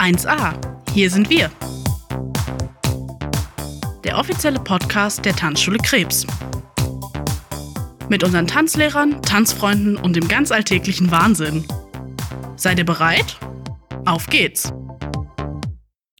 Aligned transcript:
1a. 0.00 0.54
Hier 0.94 1.10
sind 1.10 1.28
wir. 1.28 1.50
Der 4.02 4.16
offizielle 4.16 4.58
Podcast 4.58 5.26
der 5.26 5.36
Tanzschule 5.36 5.76
Krebs. 5.76 6.26
Mit 8.08 8.24
unseren 8.24 8.46
Tanzlehrern, 8.46 9.20
Tanzfreunden 9.20 9.98
und 9.98 10.16
dem 10.16 10.26
ganz 10.26 10.52
alltäglichen 10.52 11.10
Wahnsinn. 11.10 11.66
Seid 12.56 12.78
ihr 12.78 12.86
bereit? 12.86 13.38
Auf 14.06 14.26
geht's! 14.28 14.72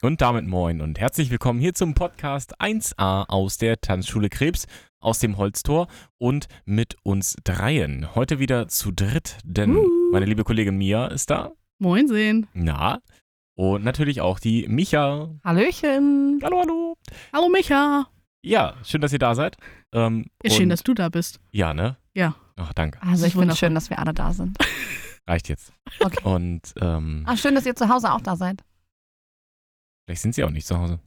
Und 0.02 0.20
damit 0.20 0.46
moin 0.46 0.82
und 0.82 1.00
herzlich 1.00 1.30
willkommen 1.30 1.58
hier 1.58 1.72
zum 1.72 1.94
Podcast 1.94 2.60
1a 2.60 3.30
aus 3.30 3.56
der 3.56 3.80
Tanzschule 3.80 4.28
Krebs 4.28 4.66
aus 5.00 5.20
dem 5.20 5.38
Holztor 5.38 5.88
und 6.18 6.48
mit 6.66 6.96
uns 7.02 7.34
dreien. 7.44 8.14
Heute 8.14 8.38
wieder 8.40 8.68
zu 8.68 8.92
dritt, 8.92 9.38
denn 9.42 9.74
Uh. 9.74 9.88
meine 10.12 10.26
liebe 10.26 10.44
Kollegin 10.44 10.76
Mia 10.76 11.06
ist 11.06 11.30
da. 11.30 11.52
Moinsinn. 11.78 12.46
Na. 12.52 13.00
Und 13.60 13.84
natürlich 13.84 14.22
auch 14.22 14.38
die 14.38 14.66
Micha. 14.68 15.28
Hallöchen. 15.44 16.40
Hallo, 16.42 16.60
hallo. 16.60 16.96
Hallo 17.30 17.48
Micha. 17.50 18.08
Ja, 18.42 18.74
schön, 18.82 19.02
dass 19.02 19.12
ihr 19.12 19.18
da 19.18 19.34
seid. 19.34 19.58
Ähm, 19.92 20.30
Ist 20.42 20.56
schön, 20.56 20.70
dass 20.70 20.82
du 20.82 20.94
da 20.94 21.10
bist. 21.10 21.40
Ja, 21.52 21.74
ne? 21.74 21.98
Ja. 22.14 22.36
Ach, 22.56 22.72
danke. 22.72 23.02
Also 23.02 23.26
ist 23.26 23.32
ich 23.34 23.38
finde 23.38 23.52
es 23.52 23.58
schön, 23.58 23.74
dass 23.74 23.90
wir 23.90 23.98
alle 23.98 24.14
da 24.14 24.32
sind. 24.32 24.56
Reicht 25.28 25.50
jetzt. 25.50 25.74
Okay. 26.02 26.24
Und 26.24 26.72
ähm, 26.80 27.24
Ah, 27.26 27.36
schön, 27.36 27.54
dass 27.54 27.66
ihr 27.66 27.76
zu 27.76 27.90
Hause 27.90 28.10
auch 28.14 28.22
da 28.22 28.34
seid. 28.34 28.64
vielleicht 30.06 30.22
sind 30.22 30.34
sie 30.34 30.42
auch 30.44 30.50
nicht 30.50 30.66
zu 30.66 30.78
Hause. 30.78 30.98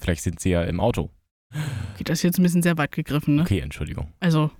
Vielleicht 0.00 0.22
sind 0.22 0.40
sie 0.40 0.48
ja 0.48 0.62
im 0.62 0.80
Auto. 0.80 1.10
Okay, 1.52 2.04
das 2.04 2.20
ist 2.20 2.22
jetzt 2.22 2.38
ein 2.38 2.44
bisschen 2.44 2.62
sehr 2.62 2.78
weit 2.78 2.92
gegriffen, 2.92 3.36
ne? 3.36 3.42
Okay, 3.42 3.60
Entschuldigung. 3.60 4.14
Also, 4.20 4.50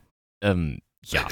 Ähm, 0.42 0.80
ja. 1.06 1.26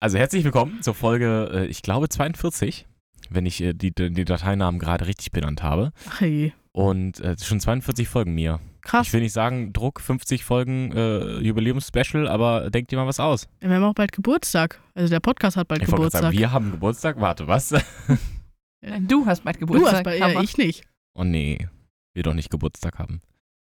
Also 0.00 0.18
herzlich 0.18 0.42
willkommen 0.42 0.82
zur 0.82 0.94
Folge, 0.94 1.50
äh, 1.52 1.66
ich 1.66 1.82
glaube 1.82 2.08
42, 2.08 2.88
wenn 3.28 3.46
ich 3.46 3.60
äh, 3.62 3.72
die, 3.74 3.92
die 3.94 4.24
Dateinamen 4.24 4.78
gerade 4.80 5.06
richtig 5.06 5.30
benannt 5.32 5.62
habe. 5.62 5.92
ach 6.08 6.20
hey. 6.20 6.52
Und 6.72 7.18
äh, 7.20 7.36
schon 7.42 7.58
42 7.60 8.08
Folgen 8.08 8.34
mir. 8.34 8.60
Krass. 8.82 9.08
Ich 9.08 9.12
will 9.12 9.20
nicht 9.20 9.32
sagen, 9.32 9.72
Druck 9.72 10.00
50 10.00 10.44
Folgen 10.44 10.92
äh, 10.92 11.38
Jubiläums-Special, 11.40 12.28
aber 12.28 12.70
denkt 12.70 12.92
dir 12.92 12.96
mal 12.96 13.06
was 13.08 13.18
aus. 13.20 13.48
Wir 13.60 13.70
haben 13.70 13.82
auch 13.84 13.92
bald 13.94 14.12
Geburtstag. 14.12 14.80
Also 14.94 15.10
der 15.10 15.20
Podcast 15.20 15.56
hat 15.56 15.66
bald 15.68 15.82
Ich 15.82 15.88
Geburtstag. 15.90 16.22
sagen, 16.22 16.38
wir 16.38 16.52
haben 16.52 16.70
Geburtstag. 16.70 17.20
Warte, 17.20 17.46
was? 17.48 17.72
Nein, 18.82 19.06
Du 19.08 19.26
hast 19.26 19.44
bald 19.44 19.56
du 19.56 19.60
Geburtstag. 19.60 19.94
hast 19.96 20.04
bei 20.04 20.18
ja, 20.18 20.26
aber 20.26 20.42
ich 20.42 20.56
nicht. 20.56 20.84
oh 21.14 21.24
nee, 21.24 21.68
wir 22.14 22.22
doch 22.22 22.34
nicht 22.34 22.50
Geburtstag 22.50 22.98
haben. 22.98 23.20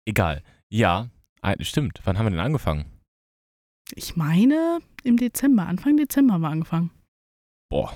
Egal. 0.06 0.42
Ja, 0.70 1.10
stimmt. 1.60 2.00
Wann 2.06 2.17
haben 2.17 2.26
wir 2.26 2.32
denn 2.32 2.40
angefangen? 2.40 2.86
Ich 3.94 4.16
meine 4.16 4.80
im 5.04 5.17
Dezember, 5.17 5.67
Anfang 5.67 5.98
Dezember 5.98 6.34
haben 6.36 6.42
wir 6.42 6.50
angefangen. 6.50 6.90
Boah. 7.70 7.94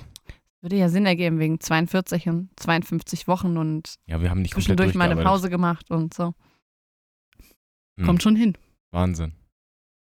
Würde 0.60 0.76
ja 0.76 0.88
Sinn 0.88 1.06
ergeben 1.06 1.38
wegen 1.38 1.60
42 1.60 2.28
und 2.28 2.50
52 2.56 3.28
Wochen 3.28 3.56
und 3.56 3.94
Ja, 4.06 4.20
wir 4.20 4.30
haben 4.30 4.42
nicht 4.42 4.54
zwischendurch 4.54 4.94
mal 4.94 5.04
eine 5.04 5.14
durchgearbeitet. 5.14 5.42
Pause 5.42 5.50
gemacht 5.50 5.90
und 5.90 6.14
so. 6.14 6.34
Hm. 7.98 8.06
Kommt 8.06 8.22
schon 8.22 8.36
hin. 8.36 8.56
Wahnsinn. 8.90 9.32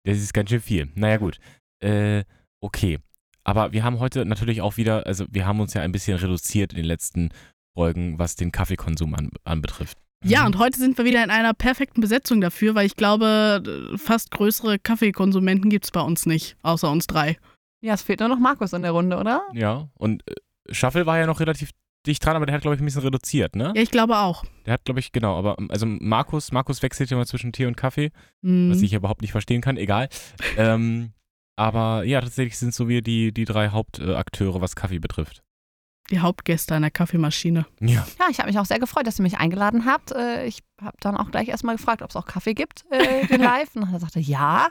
Das 0.04 0.18
ist 0.18 0.34
ganz 0.34 0.50
schön 0.50 0.62
viel. 0.62 0.90
Naja, 0.96 1.18
gut. 1.18 1.40
Äh, 1.84 2.24
okay. 2.62 3.00
Aber 3.44 3.72
wir 3.72 3.84
haben 3.84 4.00
heute 4.00 4.26
natürlich 4.26 4.62
auch 4.62 4.78
wieder, 4.78 5.06
also 5.08 5.26
wir 5.30 5.46
haben 5.46 5.60
uns 5.60 5.74
ja 5.74 5.82
ein 5.82 5.92
bisschen 5.92 6.18
reduziert 6.18 6.74
in 6.74 6.78
den 6.78 6.86
letzten 6.86 7.30
Folgen, 7.76 8.20
was 8.20 8.36
den 8.36 8.52
Kaffeekonsum 8.52 9.16
an, 9.16 9.32
anbetrifft. 9.44 9.98
Ja, 10.24 10.46
und 10.46 10.60
heute 10.60 10.78
sind 10.78 10.98
wir 11.00 11.06
wieder 11.06 11.24
in 11.24 11.32
einer 11.32 11.54
perfekten 11.56 12.00
Besetzung 12.02 12.42
dafür, 12.42 12.76
weil 12.76 12.86
ich 12.86 12.96
glaube, 12.96 13.96
fast 13.98 14.30
größere 14.30 14.78
Kaffeekonsumenten 14.78 15.72
gibt 15.72 15.86
es 15.86 15.92
bei 15.92 16.02
uns 16.02 16.28
nicht, 16.28 16.58
außer 16.62 16.92
uns 16.92 17.08
drei. 17.08 17.38
Ja, 17.84 17.96
es 17.96 18.04
fehlt 18.04 18.20
nur 18.20 18.30
noch 18.30 18.38
Markus 18.38 18.74
in 18.74 18.84
der 18.84 18.92
Runde, 18.92 19.18
oder? 19.18 19.42
Ja, 19.54 19.90
und 19.96 20.22
äh, 20.30 20.36
Shuffle 20.70 21.06
war 21.06 21.18
ja 21.18 21.26
noch 21.26 21.40
relativ 21.40 21.72
dicht 22.08 22.26
dran, 22.26 22.36
aber 22.36 22.46
der 22.46 22.56
hat, 22.56 22.62
glaube 22.62 22.76
ich, 22.76 22.82
ein 22.82 22.86
bisschen 22.86 23.02
reduziert, 23.04 23.56
ne? 23.56 23.74
Ja, 23.76 23.82
ich 23.82 23.92
glaube 23.92 24.18
auch. 24.18 24.44
Der 24.66 24.74
hat, 24.74 24.86
glaube 24.86 25.00
ich, 25.00 25.12
genau, 25.12 25.38
aber 25.38 25.56
ähm, 25.60 25.70
also 25.70 25.86
Markus, 25.86 26.52
Markus 26.52 26.82
wechselt 26.82 27.10
ja 27.12 27.18
mal 27.18 27.28
zwischen 27.28 27.52
Tee 27.54 27.66
und 27.66 27.78
Kaffee, 27.78 28.12
Mhm. 28.42 28.72
was 28.72 28.82
ich 28.82 28.94
überhaupt 28.94 29.22
nicht 29.22 29.32
verstehen 29.32 29.62
kann, 29.62 29.78
egal. 29.78 30.10
ähm, 30.58 31.12
aber 31.58 32.04
ja, 32.04 32.22
tatsächlich 32.22 32.58
sind 32.58 32.74
so 32.74 32.88
wir 32.90 33.02
die, 33.04 33.32
die 33.32 33.46
drei 33.46 33.70
Hauptakteure, 33.70 34.62
was 34.62 34.76
Kaffee 34.76 35.00
betrifft. 35.00 35.44
Die 36.10 36.20
Hauptgäste 36.20 36.74
einer 36.76 36.90
Kaffeemaschine. 36.90 37.68
Ja. 37.80 38.06
Ja, 38.20 38.28
ich 38.32 38.40
habe 38.40 38.50
mich 38.50 38.58
auch 38.60 38.66
sehr 38.66 38.80
gefreut, 38.80 39.06
dass 39.06 39.20
ihr 39.20 39.24
mich 39.24 39.38
eingeladen 39.38 39.86
habt. 39.86 40.12
Äh, 40.12 40.46
Ich 40.48 40.60
habe 40.82 40.98
dann 41.02 41.16
auch 41.16 41.30
gleich 41.32 41.48
erstmal 41.50 41.76
gefragt, 41.76 42.02
ob 42.02 42.10
es 42.10 42.16
auch 42.16 42.26
Kaffee 42.26 42.54
gibt, 42.56 42.84
äh, 42.90 43.28
den 43.28 43.42
Live. 43.42 43.76
Und 43.76 43.84
dann 43.92 44.00
sagte 44.00 44.20
er, 44.20 44.24
ja. 44.26 44.64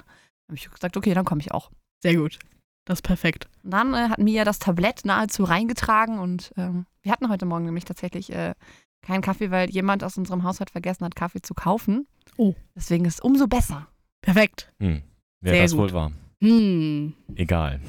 habe 0.49 0.55
ich 0.55 0.69
gesagt, 0.69 0.97
okay, 0.97 1.15
dann 1.15 1.25
komme 1.25 1.41
ich 1.41 1.53
auch. 1.53 1.71
Sehr 2.03 2.17
gut. 2.17 2.39
Das 2.87 2.99
ist 2.99 3.03
perfekt. 3.03 3.49
Und 3.63 3.73
dann 3.73 3.95
äh, 3.95 4.09
hat 4.09 4.19
Mia 4.19 4.45
das 4.45 4.59
Tablett 4.59 5.05
nahezu 5.05 5.45
reingetragen 5.45 6.19
und 6.19 6.53
ähm, 6.57 6.87
wir 7.03 7.13
hatten 7.13 7.29
heute 7.29 7.47
Morgen 7.47 7.65
nämlich 7.65 7.85
tatsächlich 7.85 8.33
äh, 8.33 8.55
keinen 9.03 9.23
Kaffee, 9.23 9.51
weil 9.51 9.71
jemand 9.71 10.05
aus 10.05 10.17
unserem 10.19 10.45
Haushalt 10.45 10.71
vergessen 10.71 11.05
hat, 11.05 11.15
Kaffee 11.15 11.43
zu 11.43 11.55
kaufen. 11.55 12.07
Oh. 12.37 12.55
Deswegen 12.75 13.05
ist 13.05 13.15
es 13.15 13.21
umso 13.21 13.47
besser. 13.47 13.89
Perfekt. 14.23 14.73
Hm. 14.81 15.03
Wer 15.41 15.53
Sehr 15.55 15.63
das 15.63 15.73
gut. 15.73 15.81
wohl 15.81 15.93
war. 15.93 16.13
Hm. 16.43 17.15
Egal. 17.35 17.81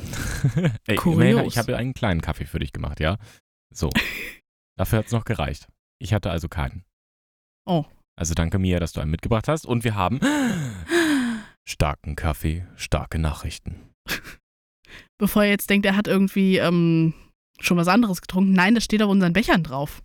Ey, 0.88 0.96
Kurios. 0.96 1.48
ich 1.48 1.58
habe 1.58 1.74
ja 1.74 1.78
einen 1.78 1.94
kleinen 1.94 2.22
Kaffee 2.22 2.46
für 2.46 2.60
dich 2.60 2.74
gemacht, 2.74 3.00
ja? 3.00 3.18
So. 3.74 3.90
Dafür 4.78 5.00
hat 5.00 5.06
es 5.08 5.12
noch 5.12 5.26
gereicht. 5.26 5.68
Ich 6.00 6.14
hatte 6.14 6.32
also 6.32 6.48
keinen. 6.48 6.84
Oh. 7.66 7.86
Also 8.18 8.34
danke 8.34 8.60
Mia, 8.60 8.80
dass 8.80 8.94
du 8.94 9.02
einen 9.02 9.12
mitgebracht 9.12 9.48
hast. 9.48 9.66
Und 9.66 9.84
wir 9.84 9.96
haben 9.96 10.20
starken 11.68 12.16
Kaffee, 12.16 12.66
starke 12.76 13.20
Nachrichten. 13.20 13.90
Bevor 15.18 15.44
ihr 15.44 15.50
jetzt 15.50 15.70
denkt, 15.70 15.86
er 15.86 15.96
hat 15.96 16.08
irgendwie 16.08 16.58
ähm, 16.58 17.14
schon 17.60 17.78
was 17.78 17.88
anderes 17.88 18.22
getrunken. 18.22 18.54
Nein, 18.54 18.76
das 18.76 18.84
steht 18.84 19.02
auf 19.04 19.10
unseren 19.10 19.34
Bechern 19.34 19.64
drauf. 19.64 20.02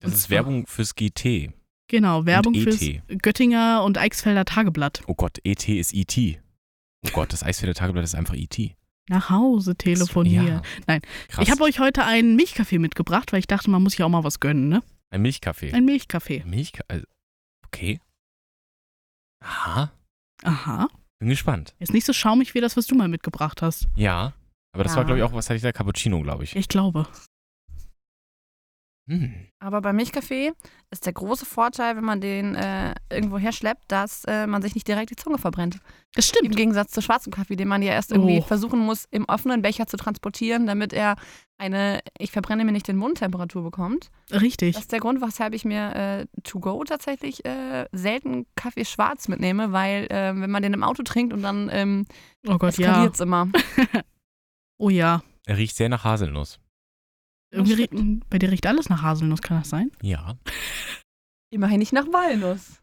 Das 0.00 0.10
Und 0.10 0.14
ist 0.16 0.22
zwar- 0.24 0.30
Werbung 0.36 0.66
fürs 0.66 0.94
GT. 0.94 1.52
Genau, 1.88 2.24
Werbung 2.26 2.54
ET. 2.54 2.62
fürs 2.62 2.80
Göttinger 3.20 3.82
und 3.84 3.98
Eichsfelder 3.98 4.44
Tageblatt. 4.44 5.02
Oh 5.06 5.14
Gott, 5.14 5.38
ET 5.44 5.68
ist 5.68 5.92
ET. 5.94 6.40
Oh 7.04 7.10
Gott, 7.12 7.32
das 7.32 7.42
Eisfelder 7.42 7.74
Tageblatt 7.74 8.04
ist 8.04 8.14
einfach 8.14 8.34
ET. 8.34 8.74
Nach 9.08 9.28
Hause 9.30 9.76
telefonieren. 9.76 10.46
Ja. 10.46 10.62
Nein, 10.86 11.00
Krass. 11.28 11.44
Ich 11.46 11.50
habe 11.50 11.62
euch 11.64 11.80
heute 11.80 12.04
einen 12.04 12.36
Milchkaffee 12.36 12.78
mitgebracht, 12.78 13.32
weil 13.32 13.40
ich 13.40 13.46
dachte, 13.46 13.68
man 13.68 13.82
muss 13.82 13.96
ja 13.98 14.06
auch 14.06 14.10
mal 14.10 14.24
was 14.24 14.40
gönnen, 14.40 14.68
ne? 14.68 14.82
Ein 15.10 15.22
Milchkaffee. 15.22 15.72
Ein 15.72 15.84
Milchkaffee. 15.84 16.42
Milchkaffee. 16.46 17.02
Okay. 17.66 18.00
Aha. 19.44 19.92
Aha. 20.44 20.88
Bin 21.22 21.28
gespannt. 21.30 21.72
Ist 21.78 21.92
nicht 21.94 22.04
so 22.04 22.12
schaumig 22.12 22.52
wie 22.54 22.60
das, 22.60 22.76
was 22.76 22.86
du 22.86 22.96
mal 22.96 23.06
mitgebracht 23.06 23.62
hast. 23.62 23.86
Ja. 23.94 24.32
Aber 24.72 24.82
das 24.82 24.94
Ja. 24.94 24.96
war, 24.98 25.04
glaube 25.04 25.18
ich, 25.18 25.22
auch, 25.24 25.32
was 25.32 25.48
hatte 25.48 25.54
ich 25.56 25.62
da? 25.62 25.70
Cappuccino, 25.70 26.20
glaube 26.20 26.42
ich. 26.42 26.56
Ich 26.56 26.66
glaube. 26.66 27.06
Hm. 29.08 29.34
Aber 29.58 29.80
beim 29.80 29.96
Milchkaffee 29.96 30.52
ist 30.90 31.06
der 31.06 31.12
große 31.12 31.44
Vorteil, 31.44 31.96
wenn 31.96 32.04
man 32.04 32.20
den 32.20 32.54
äh, 32.54 32.94
irgendwo 33.10 33.36
herschleppt, 33.36 33.82
dass 33.88 34.22
äh, 34.26 34.46
man 34.46 34.62
sich 34.62 34.74
nicht 34.76 34.86
direkt 34.86 35.10
die 35.10 35.16
Zunge 35.16 35.38
verbrennt. 35.38 35.78
Das 36.14 36.30
Im 36.30 36.36
stimmt. 36.36 36.56
Gegensatz 36.56 36.92
zu 36.92 37.02
schwarzem 37.02 37.32
Kaffee, 37.32 37.56
den 37.56 37.66
man 37.66 37.82
ja 37.82 37.92
erst 37.92 38.12
irgendwie 38.12 38.38
Oh. 38.38 38.42
versuchen 38.42 38.78
muss, 38.78 39.06
im 39.10 39.24
offenen 39.24 39.60
Becher 39.60 39.88
zu 39.88 39.96
transportieren, 39.96 40.66
damit 40.68 40.92
er 40.92 41.16
eine, 41.58 42.00
ich 42.18 42.30
verbrenne 42.30 42.64
mir 42.64 42.70
nicht 42.72 42.86
den 42.86 42.96
Mundtemperatur 42.96 43.62
bekommt. 43.64 44.10
Richtig. 44.30 44.74
Das 44.74 44.82
ist 44.84 44.92
der 44.92 45.00
Grund, 45.00 45.20
weshalb 45.20 45.52
ich 45.54 45.64
mir 45.64 45.94
äh, 45.96 46.26
to 46.44 46.60
go 46.60 46.82
tatsächlich 46.84 47.44
äh, 47.44 47.86
selten 47.92 48.46
Kaffee 48.54 48.84
schwarz 48.84 49.26
mitnehme, 49.26 49.72
weil 49.72 50.04
äh, 50.10 50.32
wenn 50.40 50.50
man 50.50 50.62
den 50.62 50.74
im 50.74 50.84
Auto 50.84 51.02
trinkt 51.02 51.32
und 51.32 51.42
dann 51.42 51.68
ähm, 51.72 52.04
Oh 52.46 52.56
Gott, 52.58 52.76
ja. 52.78 52.88
eskaliert 52.88 53.14
es 53.14 53.20
immer. 53.20 53.48
Oh 54.78 54.90
ja. 54.90 55.22
Er 55.46 55.56
riecht 55.58 55.76
sehr 55.76 55.88
nach 55.88 56.02
Haselnuss. 56.04 56.58
Irgendwie 57.52 58.20
bei 58.30 58.38
dir 58.38 58.50
riecht 58.50 58.66
alles 58.66 58.88
nach 58.88 59.02
Haselnuss, 59.02 59.42
kann 59.42 59.58
das 59.58 59.68
sein? 59.68 59.90
Ja. 60.02 60.36
Immerhin 61.50 61.78
nicht 61.80 61.92
nach 61.92 62.06
Walnuss. 62.06 62.80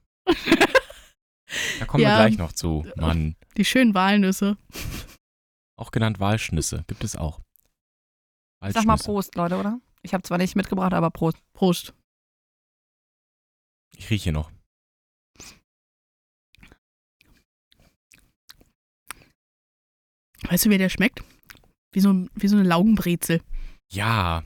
Da 1.79 1.85
kommen 1.87 2.03
Ja. 2.03 2.09
wir 2.09 2.27
gleich 2.27 2.37
noch 2.37 2.53
zu. 2.53 2.85
Mann. 2.95 3.35
Die 3.57 3.65
schönen 3.65 3.95
Walnüsse. 3.95 4.57
Auch 5.75 5.89
genannt 5.91 6.19
Walschnüsse. 6.19 6.83
Gibt 6.87 7.03
es 7.03 7.15
auch. 7.15 7.39
Ich 8.63 8.73
sag 8.73 8.85
mal. 8.85 8.97
Prost, 8.97 9.33
Leute, 9.35 9.57
oder? 9.57 9.79
Ich 10.03 10.13
habe 10.13 10.21
zwar 10.21 10.37
nicht 10.37 10.55
mitgebracht, 10.55 10.93
aber 10.93 11.09
Prost. 11.09 11.37
Prost. 11.53 11.93
Ich 13.97 14.09
rieche 14.11 14.31
noch. 14.31 14.51
Weißt 20.43 20.65
du, 20.65 20.69
wie 20.69 20.77
der 20.77 20.89
schmeckt? 20.89 21.23
Wie 21.91 21.99
so, 21.99 22.27
wie 22.33 22.47
so 22.47 22.55
eine 22.55 22.67
Laugenbrezel. 22.67 23.41
Ja. 23.91 24.43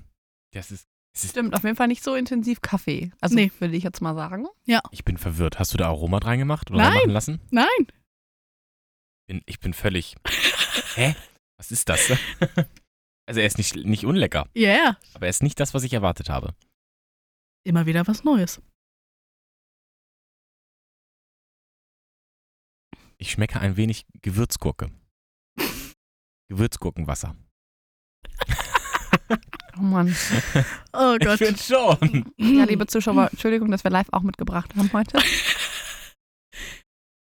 Das 0.54 0.72
ist. 0.72 0.88
Ist 1.16 1.30
Stimmt, 1.30 1.54
auf 1.54 1.64
jeden 1.64 1.76
Fall 1.76 1.88
nicht 1.88 2.04
so 2.04 2.16
intensiv 2.16 2.62
Kaffee. 2.62 3.12
Also 3.22 3.36
Nee. 3.36 3.52
würde 3.60 3.76
ich 3.76 3.84
jetzt 3.84 4.02
mal 4.02 4.16
sagen. 4.16 4.48
ich 4.92 5.06
bin 5.06 5.18
verwirrt. 5.18 5.60
Hast 5.60 5.72
du 5.74 5.78
da 5.78 5.88
Aroma 5.88 6.18
reingemacht 6.18 6.72
oder 6.72 6.80
Nein. 6.80 6.94
machen 6.94 7.10
lassen? 7.12 7.42
Nein. 7.52 7.68
Bin, 9.28 9.42
ich 9.46 9.60
bin 9.60 9.74
völlig. 9.76 10.16
Hä? 10.96 11.16
Was 11.58 11.72
ist 11.72 11.88
das? 11.88 12.10
also 13.28 13.40
er 13.40 13.46
ist 13.46 13.60
nicht, 13.60 13.76
nicht 13.76 14.06
unlecker, 14.06 14.50
Ja, 14.56 14.70
yeah. 14.70 14.98
aber 15.14 15.28
er 15.28 15.30
ist 15.30 15.44
nicht 15.44 15.60
das, 15.60 15.74
was 15.76 15.84
ich 15.84 15.94
erwartet 15.94 16.30
habe. 16.30 16.56
Immer 17.64 17.86
wieder 17.86 18.08
was 18.08 18.24
Neues. 18.24 18.60
Ich 23.18 23.32
schmecke 23.32 23.60
ein 23.60 23.78
wenig 23.78 24.06
Gewürzgurke. 24.22 24.92
Gewürzgurkenwasser. 26.50 27.36
Oh 29.94 29.96
Mann. 29.96 30.16
Oh 30.96 31.16
Ich 31.20 31.26
Gott. 31.26 31.38
finde 31.40 31.60
schon. 31.60 32.26
Ja, 32.38 32.66
liebe 32.66 32.86
Zuschauer, 32.86 33.30
Entschuldigung, 33.32 33.72
dass 33.72 33.84
wir 33.84 33.90
live 33.92 34.08
auch 34.12 34.22
mitgebracht 34.22 34.70
haben 34.78 34.92
heute. 34.94 35.18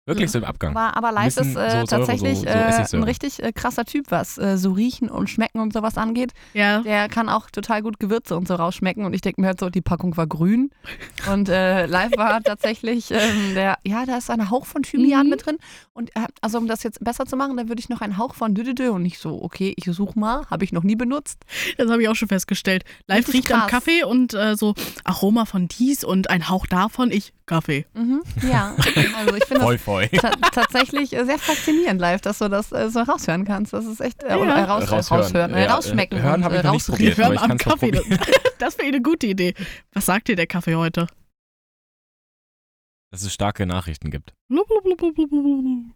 Wirklich 0.09 0.31
so 0.31 0.39
im 0.39 0.45
Abgang. 0.45 0.77
Aber, 0.77 0.97
aber 0.97 1.13
live 1.13 1.37
ist 1.37 1.39
äh, 1.39 1.45
so 1.45 1.53
Säure, 1.55 1.85
tatsächlich 1.87 2.39
so- 2.39 2.45
so 2.45 2.49
äh, 2.49 2.53
ein 2.53 2.69
Essigsäure. 2.71 3.07
richtig 3.07 3.43
äh, 3.43 3.53
krasser 3.53 3.85
Typ, 3.85 4.07
was 4.11 4.39
äh, 4.39 4.57
so 4.59 4.73
riechen 4.73 5.09
und 5.11 5.29
schmecken 5.31 5.61
und 5.61 5.73
sowas 5.73 5.97
angeht. 5.99 6.33
Ja. 6.55 6.81
Der 6.83 7.09
kann 7.09 7.29
auch 7.29 7.51
total 7.51 7.83
gut 7.83 8.01
Gewürze 8.01 8.37
und 8.37 8.49
so 8.49 8.55
rausschmecken. 8.55 9.05
Und 9.05 9.13
ich 9.15 9.21
denke 9.21 9.41
mir 9.41 9.47
halt 9.49 9.61
so, 9.61 9.71
die 9.71 9.81
Packung 9.83 10.17
war 10.17 10.27
grün. 10.27 10.71
Und 11.33 11.49
äh, 11.49 11.87
live 11.87 12.17
war 12.17 12.43
tatsächlich 12.43 13.11
ähm, 13.11 13.55
der, 13.55 13.77
ja, 13.87 14.07
da 14.07 14.17
ist 14.19 14.31
ein 14.31 14.51
Hauch 14.51 14.65
von 14.67 14.83
Thymian 14.83 15.25
Mhm. 15.25 15.31
mit 15.31 15.47
drin. 15.47 15.59
Und 15.93 16.11
äh, 16.17 16.21
also 16.41 16.59
um 16.59 16.67
das 16.67 16.83
jetzt 16.85 17.03
besser 17.05 17.27
zu 17.27 17.37
machen, 17.37 17.57
da 17.57 17.69
würde 17.69 17.81
ich 17.81 17.89
noch 17.89 18.01
einen 18.01 18.17
Hauch 18.19 18.35
von 18.35 18.55
Düdüdü 18.55 18.89
und 18.89 19.03
nicht 19.03 19.19
so, 19.19 19.43
okay, 19.43 19.75
ich 19.77 19.85
suche 19.85 20.19
mal, 20.19 20.47
habe 20.51 20.65
ich 20.65 20.73
noch 20.73 20.85
nie 20.85 20.97
benutzt. 20.97 21.41
Das 21.77 21.91
habe 21.91 22.03
ich 22.03 22.09
auch 22.09 22.15
schon 22.15 22.29
festgestellt. 22.29 22.85
Live 23.07 23.33
riecht 23.33 23.53
am. 23.53 23.67
Kaffee 23.67 24.05
und 24.05 24.33
äh, 24.35 24.57
so 24.57 24.75
Aroma 25.05 25.45
von 25.45 25.69
dies 25.69 26.05
und 26.05 26.31
ein 26.31 26.49
Hauch 26.49 26.67
davon, 26.67 27.11
ich 27.11 27.33
Kaffee. 27.49 27.87
Mhm, 27.95 28.23
ja, 28.49 28.77
also 29.17 29.35
ich 29.35 29.45
finde 29.45 29.55
das 29.55 29.63
Voll, 29.65 29.79
voll. 29.79 30.09
ta 30.09 30.31
tatsächlich 30.53 31.13
äh, 31.15 31.25
sehr 31.25 31.39
faszinierend 31.39 32.01
live, 32.01 32.21
dass 32.21 32.39
du 32.39 32.49
das 32.49 32.71
äh, 32.71 32.89
so 32.91 33.01
raushören 33.01 33.45
kannst. 33.45 33.73
Das 33.73 33.85
ist 33.87 34.01
echt, 34.01 34.23
äh, 34.23 34.35
oder, 34.37 34.55
äh, 34.55 34.63
raus, 34.63 34.91
Raushören. 34.93 35.23
raushören, 35.23 35.55
äh, 35.55 35.65
Ja, 35.65 35.75
rausschmecken 35.75 36.19
äh, 36.19 36.23
hören 36.23 36.35
und 36.37 36.45
hab 36.45 36.53
ich 36.53 36.59
äh, 36.61 36.63
noch 36.63 36.73
nicht 36.75 36.87
probiert. 36.87 37.17
Hören 37.19 37.39
am 37.39 37.59
Kaffee. 37.59 37.91
probieren. 37.93 38.21
Das 38.59 38.77
wäre 38.79 38.89
eine 38.89 39.01
gute 39.03 39.27
Idee. 39.29 39.55
Was 39.93 40.07
sagt 40.07 40.27
dir 40.29 40.35
der 40.37 40.47
Kaffee 40.49 40.75
heute? 40.75 41.07
Dass 43.13 43.23
es 43.23 43.33
starke 43.33 43.65
Nachrichten 43.67 44.11
gibt. 44.11 44.35
Blub, 44.49 44.67
blub, 44.67 44.83
blub, 44.85 44.99
blub, 44.99 45.15
blub, 45.15 45.31
blub. 45.31 45.95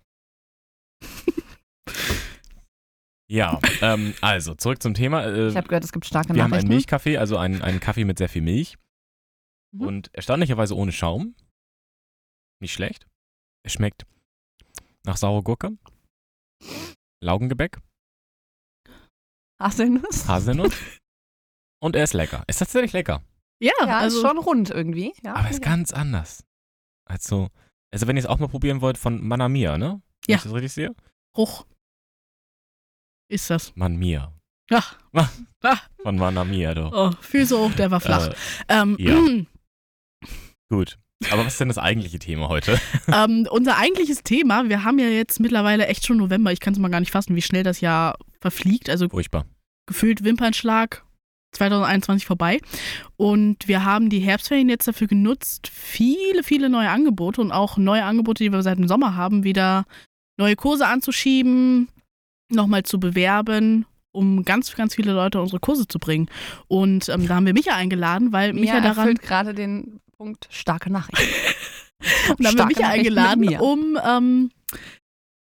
Ja, 3.29 3.59
ähm, 3.81 4.15
also 4.21 4.55
zurück 4.55 4.83
zum 4.83 4.95
Thema. 4.95 5.25
Äh, 5.25 5.49
Ich 5.49 5.57
habe 5.57 5.67
gehört, 5.69 5.85
es 5.85 5.93
gibt 5.93 6.05
starke 6.05 6.35
wir 6.35 6.43
haben 6.43 6.47
einen 6.47 6.51
Nachrichten. 6.53 6.69
Milchkaffee, 6.69 7.17
also 7.19 7.39
einen, 7.39 7.63
einen 7.63 7.81
Kaffee 7.81 8.05
mit 8.05 8.19
sehr 8.19 8.29
viel 8.29 8.43
Milch. 8.43 8.77
Mhm. 9.75 9.81
Und 9.87 10.11
erstaunlicherweise 10.15 10.77
ohne 10.77 10.93
Schaum. 10.93 11.35
Nicht 12.63 12.75
schlecht. 12.75 13.09
Es 13.67 13.73
schmeckt 13.73 14.07
nach 15.05 15.17
saure 15.17 15.43
Gurke, 15.43 15.77
Laugengebäck, 17.21 17.79
Haselnuss. 19.61 20.29
Haselnuss. 20.29 20.73
und 21.83 21.97
er 21.97 22.05
ist 22.05 22.15
lecker. 22.15 22.45
Ist 22.47 22.59
tatsächlich 22.59 22.93
lecker. 22.93 23.21
Ja, 23.61 23.73
Ja, 23.81 23.99
also 23.99 24.19
ist 24.19 24.23
schon 24.23 24.39
rund 24.39 24.71
irgendwie. 24.71 25.13
Ja, 25.25 25.35
Aber 25.35 25.51
ist 25.51 25.61
ganz 25.63 25.93
anders. 25.93 26.45
Also, 27.09 27.49
also 27.93 28.07
wenn 28.07 28.17
ihr 28.17 28.21
es 28.21 28.27
auch 28.27 28.39
mal 28.39 28.49
probieren 28.49 28.81
wollt, 28.81 28.97
von 28.97 29.21
Manamia, 29.27 29.77
ne? 29.77 30.01
Wenn 30.27 30.33
Ja. 30.35 30.37
Ich 30.37 30.43
das 30.45 30.53
richtig 30.53 30.73
sehe? 30.73 30.95
Bruch. 31.35 31.67
Ist 33.29 33.51
das. 33.51 33.75
Manmia. 33.75 34.33
Ach, 34.71 34.99
Von 36.03 36.17
Manamia, 36.17 36.75
du. 36.75 36.91
oh, 36.93 37.11
Füße 37.21 37.59
hoch, 37.59 37.73
der 37.75 37.91
war 37.91 38.01
flach. 38.01 38.29
Äh, 38.69 38.81
ähm, 38.81 38.97
ja. 38.99 39.17
gut. 40.71 40.99
Aber 41.31 41.45
was 41.45 41.55
ist 41.55 41.61
denn 41.61 41.69
das 41.69 41.79
eigentliche 41.79 42.19
Thema 42.19 42.49
heute? 42.49 42.81
ähm, 43.13 43.47
unser 43.51 43.79
eigentliches 43.79 44.23
Thema, 44.23 44.69
wir 44.69 44.85
haben 44.85 44.99
ja 44.99 45.07
jetzt 45.07 45.41
mittlerweile 45.41 45.87
echt 45.87 46.07
schon 46.07 46.17
November, 46.19 46.53
ich 46.53 46.61
kann 46.61 46.73
es 46.73 46.79
mal 46.79 46.89
gar 46.89 47.01
nicht 47.01 47.13
fassen, 47.13 47.37
wie 47.37 47.43
schnell 47.43 47.63
das 47.63 47.81
Jahr 47.81 48.17
verfliegt. 48.41 48.91
Also 48.91 49.09
Furchtbar. 49.09 49.47
gefühlt 49.87 50.25
Wimpernschlag 50.25 51.05
2021 51.53 52.27
vorbei. 52.27 52.61
Und 53.17 53.69
wir 53.69 53.85
haben 53.85 54.11
die 54.11 54.21
Herbstferien 54.21 54.69
jetzt 54.69 54.89
dafür 54.89 55.07
genutzt, 55.07 55.69
viele, 55.73 56.43
viele 56.43 56.69
neue 56.69 56.91
Angebote 56.91 57.41
und 57.41 57.53
auch 57.53 57.77
neue 57.77 58.05
Angebote, 58.05 58.43
die 58.43 58.53
wir 58.53 58.63
seit 58.63 58.79
dem 58.79 58.89
Sommer 58.89 59.17
haben, 59.17 59.45
wieder 59.45 59.85
neue 60.39 60.57
Kurse 60.57 60.87
anzuschieben, 60.87 61.89
nochmal 62.49 62.83
zu 62.83 62.99
bewerben, 62.99 63.87
um 64.13 64.45
ganz, 64.45 64.75
ganz 64.75 64.95
viele 64.95 65.13
Leute 65.13 65.41
unsere 65.41 65.61
Kurse 65.61 65.87
zu 65.87 65.99
bringen. 65.99 66.29
Und 66.69 67.09
ähm, 67.09 67.27
da 67.27 67.37
haben 67.37 67.47
wir 67.47 67.55
Micha 67.55 67.75
eingeladen, 67.75 68.33
weil 68.33 68.53
Micha 68.53 68.75
Mia 68.75 68.81
daran 68.81 68.99
erfüllt 68.99 69.23
gerade 69.23 69.55
den 69.55 70.01
Punkt 70.23 70.47
starke 70.51 70.89
Nachrichten. 70.89 71.19
Und 72.31 72.45
dann 72.45 72.47
haben 72.47 72.59
wir 72.59 72.67
Micha 72.67 72.89
eingeladen, 72.89 73.57
um, 73.59 73.99
ähm, 74.05 74.51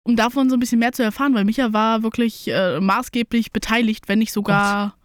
um 0.03 0.15
davon 0.15 0.49
so 0.49 0.55
ein 0.55 0.59
bisschen 0.59 0.79
mehr 0.79 0.91
zu 0.91 1.03
erfahren, 1.03 1.35
weil 1.35 1.45
Micha 1.45 1.71
war 1.71 2.01
wirklich 2.01 2.47
äh, 2.47 2.79
maßgeblich 2.79 3.51
beteiligt, 3.51 4.07
wenn 4.07 4.19
nicht 4.19 4.31
sogar 4.31 4.97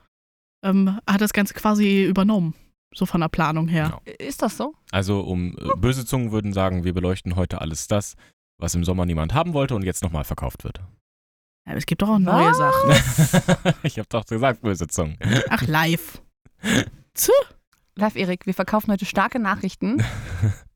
ähm, 0.65 0.99
hat 1.07 1.21
das 1.21 1.35
Ganze 1.35 1.53
quasi 1.53 2.05
übernommen, 2.05 2.55
so 2.95 3.05
von 3.05 3.21
der 3.21 3.29
Planung 3.29 3.69
her. 3.69 4.01
Ja. 4.07 4.13
Ist 4.15 4.41
das 4.41 4.57
so? 4.57 4.75
Also, 4.93 5.21
um 5.21 5.59
äh, 5.59 5.77
böse 5.77 6.07
Zungen 6.07 6.33
würden 6.33 6.55
sagen, 6.55 6.85
wir 6.85 6.95
beleuchten 6.95 7.37
heute 7.37 7.61
alles 7.61 7.87
das, 7.87 8.17
was 8.59 8.75
im 8.75 8.85
Sommer 8.85 9.05
niemand 9.05 9.35
haben 9.35 9.53
wollte 9.53 9.75
und 9.75 9.85
jetzt 9.85 10.03
nochmal 10.03 10.25
verkauft 10.25 10.65
wird. 10.65 10.79
Ja, 10.79 11.73
aber 11.73 11.77
es 11.77 11.85
gibt 11.85 12.01
doch 12.01 12.09
auch 12.09 12.19
neue 12.19 12.51
Was? 12.51 12.57
Sachen. 12.57 13.75
ich 13.83 13.99
habe 13.99 14.09
doch 14.09 14.25
gesagt, 14.25 14.63
böse 14.63 14.89
Zungen. 14.89 15.19
Ach, 15.51 15.67
live. 15.67 16.23
Live, 17.97 18.17
Erik, 18.17 18.47
wir 18.47 18.55
verkaufen 18.55 18.91
heute 18.93 19.05
starke 19.05 19.39
Nachrichten. 19.39 20.03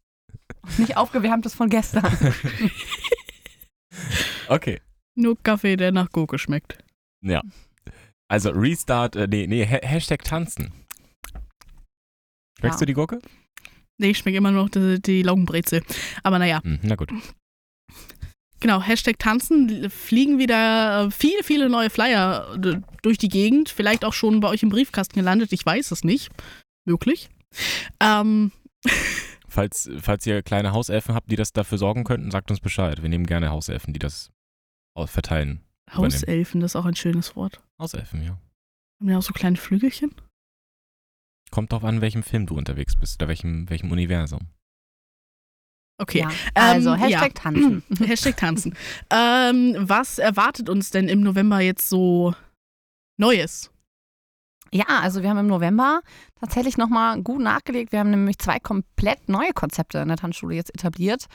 Nicht 0.79 0.97
aufgewärmtes 0.97 1.55
von 1.55 1.69
gestern. 1.69 2.05
Okay. 4.49 4.81
Nur 5.15 5.41
Kaffee, 5.43 5.77
der 5.77 5.93
nach 5.93 6.11
Gurke 6.11 6.39
schmeckt. 6.39 6.79
Ja. 7.25 7.41
Also 8.29 8.51
Restart, 8.51 9.17
äh, 9.17 9.27
nee, 9.27 9.47
nee, 9.47 9.65
Ha- 9.67 9.87
Hashtag 9.87 10.23
tanzen. 10.25 10.73
Schmeckst 12.59 12.81
Ja. 12.81 12.81
du 12.81 12.87
die 12.87 12.93
Gurke? 12.93 13.21
Nee, 13.99 14.11
ich 14.11 14.19
schmecke 14.19 14.37
immer 14.37 14.51
noch 14.51 14.69
die, 14.69 15.01
die 15.01 15.23
Laugenbrezel. 15.23 15.83
Aber 16.25 16.39
naja, 16.39 16.61
Hm, 16.63 16.81
na 16.83 16.97
gut. 16.97 17.11
genau, 18.61 18.83
Hashtag 18.83 19.19
tanzen, 19.19 19.89
fliegen 19.89 20.39
wieder 20.39 21.11
viele, 21.11 21.43
viele 21.45 21.69
neue 21.71 21.89
Flyer 21.89 22.55
äh, 22.63 22.81
durch 23.03 23.17
die 23.17 23.29
Gegend. 23.29 23.69
Vielleicht 23.71 24.05
auch 24.05 24.13
schon 24.13 24.41
bei 24.41 24.49
euch 24.49 24.63
im 24.65 24.69
Briefkasten 24.71 25.15
gelandet, 25.15 25.53
ich 25.53 25.65
weiß 25.65 25.93
es 25.93 26.03
nicht. 26.05 26.31
Möglich. 26.85 27.31
Ähm, 28.01 28.53
Falls, 29.49 29.89
falls 30.01 30.27
ihr 30.27 30.43
kleine 30.43 30.73
Hauselfen 30.73 31.15
habt, 31.15 31.31
die 31.31 31.37
das 31.37 31.53
dafür 31.53 31.79
sorgen 31.79 32.03
könnten, 32.05 32.31
sagt 32.33 32.51
uns 32.51 32.59
Bescheid. 32.61 33.03
Wir 33.03 33.09
nehmen 33.09 33.25
gerne 33.27 33.51
Hauselfen, 33.51 33.93
die 33.93 34.01
das 34.01 34.33
verteilen. 35.07 35.61
Übernehmen. 35.93 36.13
Hauselfen, 36.13 36.61
das 36.61 36.73
ist 36.73 36.77
auch 36.77 36.87
ein 36.87 36.97
schönes 36.97 37.37
Wort. 37.37 37.63
Hauselfen, 37.81 38.23
ja. 38.23 38.31
Haben 39.01 39.09
die 39.09 39.15
auch 39.15 39.23
so 39.23 39.33
kleine 39.33 39.57
Flügelchen? 39.57 40.13
Kommt 41.51 41.71
drauf 41.73 41.85
an, 41.85 42.01
welchem 42.01 42.23
Film 42.25 42.47
du 42.47 42.57
unterwegs 42.57 42.97
bist 42.97 43.21
oder 43.21 43.29
welchem, 43.29 43.71
welchem 43.71 43.93
Universum. 43.93 44.49
Okay. 46.01 46.21
Ja. 46.21 46.31
Also, 46.55 46.93
Ähm, 46.95 46.99
Hashtag 46.99 47.35
ja. 47.37 47.41
tanzen. 47.43 47.83
Hashtag 48.07 48.37
tanzen. 48.37 48.77
ähm, 49.11 49.77
was 49.79 50.19
erwartet 50.19 50.69
uns 50.69 50.91
denn 50.91 51.09
im 51.09 51.21
November 51.21 51.61
jetzt 51.61 51.89
so 51.89 52.35
Neues? 53.19 53.71
Ja, 54.75 54.87
also 55.03 55.23
wir 55.23 55.31
haben 55.31 55.39
im 55.39 55.47
November 55.47 56.01
tatsächlich 56.41 56.77
nochmal 56.77 57.23
gut 57.23 57.41
nachgelegt. 57.41 57.93
Wir 57.93 58.01
haben 58.01 58.11
nämlich 58.11 58.41
zwei 58.41 58.59
komplett 58.59 59.29
neue 59.29 59.53
Konzepte 59.53 59.99
in 59.99 60.09
der 60.09 60.17
Tanzschule 60.17 60.57
jetzt 60.57 60.75
etabliert. 60.75 61.27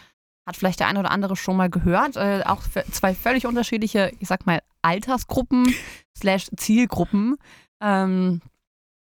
Hat 0.45 0.57
vielleicht 0.57 0.81
der 0.81 0.87
eine 0.87 0.99
oder 0.99 1.11
andere 1.11 1.37
schon 1.37 1.55
mal 1.55 1.69
gehört. 1.69 2.17
Äh, 2.17 2.41
auch 2.45 2.61
für 2.61 2.83
zwei 2.91 3.15
völlig 3.15 3.47
unterschiedliche, 3.47 4.11
ich 4.19 4.27
sag 4.27 4.45
mal, 4.45 4.59
Altersgruppen 4.81 5.73
slash 6.17 6.47
Zielgruppen. 6.57 7.37
Ähm, 7.81 8.41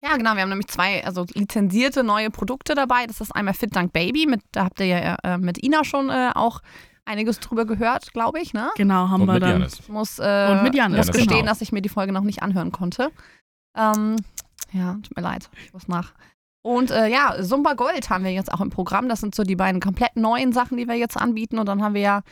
ja, 0.04 0.18
genau, 0.18 0.34
wir 0.34 0.42
haben 0.42 0.50
nämlich 0.50 0.68
zwei, 0.68 1.02
also 1.06 1.24
lizenzierte 1.32 2.04
neue 2.04 2.30
Produkte 2.30 2.74
dabei. 2.74 3.06
Das 3.06 3.22
ist 3.22 3.34
einmal 3.34 3.54
Fit 3.54 3.74
Dank 3.74 3.94
Baby, 3.94 4.26
mit, 4.26 4.42
da 4.52 4.64
habt 4.64 4.80
ihr 4.80 4.86
ja 4.86 5.16
äh, 5.24 5.38
mit 5.38 5.64
Ina 5.64 5.82
schon 5.82 6.10
äh, 6.10 6.32
auch 6.34 6.60
einiges 7.06 7.40
drüber 7.40 7.64
gehört, 7.64 8.12
glaube 8.12 8.40
ich, 8.40 8.52
ne? 8.52 8.68
Genau, 8.76 9.08
haben 9.08 9.22
Und 9.22 9.28
wir 9.28 9.34
mit 9.34 9.42
dann. 9.42 9.50
Janis. 9.52 9.80
Ich 9.80 9.88
muss, 9.88 10.18
äh, 10.18 10.48
Und 10.50 10.62
mit 10.62 10.74
Janis, 10.74 10.98
muss 10.98 11.06
genau. 11.06 11.24
gestehen, 11.24 11.46
dass 11.46 11.62
ich 11.62 11.72
mir 11.72 11.80
die 11.80 11.88
Folge 11.88 12.12
noch 12.12 12.22
nicht 12.22 12.42
anhören 12.42 12.70
konnte. 12.72 13.10
Ähm, 13.76 14.16
ja, 14.72 14.94
tut 14.94 15.16
mir 15.16 15.22
leid. 15.22 15.48
Ich 15.64 15.72
muss 15.72 15.88
nach. 15.88 16.12
Und 16.62 16.90
äh, 16.90 17.06
ja, 17.06 17.40
Zumba 17.42 17.74
Gold 17.74 18.10
haben 18.10 18.24
wir 18.24 18.32
jetzt 18.32 18.52
auch 18.52 18.60
im 18.60 18.70
Programm. 18.70 19.08
Das 19.08 19.20
sind 19.20 19.34
so 19.34 19.44
die 19.44 19.54
beiden 19.54 19.80
komplett 19.80 20.16
neuen 20.16 20.52
Sachen, 20.52 20.76
die 20.76 20.88
wir 20.88 20.96
jetzt 20.96 21.16
anbieten. 21.16 21.58
Und 21.58 21.66
dann 21.66 21.82
haben 21.82 21.94
wir 21.94 22.00
ja 22.00 22.22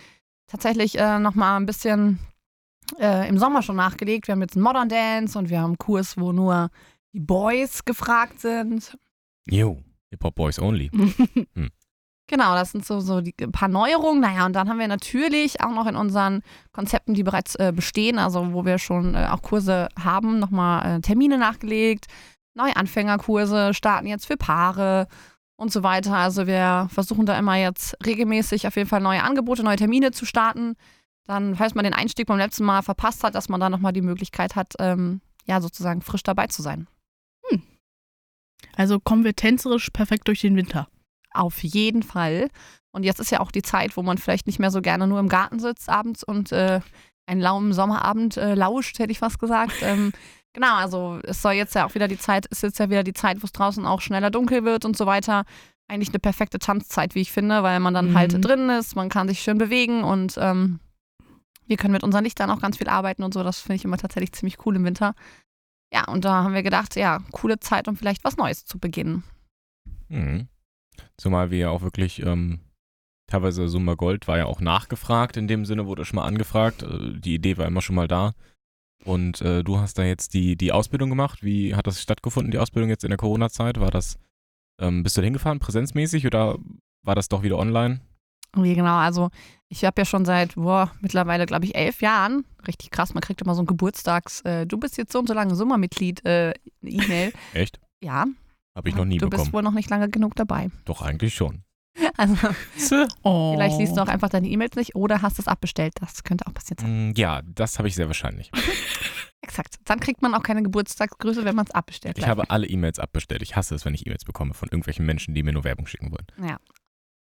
tatsächlich 0.48 0.98
äh, 0.98 1.20
nochmal 1.20 1.60
ein 1.60 1.66
bisschen 1.66 2.18
äh, 2.98 3.28
im 3.28 3.38
Sommer 3.38 3.62
schon 3.62 3.76
nachgelegt. 3.76 4.26
Wir 4.26 4.32
haben 4.32 4.42
jetzt 4.42 4.56
einen 4.56 4.64
Modern 4.64 4.88
Dance 4.88 5.38
und 5.38 5.50
wir 5.50 5.60
haben 5.60 5.70
einen 5.70 5.78
Kurs, 5.78 6.18
wo 6.18 6.32
nur 6.32 6.70
die 7.12 7.20
Boys 7.20 7.84
gefragt 7.84 8.40
sind. 8.40 8.98
Jo, 9.46 9.82
Hip-Hop 10.10 10.34
Boys 10.34 10.58
Only. 10.58 10.90
Genau, 12.26 12.54
das 12.54 12.72
sind 12.72 12.86
so, 12.86 13.00
so 13.00 13.20
die, 13.20 13.34
ein 13.40 13.52
paar 13.52 13.68
Neuerungen. 13.68 14.20
Naja, 14.20 14.46
und 14.46 14.54
dann 14.54 14.68
haben 14.68 14.78
wir 14.78 14.88
natürlich 14.88 15.60
auch 15.60 15.72
noch 15.72 15.86
in 15.86 15.96
unseren 15.96 16.42
Konzepten, 16.72 17.14
die 17.14 17.22
bereits 17.22 17.54
äh, 17.56 17.72
bestehen, 17.74 18.18
also 18.18 18.52
wo 18.54 18.64
wir 18.64 18.78
schon 18.78 19.14
äh, 19.14 19.28
auch 19.30 19.42
Kurse 19.42 19.88
haben, 20.02 20.38
nochmal 20.38 20.96
äh, 20.96 21.00
Termine 21.00 21.36
nachgelegt. 21.36 22.06
Neuanfängerkurse 22.54 23.74
starten 23.74 24.06
jetzt 24.06 24.26
für 24.26 24.36
Paare 24.36 25.06
und 25.56 25.70
so 25.72 25.82
weiter. 25.82 26.16
Also 26.16 26.46
wir 26.46 26.88
versuchen 26.90 27.26
da 27.26 27.38
immer 27.38 27.56
jetzt 27.56 27.96
regelmäßig 28.04 28.66
auf 28.66 28.76
jeden 28.76 28.88
Fall 28.88 29.00
neue 29.00 29.22
Angebote, 29.22 29.62
neue 29.62 29.76
Termine 29.76 30.12
zu 30.12 30.24
starten. 30.24 30.76
Dann, 31.26 31.56
falls 31.56 31.74
man 31.74 31.84
den 31.84 31.94
Einstieg 31.94 32.26
beim 32.26 32.38
letzten 32.38 32.64
Mal 32.64 32.82
verpasst 32.82 33.22
hat, 33.24 33.34
dass 33.34 33.48
man 33.48 33.60
da 33.60 33.68
nochmal 33.68 33.92
die 33.92 34.02
Möglichkeit 34.02 34.56
hat, 34.56 34.74
ähm, 34.78 35.20
ja, 35.46 35.60
sozusagen 35.60 36.00
frisch 36.00 36.22
dabei 36.22 36.46
zu 36.46 36.62
sein. 36.62 36.86
Also 38.76 38.98
kommen 38.98 39.24
wir 39.24 39.36
tänzerisch 39.36 39.90
perfekt 39.90 40.28
durch 40.28 40.40
den 40.40 40.56
Winter. 40.56 40.88
Auf 41.34 41.62
jeden 41.62 42.02
Fall. 42.02 42.48
Und 42.92 43.02
jetzt 43.02 43.20
ist 43.20 43.30
ja 43.30 43.40
auch 43.40 43.50
die 43.50 43.62
Zeit, 43.62 43.96
wo 43.96 44.02
man 44.02 44.18
vielleicht 44.18 44.46
nicht 44.46 44.58
mehr 44.58 44.70
so 44.70 44.80
gerne 44.80 45.06
nur 45.06 45.20
im 45.20 45.28
Garten 45.28 45.58
sitzt 45.58 45.88
abends 45.88 46.22
und 46.24 46.52
äh, 46.52 46.80
einen 47.26 47.40
lauen 47.40 47.72
Sommerabend 47.72 48.36
äh, 48.36 48.54
lauscht, 48.54 48.98
hätte 48.98 49.12
ich 49.12 49.18
fast 49.18 49.38
gesagt. 49.38 49.74
Ähm, 49.82 50.12
Genau, 50.56 50.76
also 50.76 51.18
es 51.24 51.42
soll 51.42 51.54
jetzt 51.54 51.74
ja 51.74 51.84
auch 51.84 51.96
wieder 51.96 52.06
die 52.06 52.16
Zeit, 52.16 52.46
ist 52.46 52.62
jetzt 52.62 52.78
ja 52.78 52.88
wieder 52.88 53.02
die 53.02 53.12
Zeit, 53.12 53.42
wo 53.42 53.44
es 53.44 53.50
draußen 53.50 53.84
auch 53.86 54.00
schneller 54.00 54.30
dunkel 54.30 54.64
wird 54.64 54.84
und 54.84 54.96
so 54.96 55.04
weiter. 55.04 55.46
Eigentlich 55.88 56.10
eine 56.10 56.20
perfekte 56.20 56.60
Tanzzeit, 56.60 57.16
wie 57.16 57.22
ich 57.22 57.32
finde, 57.32 57.64
weil 57.64 57.80
man 57.80 57.92
dann 57.92 58.14
halt 58.14 58.34
Mhm. 58.34 58.40
drin 58.40 58.70
ist, 58.70 58.94
man 58.94 59.08
kann 59.08 59.26
sich 59.26 59.40
schön 59.40 59.58
bewegen 59.58 60.04
und 60.04 60.36
ähm, 60.38 60.78
wir 61.66 61.76
können 61.76 61.92
mit 61.92 62.04
unseren 62.04 62.22
Lichtern 62.22 62.52
auch 62.52 62.60
ganz 62.60 62.78
viel 62.78 62.88
arbeiten 62.88 63.24
und 63.24 63.34
so. 63.34 63.42
Das 63.42 63.58
finde 63.58 63.74
ich 63.74 63.84
immer 63.84 63.96
tatsächlich 63.96 64.30
ziemlich 64.32 64.64
cool 64.64 64.76
im 64.76 64.84
Winter. 64.84 65.14
Ja, 65.92 66.04
und 66.04 66.24
da 66.24 66.44
haben 66.44 66.54
wir 66.54 66.62
gedacht, 66.62 66.94
ja, 66.94 67.18
coole 67.32 67.58
Zeit, 67.58 67.88
um 67.88 67.96
vielleicht 67.96 68.22
was 68.22 68.36
Neues 68.36 68.64
zu 68.64 68.78
beginnen. 68.78 69.24
Mhm. 70.08 70.46
Zumal 71.16 71.50
wir 71.50 71.58
ja 71.58 71.70
auch 71.70 71.82
wirklich, 71.82 72.22
ähm, 72.22 72.60
teilweise 73.26 73.68
Summa 73.68 73.94
Gold 73.94 74.28
war 74.28 74.38
ja 74.38 74.46
auch 74.46 74.60
nachgefragt, 74.60 75.36
in 75.36 75.48
dem 75.48 75.64
Sinne 75.64 75.86
wurde 75.86 76.04
schon 76.04 76.16
mal 76.16 76.24
angefragt. 76.24 76.82
Äh, 76.82 77.18
die 77.18 77.34
Idee 77.34 77.56
war 77.56 77.66
immer 77.66 77.82
schon 77.82 77.96
mal 77.96 78.08
da. 78.08 78.32
Und 79.04 79.42
äh, 79.42 79.62
du 79.62 79.78
hast 79.78 79.98
da 79.98 80.04
jetzt 80.04 80.34
die, 80.34 80.56
die 80.56 80.72
Ausbildung 80.72 81.10
gemacht. 81.10 81.42
Wie 81.42 81.74
hat 81.74 81.86
das 81.86 82.00
stattgefunden, 82.00 82.50
die 82.50 82.58
Ausbildung 82.58 82.88
jetzt 82.88 83.04
in 83.04 83.10
der 83.10 83.18
Corona-Zeit? 83.18 83.78
War 83.78 83.90
das, 83.90 84.18
ähm, 84.80 85.02
bist 85.02 85.16
du 85.16 85.20
da 85.20 85.26
hingefahren, 85.26 85.58
präsenzmäßig 85.58 86.26
oder 86.26 86.58
war 87.02 87.14
das 87.14 87.28
doch 87.28 87.42
wieder 87.42 87.58
online? 87.58 88.00
Nee, 88.56 88.74
genau, 88.74 88.96
also 88.96 89.30
ich 89.68 89.84
habe 89.84 90.00
ja 90.00 90.04
schon 90.04 90.24
seit, 90.24 90.54
boah, 90.54 90.90
mittlerweile, 91.00 91.46
glaube 91.46 91.64
ich, 91.64 91.74
elf 91.74 92.00
Jahren, 92.02 92.44
richtig 92.66 92.90
krass, 92.90 93.14
man 93.14 93.20
kriegt 93.20 93.42
immer 93.42 93.54
so 93.54 93.62
ein 93.62 93.66
Geburtstags, 93.66 94.42
äh, 94.42 94.66
du 94.66 94.78
bist 94.78 94.96
jetzt 94.96 95.12
so 95.12 95.18
und 95.18 95.26
so 95.26 95.34
lange 95.34 95.56
Sommermitglied, 95.56 96.24
äh. 96.24 96.54
Echt? 97.52 97.80
Ja, 98.00 98.26
Habe 98.76 98.88
ich 98.88 98.94
noch 98.96 99.04
nie 99.04 99.18
du 99.18 99.26
bekommen. 99.28 99.44
bist 99.44 99.52
wohl 99.52 99.62
noch 99.62 99.72
nicht 99.72 99.90
lange 99.90 100.08
genug 100.08 100.34
dabei. 100.34 100.70
Doch, 100.84 101.02
eigentlich 101.02 101.34
schon. 101.34 101.62
Also 102.16 102.36
Oh. 103.22 103.52
vielleicht 103.54 103.78
liest 103.78 103.96
du 103.96 104.00
auch 104.00 104.08
einfach 104.08 104.28
deine 104.28 104.48
E-Mails 104.48 104.74
nicht 104.76 104.94
oder 104.96 105.22
hast 105.22 105.38
es 105.38 105.46
abbestellt. 105.48 105.94
Das 106.00 106.24
könnte 106.24 106.46
auch 106.46 106.54
passiert 106.54 106.80
sein. 106.80 107.10
Mm, 107.10 107.14
Ja, 107.16 107.42
das 107.42 107.78
habe 107.78 107.86
ich 107.88 107.94
sehr 107.94 108.06
wahrscheinlich. 108.08 108.50
Exakt. 109.42 109.76
Dann 109.84 110.00
kriegt 110.00 110.22
man 110.22 110.34
auch 110.34 110.42
keine 110.42 110.62
Geburtstagsgrüße, 110.62 111.44
wenn 111.44 111.54
man 111.54 111.66
es 111.66 111.70
abbestellt. 111.70 112.18
Ich 112.18 112.26
habe 112.26 112.50
alle 112.50 112.66
E-Mails 112.66 112.98
abbestellt. 112.98 113.42
Ich 113.42 113.54
hasse 113.56 113.74
es, 113.74 113.84
wenn 113.84 113.94
ich 113.94 114.06
E-Mails 114.06 114.24
bekomme 114.24 114.54
von 114.54 114.68
irgendwelchen 114.68 115.06
Menschen, 115.06 115.34
die 115.34 115.42
mir 115.42 115.52
nur 115.52 115.64
Werbung 115.64 115.86
schicken 115.86 116.10
wollen. 116.10 116.56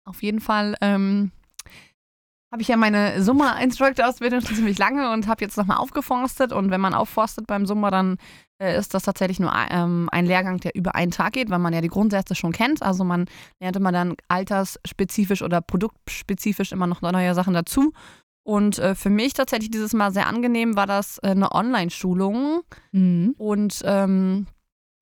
Auf 0.05 0.24
jeden 0.24 0.39
Fall 0.41 0.75
ähm, 0.81 1.31
habe 2.51 2.62
ich 2.62 2.67
ja 2.67 2.77
meine 2.77 3.22
Summa-Instructor-Ausbildung 3.22 4.41
schon 4.41 4.55
ziemlich 4.55 4.77
lange 4.77 5.12
und 5.12 5.27
habe 5.27 5.43
jetzt 5.43 5.57
nochmal 5.57 5.77
aufgeforstet. 5.77 6.51
Und 6.53 6.72
wenn 6.72 6.81
man 6.81 6.93
aufforstet 6.93 7.45
beim 7.48 7.65
Summa, 7.65 7.91
dann 7.91 8.17
ist 8.72 8.93
das 8.93 9.03
tatsächlich 9.03 9.39
nur 9.39 9.51
ähm, 9.70 10.10
ein 10.12 10.25
Lehrgang, 10.25 10.60
der 10.60 10.75
über 10.75 10.96
einen 10.96 11.12
Tag 11.12 11.34
geht, 11.34 11.50
weil 11.50 11.60
man 11.60 11.74
ja 11.74 11.82
die 11.82 11.88
Grundsätze 11.88 12.36
schon 12.36 12.51
kennt. 12.51 12.82
Also 12.82 13.03
man 13.03 13.25
lernt 13.60 13.75
immer 13.75 13.91
dann 13.91 14.15
altersspezifisch 14.27 15.41
oder 15.41 15.62
produktspezifisch 15.62 16.72
immer 16.72 16.88
noch 16.88 17.01
neue 17.01 17.34
Sachen 17.34 17.53
dazu. 17.53 17.93
Und 18.43 18.77
äh, 18.79 18.93
für 18.93 19.10
mich 19.10 19.34
tatsächlich 19.34 19.72
dieses 19.72 19.93
Mal 19.93 20.12
sehr 20.12 20.27
angenehm 20.27 20.75
war 20.75 20.86
das 20.86 21.17
äh, 21.20 21.29
eine 21.29 21.51
Online-Schulung. 21.51 22.62
Mhm. 22.91 23.36
Und 23.38 23.82
ähm, 23.86 24.48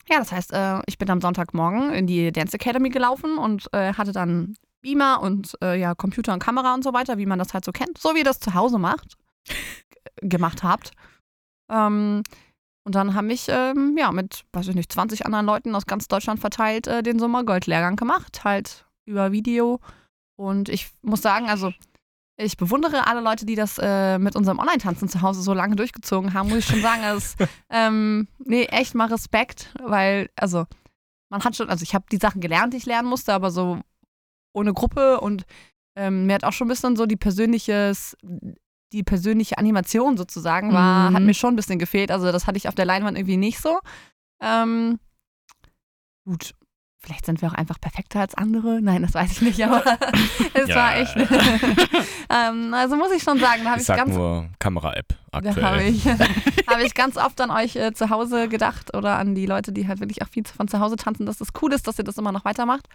ja, 0.09 0.19
das 0.19 0.31
heißt, 0.31 0.53
äh, 0.53 0.79
ich 0.85 0.97
bin 0.97 1.09
am 1.09 1.21
Sonntagmorgen 1.21 1.91
in 1.91 2.07
die 2.07 2.31
Dance 2.31 2.55
Academy 2.55 2.89
gelaufen 2.89 3.37
und 3.37 3.67
äh, 3.73 3.93
hatte 3.93 4.11
dann 4.11 4.55
Beamer 4.81 5.21
und 5.21 5.57
äh, 5.63 5.79
ja, 5.79 5.95
Computer 5.95 6.33
und 6.33 6.39
Kamera 6.39 6.73
und 6.73 6.83
so 6.83 6.93
weiter, 6.93 7.17
wie 7.17 7.25
man 7.25 7.39
das 7.39 7.53
halt 7.53 7.65
so 7.65 7.71
kennt, 7.71 7.97
so 7.97 8.13
wie 8.13 8.19
ihr 8.19 8.25
das 8.25 8.39
zu 8.39 8.53
Hause 8.53 8.79
macht, 8.79 9.17
gemacht 10.21 10.63
habt. 10.63 10.91
Ähm, 11.69 12.23
und 12.83 12.95
dann 12.95 13.13
haben 13.13 13.27
mich 13.27 13.45
ähm, 13.47 13.95
ja 13.97 14.11
mit, 14.11 14.43
weiß 14.53 14.67
ich 14.69 14.75
nicht, 14.75 14.91
20 14.91 15.25
anderen 15.25 15.45
Leuten 15.45 15.75
aus 15.75 15.85
ganz 15.85 16.07
Deutschland 16.07 16.39
verteilt 16.39 16.87
äh, 16.87 17.03
den 17.03 17.19
Sommergold-Lehrgang 17.19 17.95
gemacht, 17.95 18.43
halt 18.43 18.85
über 19.05 19.31
Video. 19.31 19.79
Und 20.35 20.69
ich 20.69 20.89
muss 21.01 21.21
sagen, 21.21 21.47
also 21.47 21.71
ich 22.37 22.57
bewundere 22.57 23.05
alle 23.07 23.21
Leute, 23.21 23.45
die 23.45 23.55
das 23.55 23.77
äh, 23.77 24.17
mit 24.17 24.35
unserem 24.35 24.59
Online-Tanzen 24.59 25.09
zu 25.09 25.21
Hause 25.21 25.41
so 25.41 25.53
lange 25.53 25.75
durchgezogen 25.75 26.33
haben, 26.33 26.49
muss 26.49 26.59
ich 26.59 26.65
schon 26.65 26.81
sagen. 26.81 27.03
Also, 27.03 27.35
ähm, 27.69 28.27
nee, 28.39 28.63
echt 28.63 28.95
mal 28.95 29.07
Respekt, 29.07 29.73
weil, 29.83 30.29
also, 30.35 30.65
man 31.29 31.43
hat 31.43 31.55
schon, 31.55 31.69
also 31.69 31.83
ich 31.83 31.93
habe 31.93 32.05
die 32.11 32.17
Sachen 32.17 32.41
gelernt, 32.41 32.73
die 32.73 32.77
ich 32.77 32.85
lernen 32.85 33.07
musste, 33.07 33.33
aber 33.33 33.51
so 33.51 33.79
ohne 34.53 34.73
Gruppe 34.73 35.21
und 35.21 35.45
ähm, 35.95 36.25
mir 36.25 36.35
hat 36.35 36.43
auch 36.43 36.53
schon 36.53 36.67
ein 36.67 36.69
bisschen 36.69 36.95
so 36.95 37.05
die 37.05 37.15
persönliches, 37.15 38.17
die 38.93 39.03
persönliche 39.03 39.57
Animation 39.57 40.17
sozusagen 40.17 40.73
war, 40.73 41.09
Mhm. 41.09 41.15
hat 41.15 41.23
mir 41.23 41.33
schon 41.33 41.53
ein 41.53 41.55
bisschen 41.55 41.79
gefehlt. 41.79 42.11
Also 42.11 42.31
das 42.31 42.47
hatte 42.47 42.57
ich 42.57 42.67
auf 42.67 42.75
der 42.75 42.85
Leinwand 42.85 43.17
irgendwie 43.17 43.37
nicht 43.37 43.59
so. 43.61 43.79
Ähm, 44.41 44.99
gut, 46.25 46.53
vielleicht 46.99 47.25
sind 47.25 47.41
wir 47.41 47.49
auch 47.49 47.53
einfach 47.53 47.79
perfekter 47.79 48.19
als 48.21 48.35
andere. 48.35 48.81
Nein, 48.81 49.01
das 49.01 49.13
weiß 49.13 49.31
ich 49.31 49.41
nicht, 49.41 49.63
aber 49.65 49.83
es 50.53 50.67
Ja. 50.67 50.75
war 50.75 50.95
echt. 50.97 51.15
ähm, 52.29 52.73
also 52.73 52.95
muss 52.95 53.11
ich 53.11 53.23
schon 53.23 53.39
sagen, 53.39 53.63
da 53.63 53.69
habe 53.71 53.77
Ich 53.77 53.83
ich, 53.83 53.87
sag 53.87 53.97
ganz 53.97 54.13
nur 54.15 54.49
Kamera-App 54.59 55.07
da 55.31 55.37
aktuell. 55.37 55.63
habe 55.63 55.83
ich, 55.83 56.05
hab 56.67 56.79
ich 56.79 56.93
ganz 56.93 57.17
oft 57.17 57.39
an 57.41 57.49
euch 57.51 57.75
äh, 57.75 57.93
zu 57.93 58.09
Hause 58.09 58.49
gedacht 58.49 58.95
oder 58.95 59.17
an 59.17 59.35
die 59.35 59.45
Leute, 59.45 59.71
die 59.71 59.87
halt 59.87 59.99
wirklich 59.99 60.21
auch 60.21 60.27
viel 60.29 60.43
von 60.45 60.67
zu 60.67 60.79
Hause 60.79 60.95
tanzen, 60.97 61.25
dass 61.25 61.37
das 61.37 61.49
cool 61.61 61.71
ist, 61.73 61.87
dass 61.87 61.97
ihr 61.97 62.03
das 62.05 62.17
immer 62.17 62.31
noch 62.31 62.45
weitermacht. 62.45 62.87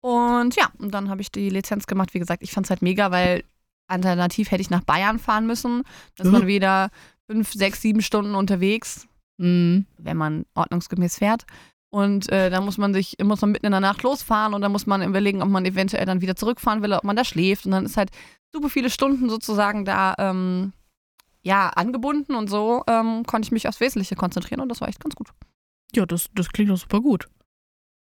Und 0.00 0.54
ja, 0.56 0.68
und 0.78 0.92
dann 0.94 1.10
habe 1.10 1.20
ich 1.20 1.30
die 1.32 1.50
Lizenz 1.50 1.86
gemacht. 1.86 2.14
Wie 2.14 2.18
gesagt, 2.20 2.42
ich 2.42 2.52
fand 2.52 2.66
es 2.66 2.70
halt 2.70 2.82
mega, 2.82 3.10
weil 3.10 3.44
alternativ 3.88 4.50
hätte 4.50 4.60
ich 4.62 4.70
nach 4.70 4.84
Bayern 4.84 5.18
fahren 5.18 5.46
müssen. 5.46 5.82
Da 6.16 6.22
ist 6.24 6.28
Mhm. 6.28 6.32
man 6.38 6.46
wieder 6.46 6.90
fünf, 7.30 7.52
sechs, 7.52 7.82
sieben 7.82 8.02
Stunden 8.02 8.34
unterwegs, 8.34 9.06
Mhm. 9.38 9.86
wenn 9.98 10.16
man 10.16 10.44
ordnungsgemäß 10.54 11.18
fährt. 11.18 11.44
Und 11.90 12.30
äh, 12.30 12.50
da 12.50 12.60
muss 12.60 12.76
man 12.76 12.92
sich, 12.92 13.16
muss 13.22 13.40
man 13.40 13.50
mitten 13.52 13.66
in 13.66 13.72
der 13.72 13.80
Nacht 13.80 14.02
losfahren 14.02 14.52
und 14.52 14.60
dann 14.60 14.72
muss 14.72 14.86
man 14.86 15.02
überlegen, 15.02 15.40
ob 15.42 15.48
man 15.48 15.64
eventuell 15.64 16.04
dann 16.04 16.20
wieder 16.20 16.36
zurückfahren 16.36 16.82
will, 16.82 16.92
ob 16.92 17.04
man 17.04 17.16
da 17.16 17.24
schläft. 17.24 17.64
Und 17.64 17.72
dann 17.72 17.86
ist 17.86 17.96
halt 17.96 18.10
super 18.54 18.68
viele 18.68 18.90
Stunden 18.90 19.30
sozusagen 19.30 19.84
da 19.86 20.14
ähm, 20.18 20.72
ja, 21.42 21.68
angebunden 21.70 22.34
und 22.34 22.50
so 22.50 22.82
ähm, 22.88 23.24
konnte 23.24 23.46
ich 23.46 23.52
mich 23.52 23.68
aufs 23.68 23.80
Wesentliche 23.80 24.16
konzentrieren 24.16 24.60
und 24.60 24.68
das 24.68 24.80
war 24.82 24.88
echt 24.88 25.00
ganz 25.02 25.14
gut. 25.14 25.28
Ja, 25.94 26.04
das, 26.04 26.28
das 26.34 26.50
klingt 26.50 26.70
doch 26.70 26.76
super 26.76 27.00
gut. 27.00 27.28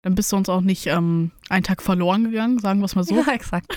Dann 0.03 0.17
bist 0.17 0.33
du 0.33 0.37
uns 0.37 0.49
auch 0.51 0.61
nicht 0.61 0.87
ähm, 0.89 1.31
einen 1.49 1.63
Tag 1.63 1.81
verloren 1.81 2.25
gegangen, 2.25 2.59
sagen 2.59 2.81
wir 2.81 2.87
es 2.87 2.95
mal 2.97 3.05
so. 3.05 3.15
Ja, 3.27 3.33
exakt. 3.33 3.75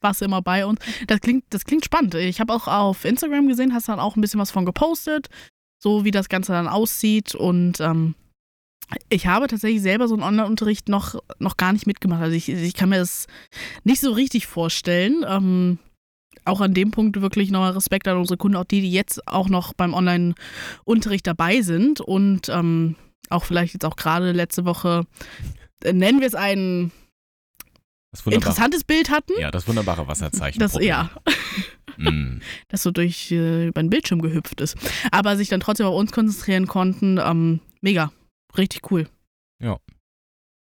Warst 0.00 0.20
du 0.20 0.26
immer 0.26 0.42
bei 0.42 0.64
uns. 0.64 0.80
Das 1.06 1.20
klingt, 1.20 1.44
das 1.50 1.64
klingt 1.64 1.84
spannend. 1.84 2.14
Ich 2.14 2.40
habe 2.40 2.52
auch 2.52 2.68
auf 2.68 3.04
Instagram 3.04 3.48
gesehen, 3.48 3.74
hast 3.74 3.88
dann 3.88 4.00
auch 4.00 4.16
ein 4.16 4.20
bisschen 4.20 4.40
was 4.40 4.50
von 4.50 4.64
gepostet, 4.64 5.28
so 5.82 6.04
wie 6.04 6.10
das 6.10 6.28
Ganze 6.28 6.52
dann 6.52 6.68
aussieht. 6.68 7.34
Und 7.34 7.80
ähm, 7.80 8.14
ich 9.08 9.26
habe 9.26 9.48
tatsächlich 9.48 9.82
selber 9.82 10.08
so 10.08 10.14
einen 10.14 10.22
Online-Unterricht 10.22 10.88
noch, 10.88 11.16
noch 11.38 11.56
gar 11.56 11.72
nicht 11.72 11.86
mitgemacht. 11.86 12.22
Also 12.22 12.36
ich, 12.36 12.48
ich 12.48 12.74
kann 12.74 12.90
mir 12.90 12.98
das 12.98 13.26
nicht 13.84 14.00
so 14.00 14.12
richtig 14.12 14.46
vorstellen. 14.46 15.24
Ähm, 15.26 15.78
auch 16.44 16.60
an 16.60 16.74
dem 16.74 16.90
Punkt 16.90 17.20
wirklich 17.20 17.50
nochmal 17.50 17.72
Respekt 17.72 18.08
an 18.08 18.16
unsere 18.16 18.38
Kunden, 18.38 18.56
auch 18.56 18.64
die, 18.64 18.80
die 18.80 18.90
jetzt 18.90 19.26
auch 19.28 19.48
noch 19.48 19.74
beim 19.74 19.94
Online-Unterricht 19.94 21.26
dabei 21.26 21.60
sind 21.60 22.00
und 22.00 22.48
ähm, 22.48 22.96
auch 23.30 23.44
vielleicht 23.44 23.74
jetzt 23.74 23.84
auch 23.84 23.96
gerade 23.96 24.32
letzte 24.32 24.64
Woche, 24.64 25.04
äh, 25.84 25.92
nennen 25.92 26.20
wir 26.20 26.26
es 26.26 26.34
ein 26.34 26.90
Das 26.90 26.90
wunderbare, 26.90 26.90
interessantes 28.26 28.84
Bild 28.84 29.10
hatten. 29.10 29.32
ja, 29.38 29.50
das 29.50 29.68
wunderbare 29.68 30.06
Wasserzeichen. 30.08 30.58
Das, 30.60 30.74
ja, 30.80 31.10
Mm. 31.96 32.38
das 32.68 32.84
so 32.84 32.92
durch 32.92 33.32
äh, 33.32 33.66
über 33.66 33.82
den 33.82 33.90
Bildschirm 33.90 34.22
gehüpft 34.22 34.60
ist. 34.60 34.76
Aber 35.10 35.36
sich 35.36 35.48
dann 35.48 35.58
trotzdem 35.58 35.86
auf 35.86 35.96
uns 35.96 36.12
konzentrieren 36.12 36.68
konnten, 36.68 37.18
ähm, 37.18 37.58
mega. 37.80 38.12
Richtig 38.56 38.90
cool. 38.92 39.08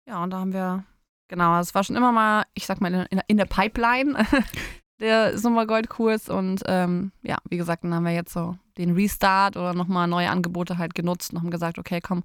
Ja, 0.08 0.22
und 0.22 0.30
da 0.30 0.38
haben 0.38 0.52
wir, 0.52 0.84
genau, 1.28 1.58
es 1.58 1.74
war 1.74 1.82
schon 1.82 1.96
immer 1.96 2.12
mal, 2.12 2.44
ich 2.54 2.64
sag 2.66 2.80
mal, 2.80 3.08
in, 3.10 3.20
in 3.26 3.36
der 3.38 3.46
Pipeline 3.46 4.24
der 5.00 5.36
Sommergoldkurs 5.36 6.28
und 6.28 6.62
ähm, 6.66 7.10
ja, 7.22 7.38
wie 7.50 7.56
gesagt, 7.56 7.82
dann 7.82 7.92
haben 7.92 8.04
wir 8.04 8.12
jetzt 8.12 8.32
so 8.32 8.56
den 8.78 8.94
Restart 8.94 9.56
oder 9.56 9.74
nochmal 9.74 10.06
neue 10.06 10.30
Angebote 10.30 10.78
halt 10.78 10.94
genutzt 10.94 11.32
und 11.32 11.40
haben 11.40 11.50
gesagt, 11.50 11.78
okay, 11.78 12.00
komm, 12.00 12.22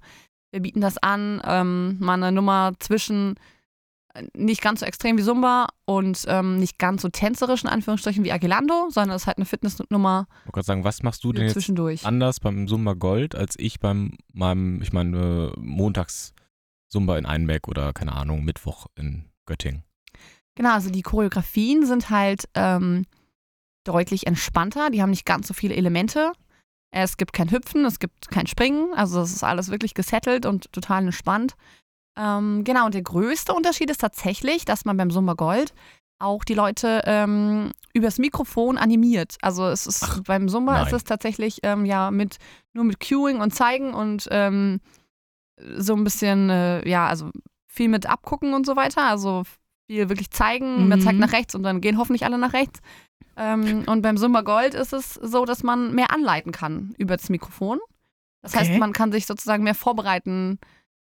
wir 0.52 0.60
bieten 0.62 0.80
das 0.80 0.96
an, 0.98 1.42
ähm, 1.44 1.96
mal 1.98 2.14
eine 2.14 2.30
Nummer 2.30 2.74
zwischen 2.78 3.34
nicht 4.34 4.60
ganz 4.60 4.80
so 4.80 4.86
extrem 4.86 5.16
wie 5.16 5.22
Zumba 5.22 5.68
und 5.84 6.24
ähm, 6.28 6.58
nicht 6.58 6.78
ganz 6.78 7.02
so 7.02 7.08
tänzerisch 7.08 7.62
in 7.62 7.70
Anführungsstrichen 7.70 8.24
wie 8.24 8.32
Agilando, 8.32 8.88
sondern 8.90 9.16
es 9.16 9.22
ist 9.22 9.26
halt 9.26 9.38
eine 9.38 9.46
Fitnessnummer 9.46 10.26
Ich 10.28 10.46
wollte 10.46 10.52
gerade 10.52 10.66
sagen, 10.66 10.84
was 10.84 11.02
machst 11.02 11.24
du 11.24 11.32
denn 11.32 11.48
jetzt 11.48 12.06
anders 12.06 12.40
beim 12.40 12.68
Sumba 12.68 12.94
Gold 12.94 13.34
als 13.34 13.54
ich 13.58 13.80
beim 13.80 14.16
meinem, 14.32 14.82
ich 14.82 14.92
meine, 14.92 15.52
montags 15.56 16.34
Sumba 16.88 17.16
in 17.16 17.24
Einbeck 17.26 17.68
oder 17.68 17.92
keine 17.92 18.12
Ahnung, 18.12 18.44
Mittwoch 18.44 18.86
in 18.96 19.30
Göttingen. 19.46 19.82
Genau, 20.54 20.74
also 20.74 20.90
die 20.90 21.02
Choreografien 21.02 21.86
sind 21.86 22.10
halt 22.10 22.48
ähm, 22.54 23.06
deutlich 23.84 24.26
entspannter. 24.26 24.90
Die 24.90 25.00
haben 25.00 25.10
nicht 25.10 25.24
ganz 25.24 25.48
so 25.48 25.54
viele 25.54 25.74
Elemente. 25.74 26.32
Es 26.90 27.16
gibt 27.16 27.32
kein 27.32 27.50
Hüpfen, 27.50 27.86
es 27.86 27.98
gibt 27.98 28.28
kein 28.28 28.46
Springen. 28.46 28.92
Also 28.94 29.22
es 29.22 29.32
ist 29.32 29.42
alles 29.42 29.70
wirklich 29.70 29.94
gesettelt 29.94 30.44
und 30.44 30.70
total 30.72 31.04
entspannt. 31.04 31.54
Ähm, 32.16 32.64
genau, 32.64 32.86
und 32.86 32.94
der 32.94 33.02
größte 33.02 33.52
Unterschied 33.54 33.90
ist 33.90 34.00
tatsächlich, 34.00 34.64
dass 34.64 34.84
man 34.84 34.96
beim 34.96 35.10
Zumba 35.10 35.34
Gold 35.34 35.72
auch 36.18 36.44
die 36.44 36.54
Leute 36.54 37.02
ähm, 37.06 37.72
übers 37.94 38.18
Mikrofon 38.18 38.78
animiert. 38.78 39.36
Also 39.42 39.66
es 39.66 39.86
ist 39.86 40.02
Ach, 40.04 40.20
beim 40.24 40.46
nein. 40.46 40.86
ist 40.86 40.92
es 40.92 41.04
tatsächlich 41.04 41.58
ähm, 41.62 41.84
ja 41.84 42.10
mit 42.10 42.38
nur 42.74 42.84
mit 42.84 43.00
Cueing 43.00 43.40
und 43.40 43.54
Zeigen 43.54 43.92
und 43.92 44.28
ähm, 44.30 44.80
so 45.76 45.94
ein 45.94 46.04
bisschen 46.04 46.48
äh, 46.50 46.88
ja 46.88 47.08
also 47.08 47.30
viel 47.66 47.88
mit 47.88 48.06
abgucken 48.06 48.54
und 48.54 48.66
so 48.66 48.76
weiter. 48.76 49.02
Also 49.02 49.42
viel 49.88 50.08
wirklich 50.08 50.30
zeigen, 50.30 50.88
man 50.88 50.98
Mhm. 51.00 51.02
zeigt 51.02 51.18
nach 51.18 51.32
rechts 51.32 51.54
und 51.54 51.64
dann 51.64 51.80
gehen 51.80 51.98
hoffentlich 51.98 52.24
alle 52.24 52.38
nach 52.38 52.52
rechts. 52.52 52.80
Ähm, 53.36 53.84
und 53.86 54.02
beim 54.02 54.16
Zumba 54.16 54.42
Gold 54.42 54.74
ist 54.74 54.92
es 54.92 55.14
so, 55.14 55.44
dass 55.44 55.62
man 55.62 55.94
mehr 55.94 56.12
anleiten 56.12 56.52
kann 56.52 56.94
über 56.98 57.16
das 57.16 57.30
Mikrofon. 57.30 57.80
Das 58.42 58.52
Okay. 58.54 58.60
heißt, 58.60 58.78
man 58.78 58.92
kann 58.92 59.10
sich 59.10 59.26
sozusagen 59.26 59.64
mehr 59.64 59.74
vorbereiten. 59.74 60.58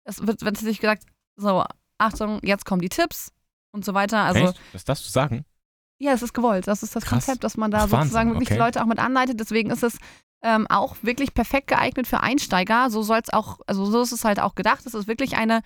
Es 0.05 0.25
wird, 0.25 0.43
wenn 0.45 0.55
sich 0.55 0.79
gesagt, 0.79 1.03
so, 1.35 1.65
Achtung, 1.97 2.39
jetzt 2.43 2.65
kommen 2.65 2.81
die 2.81 2.89
Tipps 2.89 3.31
und 3.71 3.83
so 3.83 3.93
weiter. 3.93 4.19
Also, 4.23 4.49
Echt? 4.49 4.59
Das 4.71 4.85
darfst 4.85 5.05
du 5.05 5.11
sagen? 5.11 5.45
ja, 5.99 6.11
es 6.13 6.21
ist 6.21 6.33
gewollt. 6.33 6.67
Das 6.67 6.83
ist 6.83 6.95
das 6.95 7.03
Krass. 7.03 7.25
Konzept, 7.25 7.43
dass 7.43 7.57
man 7.57 7.71
da 7.71 7.77
Ach, 7.77 7.81
Wahnsinn, 7.83 8.01
sozusagen 8.01 8.29
wirklich 8.31 8.49
okay. 8.49 8.55
die 8.55 8.59
Leute 8.59 8.81
auch 8.81 8.87
mit 8.87 8.99
anleitet. 8.99 9.39
Deswegen 9.39 9.69
ist 9.71 9.83
es 9.83 9.97
ähm, 10.43 10.67
auch 10.67 10.95
wirklich 11.01 11.33
perfekt 11.33 11.67
geeignet 11.67 12.07
für 12.07 12.21
Einsteiger. 12.21 12.89
So 12.89 13.01
soll 13.01 13.19
es 13.23 13.31
auch, 13.31 13.59
also 13.67 13.85
so 13.85 14.01
ist 14.01 14.11
es 14.11 14.25
halt 14.25 14.39
auch 14.39 14.55
gedacht. 14.55 14.85
Es 14.85 14.93
ist 14.93 15.07
wirklich 15.07 15.37
eine 15.37 15.61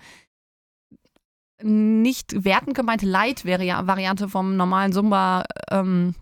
nicht 1.62 2.44
wertend 2.44 2.74
gemeinte 2.74 3.04
Light-Variante 3.04 4.28
vom 4.28 4.56
normalen 4.56 4.92
Zumba 4.92 5.44
ähm, 5.70 6.14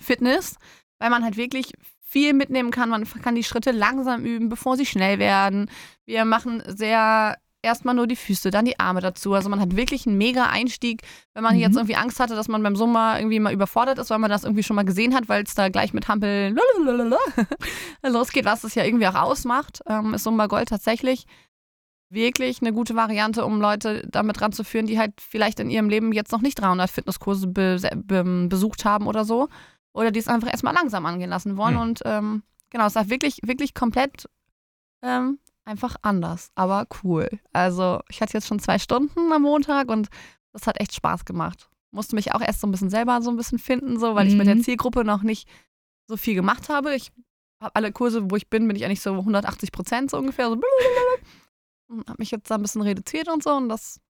Fitness, 0.00 0.56
weil 0.98 1.10
man 1.10 1.22
halt 1.22 1.36
wirklich 1.36 1.74
viel 2.02 2.32
mitnehmen 2.32 2.72
kann. 2.72 2.90
Man 2.90 3.04
kann 3.04 3.36
die 3.36 3.44
Schritte 3.44 3.70
langsam 3.70 4.24
üben, 4.24 4.48
bevor 4.48 4.76
sie 4.76 4.86
schnell 4.86 5.20
werden. 5.20 5.70
Wir 6.06 6.24
machen 6.24 6.62
sehr 6.66 7.38
erstmal 7.64 7.94
nur 7.94 8.06
die 8.06 8.16
Füße, 8.16 8.50
dann 8.50 8.64
die 8.64 8.78
Arme 8.78 9.00
dazu. 9.00 9.34
Also 9.34 9.48
man 9.48 9.58
hat 9.60 9.74
wirklich 9.76 10.06
einen 10.06 10.16
mega 10.18 10.46
Einstieg, 10.46 11.02
wenn 11.32 11.42
man 11.42 11.54
Mhm. 11.54 11.60
jetzt 11.60 11.76
irgendwie 11.76 11.96
Angst 11.96 12.20
hatte, 12.20 12.36
dass 12.36 12.46
man 12.48 12.62
beim 12.62 12.76
Zumba 12.76 13.18
irgendwie 13.18 13.40
mal 13.40 13.52
überfordert 13.52 13.98
ist, 13.98 14.10
weil 14.10 14.18
man 14.18 14.30
das 14.30 14.44
irgendwie 14.44 14.62
schon 14.62 14.76
mal 14.76 14.84
gesehen 14.84 15.14
hat, 15.14 15.28
weil 15.28 15.42
es 15.42 15.54
da 15.54 15.68
gleich 15.68 15.92
mit 15.92 16.06
Hampeln 16.08 16.56
losgeht, 18.02 18.44
was 18.44 18.64
es 18.64 18.74
ja 18.74 18.84
irgendwie 18.84 19.06
auch 19.08 19.14
ausmacht, 19.14 19.80
ähm, 19.86 20.14
ist 20.14 20.24
Zumba 20.24 20.46
Gold 20.46 20.68
tatsächlich 20.68 21.26
wirklich 22.10 22.60
eine 22.60 22.72
gute 22.72 22.94
Variante, 22.94 23.44
um 23.44 23.60
Leute 23.60 24.06
damit 24.08 24.40
ranzuführen, 24.40 24.86
die 24.86 24.98
halt 24.98 25.14
vielleicht 25.20 25.58
in 25.58 25.70
ihrem 25.70 25.88
Leben 25.88 26.12
jetzt 26.12 26.30
noch 26.30 26.42
nicht 26.42 26.60
300 26.60 26.88
Fitnesskurse 26.88 27.48
be 27.48 27.78
be 27.96 28.46
besucht 28.48 28.84
haben 28.84 29.06
oder 29.06 29.24
so. 29.24 29.48
Oder 29.92 30.10
die 30.10 30.18
es 30.20 30.28
einfach 30.28 30.48
erstmal 30.50 30.74
langsam 30.74 31.06
angehen 31.06 31.30
lassen 31.30 31.56
wollen. 31.56 31.74
Hm. 31.74 31.80
Und 31.80 32.00
ähm, 32.04 32.42
genau, 32.70 32.86
es 32.86 32.94
war 32.94 33.10
wirklich, 33.10 33.40
wirklich 33.44 33.74
komplett 33.74 34.28
ähm, 35.02 35.38
einfach 35.64 35.96
anders, 36.02 36.50
aber 36.54 36.86
cool. 37.02 37.28
Also 37.52 38.00
ich 38.08 38.20
hatte 38.20 38.34
jetzt 38.34 38.46
schon 38.46 38.58
zwei 38.58 38.78
Stunden 38.78 39.32
am 39.32 39.42
Montag 39.42 39.88
und 39.90 40.08
das 40.52 40.66
hat 40.66 40.80
echt 40.80 40.94
Spaß 40.94 41.24
gemacht. 41.24 41.68
Musste 41.90 42.14
mich 42.16 42.34
auch 42.34 42.40
erst 42.40 42.60
so 42.60 42.66
ein 42.66 42.70
bisschen 42.70 42.90
selber 42.90 43.22
so 43.22 43.30
ein 43.30 43.36
bisschen 43.36 43.58
finden, 43.58 43.98
so, 43.98 44.14
weil 44.14 44.26
ich 44.26 44.34
mit 44.34 44.46
der 44.46 44.56
Mhm. 44.56 44.62
Zielgruppe 44.64 45.04
noch 45.04 45.22
nicht 45.22 45.48
so 46.08 46.16
viel 46.16 46.34
gemacht 46.34 46.68
habe. 46.68 46.94
Ich 46.94 47.12
habe 47.62 47.74
alle 47.76 47.92
Kurse, 47.92 48.30
wo 48.30 48.36
ich 48.36 48.50
bin, 48.50 48.66
bin 48.68 48.76
ich 48.76 48.84
eigentlich 48.84 49.00
so 49.00 49.12
180 49.14 49.72
Prozent 49.72 50.10
so 50.10 50.18
ungefähr. 50.18 50.48
So 50.48 50.56
und 51.88 52.08
habe 52.08 52.16
mich 52.18 52.30
jetzt 52.30 52.50
da 52.50 52.56
ein 52.56 52.62
bisschen 52.62 52.82
reduziert 52.82 53.28
und 53.28 53.42
so 53.42 53.50
und 53.50 53.68
das 53.68 54.00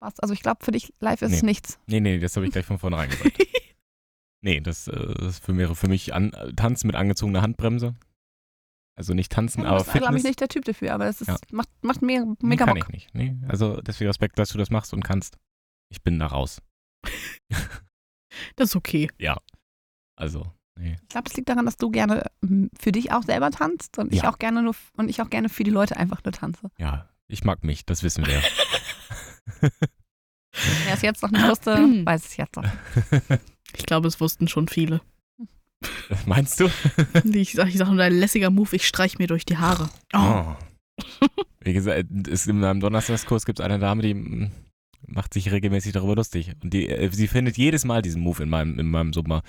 war's. 0.00 0.18
Also 0.20 0.34
ich 0.34 0.42
glaube, 0.42 0.64
für 0.64 0.70
dich 0.72 0.92
live 1.00 1.22
ist 1.22 1.32
es 1.32 1.42
Nee. 1.42 1.46
nichts. 1.46 1.78
Nee, 1.86 2.00
nee, 2.00 2.18
das 2.18 2.36
habe 2.36 2.46
ich 2.46 2.52
gleich 2.52 2.66
von 2.66 2.78
vornherein 2.78 3.10
gesagt. 3.10 3.38
nee, 4.42 4.60
das, 4.60 4.86
äh, 4.88 5.14
das 5.18 5.38
für- 5.38 5.56
wäre 5.56 5.74
für 5.74 5.88
mich 5.88 6.12
an, 6.14 6.30
Tanzen 6.56 6.86
mit 6.86 6.96
angezogener 6.96 7.42
Handbremse. 7.42 7.94
Also 8.96 9.12
nicht 9.14 9.32
tanzen, 9.32 9.62
Ja, 9.62 9.70
aber 9.70 9.82
glaube 9.84 9.98
Fitness. 9.98 10.16
ich, 10.18 10.24
nicht 10.24 10.40
der 10.40 10.48
Typ 10.48 10.64
dafür, 10.64 10.94
aber 10.94 11.06
es 11.06 11.20
ist, 11.20 11.28
Ja. 11.28 11.36
macht, 11.50 11.68
macht 11.82 12.00
mega, 12.02 12.24
Nee, 12.40 12.56
kann 12.56 12.68
Bock. 12.68 12.78
ich 12.78 12.88
nicht. 12.88 13.14
Nee, 13.14 13.36
also 13.48 13.80
deswegen 13.80 14.08
Respekt, 14.08 14.38
dass 14.38 14.50
du 14.50 14.58
das 14.58 14.70
machst 14.70 14.92
und 14.94 15.02
kannst. 15.02 15.36
Ich 15.90 16.02
bin 16.02 16.18
da 16.18 16.26
raus. 16.26 16.62
Das 18.56 18.70
ist 18.70 18.76
okay. 18.76 19.08
Also, 20.16 20.44
nee. 20.76 20.96
Ich 21.02 21.08
glaube, 21.08 21.28
es 21.30 21.36
liegt 21.36 21.48
daran, 21.48 21.66
dass 21.66 21.76
du 21.76 21.88
gerne 21.90 22.24
mm, 22.40 22.66
für 22.78 22.90
dich 22.90 23.12
auch 23.12 23.22
selber 23.22 23.50
tanzt 23.52 23.96
und 23.98 24.12
ich 24.12 24.22
Ja. 24.22 24.30
auch 24.32 24.38
gerne 24.40 24.60
nur 24.62 24.74
und 24.96 25.08
ich 25.08 25.22
auch 25.22 25.30
gerne 25.30 25.48
für 25.48 25.62
die 25.64 25.70
Leute 25.70 25.96
einfach 25.96 26.22
nur 26.24 26.32
tanze. 26.32 26.68
Ja, 26.78 27.08
ich 27.28 27.44
mag 27.44 27.62
mich, 27.62 27.86
das 27.86 28.02
wissen 28.02 28.26
wir. 28.26 28.42
Wer 30.84 30.94
es 30.94 31.02
jetzt 31.02 31.22
noch 31.22 31.30
nicht 31.30 31.46
wusste, 31.46 31.76
weiß 32.06 32.24
es 32.26 32.36
jetzt 32.36 32.56
noch. 32.56 32.64
Ich 33.76 33.86
glaube, 33.86 34.08
es 34.08 34.20
wussten 34.20 34.48
schon 34.48 34.68
viele. 34.68 35.00
Meinst 36.26 36.60
du? 36.60 36.68
Ich 37.32 37.52
sag, 37.52 37.68
ich 37.68 37.76
sag 37.76 37.88
nur, 37.88 37.96
dein 37.96 38.14
lässiger 38.14 38.50
Move, 38.50 38.76
ich 38.76 38.86
streich 38.86 39.18
mir 39.18 39.26
durch 39.26 39.44
die 39.44 39.56
Haare. 39.58 39.88
Oh. 40.12 40.18
Oh. 40.18 41.26
Wie 41.60 41.72
gesagt, 41.72 42.06
es, 42.28 42.46
in 42.46 42.60
meinem 42.60 42.80
Donnerstagskurs 42.80 43.46
gibt 43.46 43.58
es 43.58 43.64
eine 43.64 43.78
Dame, 43.78 44.02
die 44.02 44.14
mm, 44.14 44.52
macht 45.06 45.34
sich 45.34 45.50
regelmäßig 45.50 45.92
darüber 45.92 46.16
lustig. 46.16 46.52
Und 46.62 46.72
die, 46.72 46.88
äh, 46.88 47.10
sie 47.10 47.28
findet 47.28 47.56
jedes 47.56 47.84
Mal 47.84 48.02
diesen 48.02 48.22
Move 48.22 48.42
in 48.42 48.50
meinem, 48.50 48.78
in 48.78 48.88
meinem 48.88 49.12
Sommer 49.12 49.42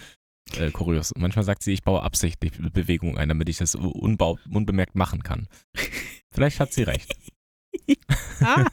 äh, 0.57 0.71
kurios. 0.71 1.11
Und 1.11 1.21
manchmal 1.21 1.45
sagt 1.45 1.63
sie, 1.63 1.73
ich 1.73 1.83
baue 1.83 2.01
absichtlich 2.01 2.53
Bewegung 2.73 3.17
ein, 3.17 3.29
damit 3.29 3.49
ich 3.49 3.57
das 3.57 3.75
unbau, 3.75 4.39
unbemerkt 4.49 4.95
machen 4.95 5.23
kann. 5.23 5.47
Vielleicht 6.31 6.59
hat 6.59 6.73
sie 6.73 6.83
recht. 6.83 7.15
Ah. 8.41 8.65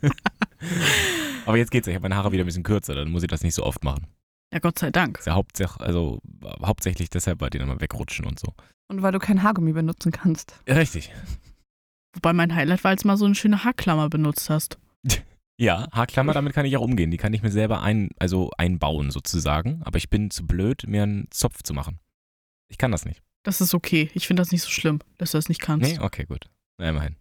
Aber 1.47 1.57
jetzt 1.57 1.71
geht's. 1.71 1.87
Ich 1.87 1.95
habe 1.95 2.03
meine 2.03 2.17
Haare 2.17 2.33
wieder 2.33 2.45
ein 2.45 2.47
bisschen 2.47 2.63
kürzer, 2.63 2.95
dann 2.95 3.11
muss 3.11 3.23
ich 3.23 3.29
das 3.29 3.43
nicht 3.43 3.55
so 3.55 3.65
oft 3.65 3.85
machen. 3.85 4.07
Ja, 4.53 4.59
Gott 4.59 4.79
sei 4.79 4.91
Dank. 4.91 5.19
Ist 5.19 5.27
ja 5.27 5.35
hauptsächlich, 5.35 5.81
also, 5.81 6.21
hauptsächlich 6.63 7.09
deshalb, 7.09 7.41
weil 7.41 7.51
die 7.51 7.59
dann 7.59 7.69
mal 7.69 7.81
wegrutschen 7.81 8.27
und 8.27 8.39
so. 8.39 8.53
Und 8.89 9.01
weil 9.03 9.13
du 9.13 9.19
kein 9.19 9.43
Haargummi 9.43 9.73
benutzen 9.73 10.13
kannst. 10.13 10.61
Ja, 10.69 10.75
richtig. 10.75 11.11
Wobei 12.15 12.35
mein 12.35 12.55
Highlight 12.55 12.85
war, 12.85 12.91
als 12.91 13.03
du 13.03 13.09
mal 13.09 13.17
so 13.17 13.25
eine 13.25 13.35
schöne 13.35 13.65
Haarklammer 13.65 14.09
benutzt 14.09 14.51
hast. 14.51 14.79
Ja, 15.61 15.87
Haarklammer, 15.93 16.33
damit 16.33 16.55
kann 16.55 16.65
ich 16.67 16.77
auch 16.77 16.83
umgehen. 16.83 17.13
Die 17.13 17.19
kann 17.19 17.35
ich 17.35 17.43
mir 17.43 17.53
selber 17.53 17.83
ein, 17.83 18.09
also 18.19 18.51
einbauen 18.57 19.13
sozusagen. 19.13 19.81
Aber 19.85 19.97
ich 19.99 20.09
bin 20.11 20.31
zu 20.31 20.45
blöd, 20.45 20.85
mir 20.89 21.05
einen 21.05 21.31
Zopf 21.31 21.63
zu 21.63 21.73
machen. 21.73 22.01
Ich 22.69 22.79
kann 22.79 22.91
das 22.91 23.05
nicht. 23.05 23.23
Das 23.45 23.61
ist 23.61 23.73
okay. 23.73 24.11
Ich 24.15 24.27
finde 24.27 24.41
das 24.41 24.51
nicht 24.51 24.63
so 24.63 24.71
schlimm, 24.71 25.01
dass 25.19 25.33
du 25.33 25.39
das 25.39 25.49
nicht 25.49 25.61
kannst. 25.61 25.89
Nee, 25.89 26.01
okay, 26.01 26.25
gut. 26.25 26.49
Na, 26.79 26.89
immerhin. 26.89 27.17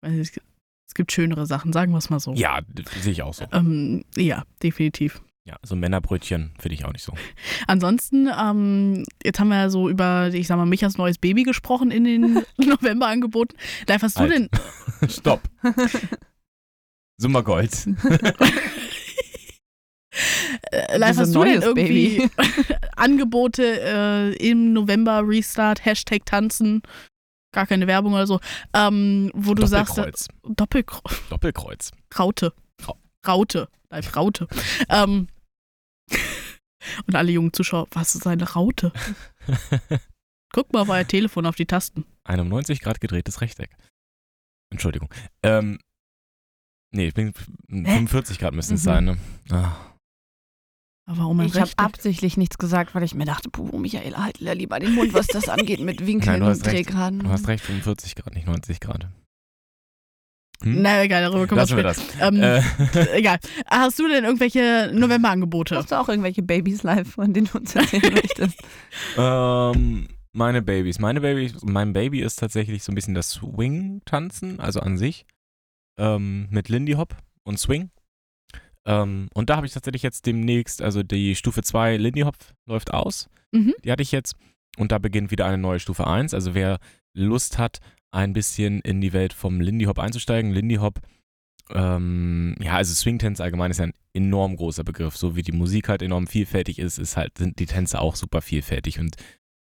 Es 0.00 0.94
gibt 0.94 1.12
schönere 1.12 1.46
Sachen, 1.46 1.72
sagen 1.72 1.92
wir 1.92 1.98
es 1.98 2.10
mal 2.10 2.18
so. 2.18 2.32
Ja, 2.32 2.62
sehe 3.00 3.12
ich 3.12 3.22
auch 3.22 3.34
so. 3.34 3.46
Ähm, 3.52 4.04
ja, 4.16 4.42
definitiv. 4.62 5.22
Ja, 5.46 5.56
so 5.62 5.76
Männerbrötchen 5.76 6.52
finde 6.58 6.74
ich 6.74 6.86
auch 6.86 6.92
nicht 6.92 7.04
so. 7.04 7.12
Ansonsten, 7.66 8.28
ähm, 8.28 9.04
jetzt 9.22 9.38
haben 9.40 9.48
wir 9.48 9.56
ja 9.58 9.68
so 9.68 9.90
über, 9.90 10.32
ich 10.32 10.46
sag 10.46 10.56
mal, 10.56 10.64
Michas 10.64 10.96
neues 10.96 11.18
Baby 11.18 11.42
gesprochen 11.42 11.90
in 11.90 12.04
den 12.04 12.42
Novemberangeboten. 12.56 13.58
Live, 13.86 14.02
hast 14.02 14.16
du 14.16 14.20
Halt. 14.22 14.32
denn, 14.32 14.48
Stopp. 15.10 15.42
Summa 17.18 17.42
Gold. 17.42 17.72
äh, 20.72 20.96
live, 20.96 21.16
hast 21.18 21.34
du 21.34 21.44
denn 21.44 21.54
neues 21.60 21.64
irgendwie 21.64 22.30
Angebote 22.96 23.80
äh, 23.82 24.34
im 24.36 24.72
November 24.72 25.22
Restart, 25.26 25.84
Hashtag 25.84 26.24
tanzen, 26.24 26.80
gar 27.52 27.66
keine 27.66 27.86
Werbung 27.86 28.14
oder 28.14 28.26
so, 28.26 28.40
ähm, 28.72 29.30
wo 29.34 29.54
du 29.54 29.66
sagst, 29.66 29.98
Doppelkreuz. 29.98 30.28
Doppelkreuz, 30.56 31.22
Doppelkreuz. 31.28 31.90
Raute, 32.18 32.52
Rau- 32.86 32.98
Raute, 33.26 33.68
live 33.90 34.16
Raute. 34.16 34.48
ähm, 34.88 35.28
und 37.06 37.14
alle 37.14 37.32
jungen 37.32 37.52
Zuschauer, 37.52 37.86
was 37.90 38.14
ist 38.14 38.26
eine 38.26 38.52
Raute? 38.52 38.92
Guck 40.52 40.72
mal 40.72 40.82
auf 40.82 40.88
euer 40.88 41.06
Telefon 41.06 41.46
auf 41.46 41.56
die 41.56 41.66
Tasten. 41.66 42.04
Ein 42.24 42.40
um 42.40 42.48
90 42.48 42.80
Grad 42.80 43.00
gedrehtes 43.00 43.40
Rechteck. 43.40 43.70
Entschuldigung. 44.70 45.08
Ähm, 45.42 45.78
nee, 46.92 47.08
ich 47.08 47.14
bin 47.14 47.32
45 47.68 48.38
Grad 48.38 48.54
müssen 48.54 48.74
es 48.74 48.82
Mhm. 48.82 48.84
sein, 48.84 49.04
ne? 49.04 49.18
Ah. 49.50 49.76
Aber 51.06 51.18
warum 51.18 51.40
ein 51.40 51.46
Ich 51.48 51.60
habe 51.60 51.70
absichtlich 51.76 52.36
nichts 52.38 52.56
gesagt, 52.56 52.94
weil 52.94 53.02
ich 53.02 53.14
mir 53.14 53.26
dachte, 53.26 53.50
puh, 53.50 53.78
Michaela, 53.78 54.22
halt 54.22 54.38
lieber 54.40 54.78
den 54.78 54.94
Mund, 54.94 55.12
was 55.12 55.26
das 55.26 55.48
angeht 55.48 55.80
mit 55.80 56.00
Winkeln 56.06 56.40
Nein, 56.40 56.50
und 56.50 56.64
recht. 56.64 56.66
Drehgraden. 56.66 57.18
Du 57.20 57.28
hast 57.28 57.46
recht, 57.48 57.64
45 57.64 58.14
Grad, 58.14 58.34
nicht 58.34 58.46
90 58.46 58.80
Grad. 58.80 59.08
Hm? 60.64 60.82
Na 60.82 61.02
egal, 61.04 61.22
darüber 61.22 61.48
wir 61.48 61.56
Lassen 61.56 61.76
wir 61.76 61.82
das. 61.84 62.02
Ähm, 62.20 62.42
Äh, 62.42 62.60
Egal. 63.18 63.38
Hast 63.66 63.98
du 63.98 64.08
denn 64.08 64.24
irgendwelche 64.24 64.90
Novemberangebote? 64.92 65.76
Hast 65.76 65.92
du 65.92 66.00
auch 66.00 66.08
irgendwelche 66.08 66.42
Babys 66.42 66.82
live, 66.82 67.08
von 67.12 67.32
denen 67.32 67.48
du 67.52 67.58
uns 67.58 67.74
erzählen 67.74 68.12
möchtest? 68.14 68.58
ähm, 69.16 70.08
meine 70.32 70.62
Babys. 70.62 70.98
Meine 70.98 71.20
Babys, 71.20 71.54
mein 71.62 71.92
Baby 71.92 72.20
ist 72.20 72.36
tatsächlich 72.40 72.82
so 72.82 72.90
ein 72.92 72.94
bisschen 72.94 73.14
das 73.14 73.30
Swing-Tanzen, 73.30 74.58
also 74.60 74.80
an 74.80 74.98
sich. 74.98 75.26
Ähm, 75.98 76.48
mit 76.50 76.68
Lindy 76.68 76.94
Hop 76.94 77.16
und 77.44 77.58
Swing. 77.60 77.90
Ähm, 78.86 79.28
und 79.32 79.48
da 79.50 79.56
habe 79.56 79.66
ich 79.66 79.72
tatsächlich 79.72 80.02
jetzt 80.02 80.26
demnächst, 80.26 80.82
also 80.82 81.02
die 81.02 81.36
Stufe 81.36 81.62
2 81.62 81.96
Lindy 81.96 82.22
Hop 82.22 82.36
läuft 82.66 82.92
aus. 82.92 83.28
Mhm. 83.52 83.74
Die 83.84 83.92
hatte 83.92 84.02
ich 84.02 84.12
jetzt. 84.12 84.34
Und 84.76 84.90
da 84.90 84.98
beginnt 84.98 85.30
wieder 85.30 85.46
eine 85.46 85.58
neue 85.58 85.78
Stufe 85.78 86.06
1. 86.06 86.34
Also 86.34 86.54
wer 86.54 86.78
Lust 87.14 87.58
hat, 87.58 87.80
ein 88.10 88.32
bisschen 88.32 88.80
in 88.80 89.00
die 89.00 89.12
Welt 89.12 89.32
vom 89.32 89.60
Lindy 89.60 89.86
Hop 89.86 89.98
einzusteigen. 89.98 90.52
Lindy 90.52 90.76
Hop, 90.76 91.00
ähm, 91.70 92.54
ja, 92.60 92.76
also 92.76 92.94
Swing 92.94 93.18
Dance 93.18 93.42
allgemein 93.42 93.70
ist 93.70 93.78
ja 93.78 93.86
ein 93.86 93.94
enorm 94.12 94.56
großer 94.56 94.84
Begriff. 94.84 95.16
So 95.16 95.36
wie 95.36 95.42
die 95.42 95.52
Musik 95.52 95.88
halt 95.88 96.02
enorm 96.02 96.26
vielfältig 96.26 96.78
ist, 96.78 96.98
ist 96.98 97.16
halt, 97.16 97.38
sind 97.38 97.58
die 97.58 97.66
Tänze 97.66 98.00
auch 98.00 98.16
super 98.16 98.42
vielfältig 98.42 99.00
und 99.00 99.16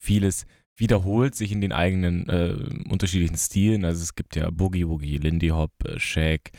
vieles 0.02 0.46
wiederholt 0.76 1.34
sich 1.34 1.52
in 1.52 1.60
den 1.60 1.72
eigenen 1.72 2.28
äh, 2.28 2.88
unterschiedlichen 2.88 3.36
Stilen. 3.36 3.84
Also 3.84 4.02
es 4.02 4.14
gibt 4.14 4.34
ja 4.34 4.50
Boogie 4.50 4.88
Woogie, 4.88 5.18
Lindy 5.18 5.48
Hop, 5.48 5.72
äh, 5.84 5.98
Shake, 5.98 6.52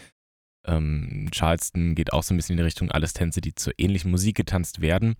ähm, 0.66 1.30
Charleston 1.32 1.96
geht 1.96 2.14
auch 2.14 2.24
so 2.24 2.34
ein 2.34 2.38
bisschen 2.38 2.54
in 2.54 2.58
die 2.58 2.64
Richtung 2.64 2.92
alles 2.92 3.14
Tänze, 3.14 3.42
die 3.42 3.56
zur 3.56 3.74
ähnlichen 3.78 4.12
Musik 4.12 4.38
getanzt 4.38 4.82
werden. 4.82 5.16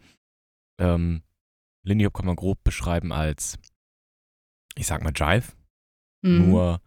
Ähm, 0.80 1.24
Lindy 1.84 2.06
Hop 2.06 2.14
kann 2.14 2.28
man 2.28 2.36
grob 2.36 2.64
beschreiben 2.64 3.12
als, 3.12 3.58
ich 4.76 4.86
sag 4.86 5.04
mal, 5.04 5.14
Jive, 5.16 5.54
Mhm. 6.22 6.50
nur 6.50 6.82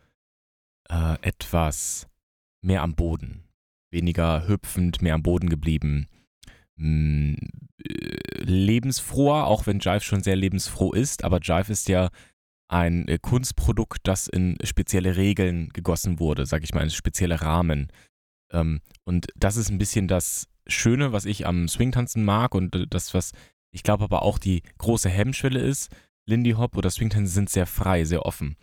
äh, 0.88 1.16
etwas 1.22 2.08
mehr 2.62 2.82
am 2.82 2.94
Boden. 2.94 3.44
Weniger 3.90 4.46
hüpfend, 4.48 5.02
mehr 5.02 5.14
am 5.14 5.22
Boden 5.22 5.48
geblieben. 5.48 6.08
Mm, 6.76 7.34
äh, 7.84 8.42
lebensfroher, 8.42 9.46
auch 9.46 9.66
wenn 9.66 9.78
Jive 9.78 10.00
schon 10.00 10.22
sehr 10.22 10.36
lebensfroh 10.36 10.92
ist, 10.92 11.24
aber 11.24 11.40
Jive 11.40 11.72
ist 11.72 11.88
ja 11.88 12.10
ein 12.68 13.06
äh, 13.08 13.18
Kunstprodukt, 13.18 14.00
das 14.04 14.26
in 14.26 14.56
spezielle 14.64 15.16
Regeln 15.16 15.68
gegossen 15.72 16.18
wurde, 16.18 16.46
sag 16.46 16.64
ich 16.64 16.74
mal, 16.74 16.82
in 16.82 16.90
spezielle 16.90 17.40
Rahmen. 17.42 17.88
Ähm, 18.52 18.80
und 19.04 19.28
das 19.36 19.56
ist 19.56 19.70
ein 19.70 19.78
bisschen 19.78 20.08
das 20.08 20.48
Schöne, 20.66 21.12
was 21.12 21.26
ich 21.26 21.46
am 21.46 21.68
Swingtanzen 21.68 22.24
mag 22.24 22.54
und 22.54 22.74
äh, 22.74 22.86
das, 22.88 23.14
was 23.14 23.32
ich 23.70 23.82
glaube 23.82 24.04
aber 24.04 24.22
auch 24.22 24.38
die 24.38 24.62
große 24.78 25.08
Hemmschwelle 25.08 25.60
ist. 25.60 25.94
Lindy 26.26 26.52
Hop 26.52 26.76
oder 26.76 26.90
Swingtanzen 26.90 27.26
sind 27.26 27.50
sehr 27.50 27.66
frei, 27.66 28.04
sehr 28.04 28.24
offen. 28.24 28.56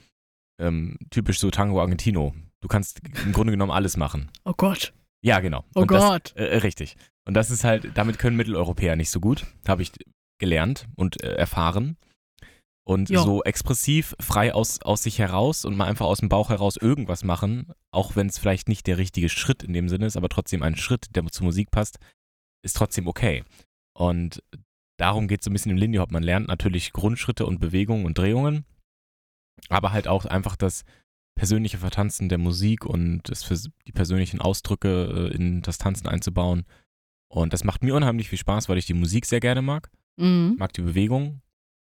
Ähm, 0.61 0.97
typisch 1.09 1.39
so 1.39 1.49
Tango 1.51 1.81
Argentino. 1.81 2.33
Du 2.61 2.67
kannst 2.67 3.01
im 3.25 3.31
Grunde 3.33 3.51
genommen 3.51 3.71
alles 3.71 3.97
machen. 3.97 4.29
Oh 4.45 4.53
Gott. 4.55 4.93
Ja, 5.23 5.39
genau. 5.39 5.65
Oh 5.75 5.81
Und 5.81 5.87
Gott. 5.87 6.33
Das, 6.35 6.47
äh, 6.47 6.55
richtig. 6.57 6.95
Und 7.25 7.33
das 7.33 7.51
ist 7.51 7.63
halt, 7.63 7.91
damit 7.95 8.19
können 8.19 8.37
Mitteleuropäer 8.37 8.95
nicht 8.95 9.09
so 9.09 9.19
gut, 9.19 9.45
habe 9.67 9.81
ich 9.81 9.91
gelernt 10.39 10.87
und 10.95 11.23
äh, 11.23 11.33
erfahren. 11.33 11.97
Und 12.83 13.09
Ja. 13.09 13.21
so 13.21 13.43
expressiv, 13.43 14.15
frei 14.19 14.53
aus, 14.53 14.81
aus 14.81 15.03
sich 15.03 15.19
heraus 15.19 15.65
und 15.65 15.77
mal 15.77 15.85
einfach 15.85 16.07
aus 16.07 16.19
dem 16.19 16.29
Bauch 16.29 16.49
heraus 16.49 16.77
irgendwas 16.77 17.23
machen, 17.23 17.71
auch 17.91 18.15
wenn 18.15 18.27
es 18.27 18.39
vielleicht 18.39 18.67
nicht 18.67 18.87
der 18.87 18.97
richtige 18.97 19.29
Schritt 19.29 19.61
in 19.63 19.73
dem 19.73 19.87
Sinne 19.87 20.07
ist, 20.07 20.17
aber 20.17 20.29
trotzdem 20.29 20.63
ein 20.63 20.75
Schritt, 20.75 21.15
der 21.15 21.25
zur 21.27 21.45
Musik 21.45 21.69
passt, 21.69 21.99
ist 22.63 22.75
trotzdem 22.75 23.07
okay. 23.07 23.43
Und 23.93 24.43
darum 24.99 25.27
geht 25.27 25.41
es 25.41 25.45
so 25.45 25.51
ein 25.51 25.53
bisschen 25.53 25.71
im 25.71 25.77
Lindy 25.77 25.99
Hop. 25.99 26.11
Man 26.11 26.23
lernt 26.23 26.47
natürlich 26.47 26.91
Grundschritte 26.91 27.45
und 27.45 27.59
Bewegungen 27.59 28.05
und 28.05 28.17
Drehungen, 28.17 28.65
aber 29.69 29.91
halt 29.91 30.07
auch 30.07 30.25
einfach 30.25 30.55
das 30.55 30.83
persönliche 31.35 31.77
Vertanzen 31.77 32.29
der 32.29 32.37
Musik 32.37 32.85
und 32.85 33.21
das, 33.25 33.43
für 33.43 33.55
die 33.87 33.91
persönlichen 33.91 34.41
Ausdrücke 34.41 35.29
äh, 35.31 35.35
in 35.35 35.61
das 35.61 35.77
Tanzen 35.77 36.07
einzubauen. 36.07 36.65
Und 37.29 37.53
das 37.53 37.63
macht 37.63 37.83
mir 37.83 37.95
unheimlich 37.95 38.27
viel 38.29 38.37
Spaß, 38.37 38.67
weil 38.67 38.77
ich 38.77 38.85
die 38.85 38.93
Musik 38.93 39.25
sehr 39.25 39.39
gerne 39.39 39.61
mag, 39.61 39.89
Mhm. 40.17 40.55
mag 40.59 40.73
die 40.73 40.81
Bewegung. 40.81 41.41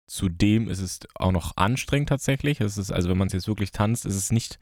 Zudem 0.07 0.69
ist 0.69 0.79
es 0.79 0.99
auch 1.15 1.31
noch 1.31 1.57
anstrengend 1.57 2.09
tatsächlich. 2.09 2.61
Es 2.61 2.77
ist, 2.77 2.91
also 2.91 3.09
wenn 3.09 3.17
man 3.17 3.27
es 3.27 3.33
jetzt 3.33 3.47
wirklich 3.47 3.71
tanzt, 3.71 4.05
ist 4.05 4.15
es 4.15 4.31
nicht, 4.31 4.59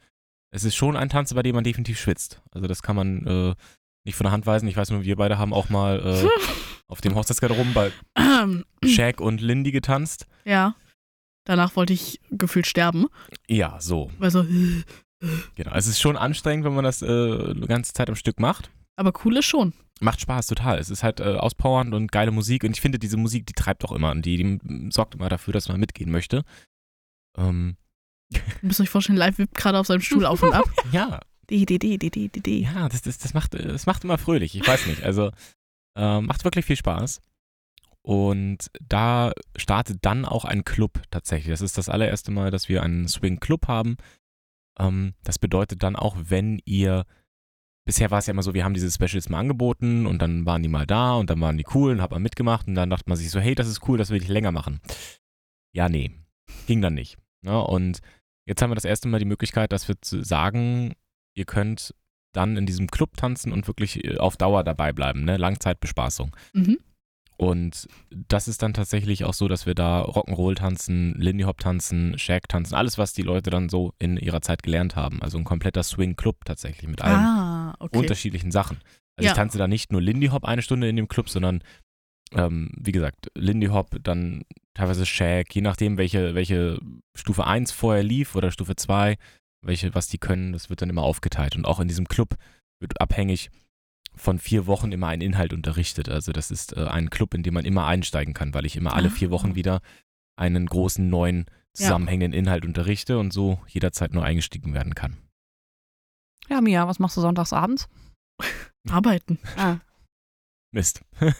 es 0.50 0.64
ist 0.64 0.74
schon 0.74 0.96
ein 0.96 1.08
Tanz, 1.10 1.34
bei 1.34 1.42
dem 1.42 1.54
man 1.54 1.64
definitiv 1.64 2.00
schwitzt. 2.00 2.40
Also 2.52 2.66
das 2.66 2.82
kann 2.82 2.96
man 2.96 3.26
äh, 3.26 3.54
nicht 4.04 4.14
von 4.16 4.24
der 4.24 4.32
Hand 4.32 4.46
weisen. 4.46 4.68
Ich 4.68 4.76
weiß 4.76 4.90
nur, 4.90 5.02
wir 5.04 5.16
beide 5.16 5.36
haben 5.38 5.52
auch 5.52 5.68
mal 5.68 6.00
äh, 6.00 6.28
auf 6.88 7.00
dem 7.02 7.14
Hochzeitsgarderoben 7.14 7.74
bei 7.74 7.92
Shaq 8.84 9.20
und 9.20 9.40
Lindy 9.40 9.72
getanzt. 9.72 10.26
Ja. 10.44 10.74
Danach 11.44 11.76
wollte 11.76 11.92
ich 11.92 12.20
gefühlt 12.30 12.66
sterben. 12.66 13.06
Ja, 13.48 13.80
so. 13.80 14.10
Weil 14.18 14.30
so, 14.30 14.44
Genau. 15.54 15.72
Es 15.74 15.86
ist 15.86 16.00
schon 16.00 16.16
anstrengend, 16.16 16.64
wenn 16.64 16.74
man 16.74 16.84
das 16.84 17.00
äh, 17.02 17.06
eine 17.06 17.66
ganze 17.66 17.92
Zeit 17.92 18.08
am 18.08 18.16
Stück 18.16 18.40
macht. 18.40 18.70
aber 18.96 19.12
cool 19.24 19.36
ist 19.36 19.46
schon. 19.46 19.72
Macht 20.00 20.20
Spaß, 20.20 20.48
total. 20.48 20.78
Es 20.78 20.90
ist 20.90 21.04
halt 21.04 21.20
äh, 21.20 21.36
auspowernd 21.36 21.94
und 21.94 22.10
geile 22.10 22.32
Musik. 22.32 22.64
Und 22.64 22.72
ich 22.72 22.80
finde, 22.80 22.98
diese 22.98 23.16
Musik, 23.16 23.46
die 23.46 23.52
treibt 23.52 23.84
auch 23.84 23.92
immer 23.92 24.10
und 24.10 24.26
die, 24.26 24.36
die 24.36 24.90
sorgt 24.90 25.14
immer 25.14 25.28
dafür, 25.28 25.52
dass 25.52 25.68
man 25.68 25.78
mitgehen 25.78 26.10
möchte. 26.10 26.42
Ähm, 27.38 27.76
Ihr 28.32 28.40
müsst 28.62 28.80
euch 28.80 28.90
vorstellen, 28.90 29.18
live 29.18 29.38
wippt 29.38 29.54
gerade 29.54 29.78
auf 29.78 29.86
seinem 29.86 30.00
Stuhl 30.00 30.26
auf 30.26 30.42
und 30.42 30.52
ab. 30.54 30.64
ja, 30.92 31.20
Die, 31.50 31.66
die, 31.66 31.78
die, 31.78 31.98
die, 31.98 32.10
die, 32.10 32.28
die, 32.30 32.40
die. 32.40 32.62
ja, 32.62 32.88
das, 32.88 33.02
das, 33.02 33.18
das, 33.18 33.32
macht, 33.34 33.54
das 33.54 33.86
macht 33.86 34.02
immer 34.04 34.18
fröhlich. 34.18 34.56
Ich 34.56 34.66
weiß 34.66 34.86
nicht. 34.86 35.04
Also, 35.04 35.30
äh, 35.96 36.20
macht 36.20 36.42
wirklich 36.44 36.64
viel 36.64 36.76
Spaß. 36.76 37.20
Und 38.04 38.70
da 38.80 39.32
startet 39.56 39.98
dann 40.02 40.24
auch 40.24 40.44
ein 40.44 40.64
Club 40.64 41.02
tatsächlich. 41.10 41.52
Das 41.52 41.60
ist 41.60 41.78
das 41.78 41.88
allererste 41.88 42.32
Mal, 42.32 42.50
dass 42.50 42.68
wir 42.68 42.82
einen 42.82 43.06
Swing 43.08 43.38
Club 43.38 43.68
haben. 43.68 43.96
Ähm, 44.78 45.14
das 45.22 45.38
bedeutet 45.38 45.82
dann 45.82 45.96
auch, 45.96 46.16
wenn 46.18 46.60
ihr 46.64 47.04
Bisher 47.84 48.12
war 48.12 48.20
es 48.20 48.26
ja 48.26 48.30
immer 48.32 48.44
so, 48.44 48.54
wir 48.54 48.64
haben 48.64 48.74
diese 48.74 48.90
Specials 48.90 49.28
mal 49.28 49.40
angeboten 49.40 50.06
und 50.06 50.22
dann 50.22 50.46
waren 50.46 50.62
die 50.62 50.68
mal 50.68 50.86
da 50.86 51.16
und 51.16 51.30
dann 51.30 51.40
waren 51.40 51.58
die 51.58 51.66
cool 51.74 51.90
und 51.90 52.00
hat 52.00 52.12
man 52.12 52.22
mitgemacht 52.22 52.68
und 52.68 52.76
dann 52.76 52.90
dachte 52.90 53.08
man 53.08 53.18
sich 53.18 53.30
so, 53.30 53.40
hey, 53.40 53.56
das 53.56 53.66
ist 53.66 53.88
cool, 53.88 53.98
das 53.98 54.10
will 54.10 54.22
ich 54.22 54.28
länger 54.28 54.52
machen. 54.52 54.80
Ja, 55.72 55.88
nee, 55.88 56.12
ging 56.68 56.80
dann 56.80 56.94
nicht. 56.94 57.18
Ne? 57.42 57.60
Und 57.60 57.98
jetzt 58.46 58.62
haben 58.62 58.70
wir 58.70 58.76
das 58.76 58.84
erste 58.84 59.08
Mal 59.08 59.18
die 59.18 59.24
Möglichkeit, 59.24 59.72
dass 59.72 59.88
wir 59.88 59.96
sagen, 60.00 60.94
ihr 61.34 61.44
könnt 61.44 61.92
dann 62.32 62.56
in 62.56 62.66
diesem 62.66 62.86
Club 62.86 63.16
tanzen 63.16 63.52
und 63.52 63.66
wirklich 63.66 64.04
äh, 64.04 64.18
auf 64.18 64.36
Dauer 64.36 64.62
dabei 64.62 64.92
bleiben, 64.92 65.24
ne? 65.24 65.36
Langzeitbespaßung. 65.36 66.34
Mhm. 66.54 66.78
Und 67.42 67.88
das 68.10 68.46
ist 68.48 68.62
dann 68.62 68.72
tatsächlich 68.72 69.24
auch 69.24 69.34
so, 69.34 69.48
dass 69.48 69.66
wir 69.66 69.74
da 69.74 70.02
Rock'n'Roll 70.02 70.54
tanzen, 70.54 71.14
Lindy 71.18 71.44
Hop 71.44 71.58
tanzen, 71.58 72.18
Shag 72.18 72.48
tanzen, 72.48 72.74
alles, 72.74 72.98
was 72.98 73.12
die 73.12 73.22
Leute 73.22 73.50
dann 73.50 73.68
so 73.68 73.92
in 73.98 74.16
ihrer 74.16 74.40
Zeit 74.42 74.62
gelernt 74.62 74.94
haben. 74.96 75.20
Also 75.22 75.38
ein 75.38 75.44
kompletter 75.44 75.82
Swing-Club 75.82 76.44
tatsächlich 76.44 76.88
mit 76.88 77.02
allen 77.02 77.16
Ah, 77.24 77.74
okay. 77.80 77.98
unterschiedlichen 77.98 78.50
Sachen. 78.52 78.78
Also 79.16 79.26
Ja. 79.26 79.32
ich 79.32 79.36
tanze 79.36 79.58
da 79.58 79.66
nicht 79.68 79.92
nur 79.92 80.00
Lindy 80.00 80.28
Hop 80.28 80.44
eine 80.44 80.62
Stunde 80.62 80.88
in 80.88 80.96
dem 80.96 81.08
Club, 81.08 81.28
sondern 81.28 81.62
ähm, 82.34 82.70
wie 82.78 82.92
gesagt, 82.92 83.26
Lindy 83.36 83.66
Hop, 83.66 83.96
dann 84.02 84.42
teilweise 84.74 85.04
Shag, 85.04 85.54
je 85.54 85.60
nachdem, 85.60 85.98
welche, 85.98 86.34
welche 86.34 86.78
Stufe 87.14 87.46
1 87.46 87.72
vorher 87.72 88.02
lief 88.02 88.34
oder 88.36 88.50
Stufe 88.50 88.74
2, 88.74 89.16
welche, 89.64 89.94
was 89.94 90.08
die 90.08 90.18
können, 90.18 90.52
das 90.54 90.70
wird 90.70 90.80
dann 90.80 90.88
immer 90.90 91.02
aufgeteilt. 91.02 91.56
Und 91.56 91.66
auch 91.66 91.78
in 91.80 91.88
diesem 91.88 92.08
Club 92.08 92.36
wird 92.80 93.00
abhängig 93.00 93.50
von 94.14 94.38
vier 94.38 94.66
Wochen 94.66 94.92
immer 94.92 95.08
ein 95.08 95.20
Inhalt 95.20 95.52
unterrichtet. 95.52 96.08
Also 96.08 96.32
das 96.32 96.50
ist 96.50 96.76
äh, 96.76 96.84
ein 96.86 97.10
Club, 97.10 97.34
in 97.34 97.42
dem 97.42 97.54
man 97.54 97.64
immer 97.64 97.86
einsteigen 97.86 98.34
kann, 98.34 98.54
weil 98.54 98.66
ich 98.66 98.76
immer 98.76 98.94
alle 98.94 99.10
vier 99.10 99.28
Ah. 99.28 99.30
Wochen 99.32 99.54
wieder 99.54 99.80
einen 100.36 100.66
großen 100.66 101.08
neuen 101.08 101.46
zusammenhängenden 101.74 102.38
Inhalt 102.38 102.64
unterrichte 102.66 103.18
und 103.18 103.32
so 103.32 103.58
jederzeit 103.66 104.12
nur 104.12 104.24
eingestiegen 104.24 104.74
werden 104.74 104.94
kann. 104.94 105.16
Ja, 106.48 106.60
Mia, 106.60 106.86
was 106.86 106.98
machst 106.98 107.16
du 107.16 107.20
sonntags 107.22 107.52
abends? 107.52 107.88
Arbeiten. 108.90 109.38
Ah. 109.56 109.76
Mist. 110.72 111.02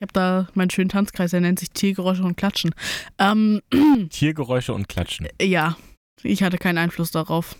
Ich 0.00 0.02
habe 0.02 0.12
da 0.12 0.48
meinen 0.54 0.70
schönen 0.70 0.88
Tanzkreis, 0.90 1.30
der 1.30 1.40
nennt 1.40 1.60
sich 1.60 1.70
Tiergeräusche 1.70 2.24
und 2.24 2.36
Klatschen. 2.36 2.74
Ähm, 3.18 3.62
Tiergeräusche 4.10 4.74
und 4.74 4.88
Klatschen. 4.88 5.28
ja, 5.40 5.76
ich 6.22 6.42
hatte 6.42 6.58
keinen 6.58 6.78
Einfluss 6.78 7.12
darauf. 7.12 7.56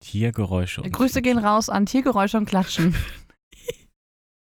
Tiergeräusche 0.00 0.82
und 0.82 0.92
Grüße 0.92 1.20
gehen 1.20 1.36
raus 1.36 1.68
an 1.68 1.84
Tiergeräusche 1.84 2.38
und 2.38 2.46
Klatschen. 2.46 2.94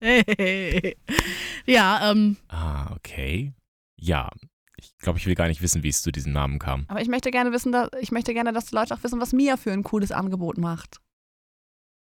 Hey. 0.02 0.96
Ja, 1.66 2.10
ähm, 2.10 2.36
Ah, 2.48 2.92
okay. 2.96 3.52
Ja. 3.96 4.28
Ich 4.76 4.96
glaube, 4.98 5.18
ich 5.20 5.26
will 5.26 5.36
gar 5.36 5.46
nicht 5.46 5.62
wissen, 5.62 5.84
wie 5.84 5.88
es 5.88 6.02
zu 6.02 6.10
diesem 6.10 6.32
Namen 6.32 6.58
kam. 6.58 6.86
Aber 6.88 7.00
ich 7.00 7.06
möchte 7.08 7.30
gerne 7.30 7.52
wissen, 7.52 7.70
dass, 7.70 7.88
ich 8.00 8.10
möchte 8.10 8.34
gerne, 8.34 8.52
dass 8.52 8.66
die 8.66 8.74
Leute 8.74 8.92
auch 8.94 9.02
wissen, 9.04 9.20
was 9.20 9.32
Mia 9.32 9.56
für 9.56 9.70
ein 9.72 9.84
cooles 9.84 10.10
Angebot 10.10 10.58
macht. 10.58 10.96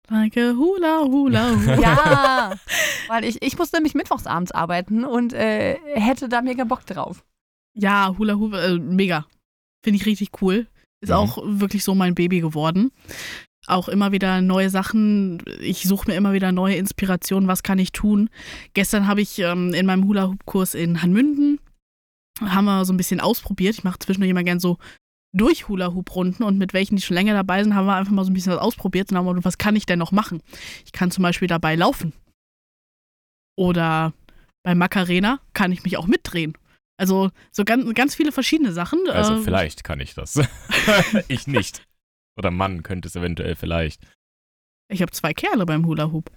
danke, 0.08 0.56
hula, 0.56 1.02
hula, 1.06 1.50
hula. 1.56 1.76
Ja, 1.82 2.56
weil 3.08 3.24
ich, 3.24 3.42
ich 3.42 3.58
muss 3.58 3.72
nämlich 3.72 3.96
mittwochsabends 3.96 4.52
arbeiten 4.52 5.04
und 5.04 5.34
äh, 5.34 5.78
hätte 5.96 6.30
da 6.30 6.42
mega 6.44 6.64
Bock 6.64 6.86
drauf. 6.86 7.26
Ja, 7.76 8.14
Hula 8.18 8.36
Hoop, 8.36 8.54
äh, 8.54 8.78
mega. 8.78 9.26
Finde 9.84 9.98
ich 10.00 10.06
richtig 10.06 10.30
cool. 10.42 10.68
Ist 11.02 11.10
Mhm. 11.10 11.16
auch 11.16 11.38
wirklich 11.44 11.84
so 11.84 11.96
mein 11.96 12.14
Baby 12.14 12.40
geworden. 12.42 12.92
Auch 13.68 13.88
immer 13.88 14.12
wieder 14.12 14.42
neue 14.42 14.70
Sachen. 14.70 15.44
Ich 15.60 15.84
suche 15.84 16.10
mir 16.10 16.16
immer 16.16 16.34
wieder 16.34 16.52
neue 16.52 16.76
Inspirationen. 16.76 17.48
Was 17.48 17.64
kann 17.64 17.78
ich 17.78 17.92
tun? 17.92 18.30
Gestern 18.74 19.08
habe 19.08 19.22
ich 19.22 19.40
ähm, 19.40 19.74
in 19.74 19.86
meinem 19.86 20.06
Hula 20.06 20.28
Hoop 20.28 20.46
Kurs 20.46 20.74
in 20.74 21.02
Hanmünden 21.02 21.60
haben 22.42 22.66
wir 22.66 22.86
so 22.86 22.94
ein 22.94 22.98
bisschen 22.98 23.20
ausprobiert. 23.20 23.76
Ich 23.76 23.84
mache 23.84 24.00
zwischendurch 24.00 24.30
immer 24.32 24.44
gern 24.44 24.60
so 24.60 24.78
durch 25.36 25.68
Hula 25.68 25.94
Hoop 25.94 26.16
Runden 26.16 26.44
und 26.44 26.58
mit 26.58 26.74
welchen, 26.74 26.96
die 26.96 27.02
schon 27.02 27.16
länger 27.16 27.34
dabei 27.34 27.64
sind, 27.64 27.76
haben 27.76 27.86
wir 27.86 27.96
einfach 27.96 28.12
mal 28.12 28.24
so 28.24 28.32
ein 28.32 28.34
bisschen 28.34 28.54
was 28.54 28.62
ausprobiert 28.62 29.12
und 29.12 29.18
haben 29.18 29.28
gesagt, 29.28 29.46
was 29.46 29.58
kann 29.58 29.76
ich 29.76 29.86
denn 29.86 30.00
noch 30.00 30.12
machen? 30.12 30.42
Ich 30.86 30.92
kann 30.92 31.12
zum 31.12 31.22
Beispiel 31.22 31.48
dabei 31.48 31.76
laufen. 31.76 32.14
Oder 33.56 34.14
bei 34.64 34.74
Macarena 34.74 35.40
kann 35.54 35.72
ich 35.72 35.84
mich 35.84 35.98
auch 35.98 36.08
mitdrehen. 36.08 36.58
Also 36.98 37.30
so 37.52 37.64
ganz, 37.64 37.94
ganz 37.94 38.16
viele 38.16 38.32
verschiedene 38.32 38.74
Sachen. 38.74 39.00
Also 39.10 39.36
Äh, 39.36 39.42
vielleicht 39.42 39.84
kann 39.84 40.00
ich 40.00 40.16
das. 40.16 40.40
ich 41.28 41.48
nicht. 41.48 41.84
Oder 42.40 42.50
Mann 42.52 42.82
könnte 42.84 43.08
es 43.08 43.16
eventuell 43.16 43.56
vielleicht. 43.56 44.02
Ich 44.92 45.02
habe 45.04 45.12
zwei 45.12 45.34
Kerle 45.34 45.66
beim 45.66 45.86
Hula 45.86 46.12
Hoop. 46.12 46.32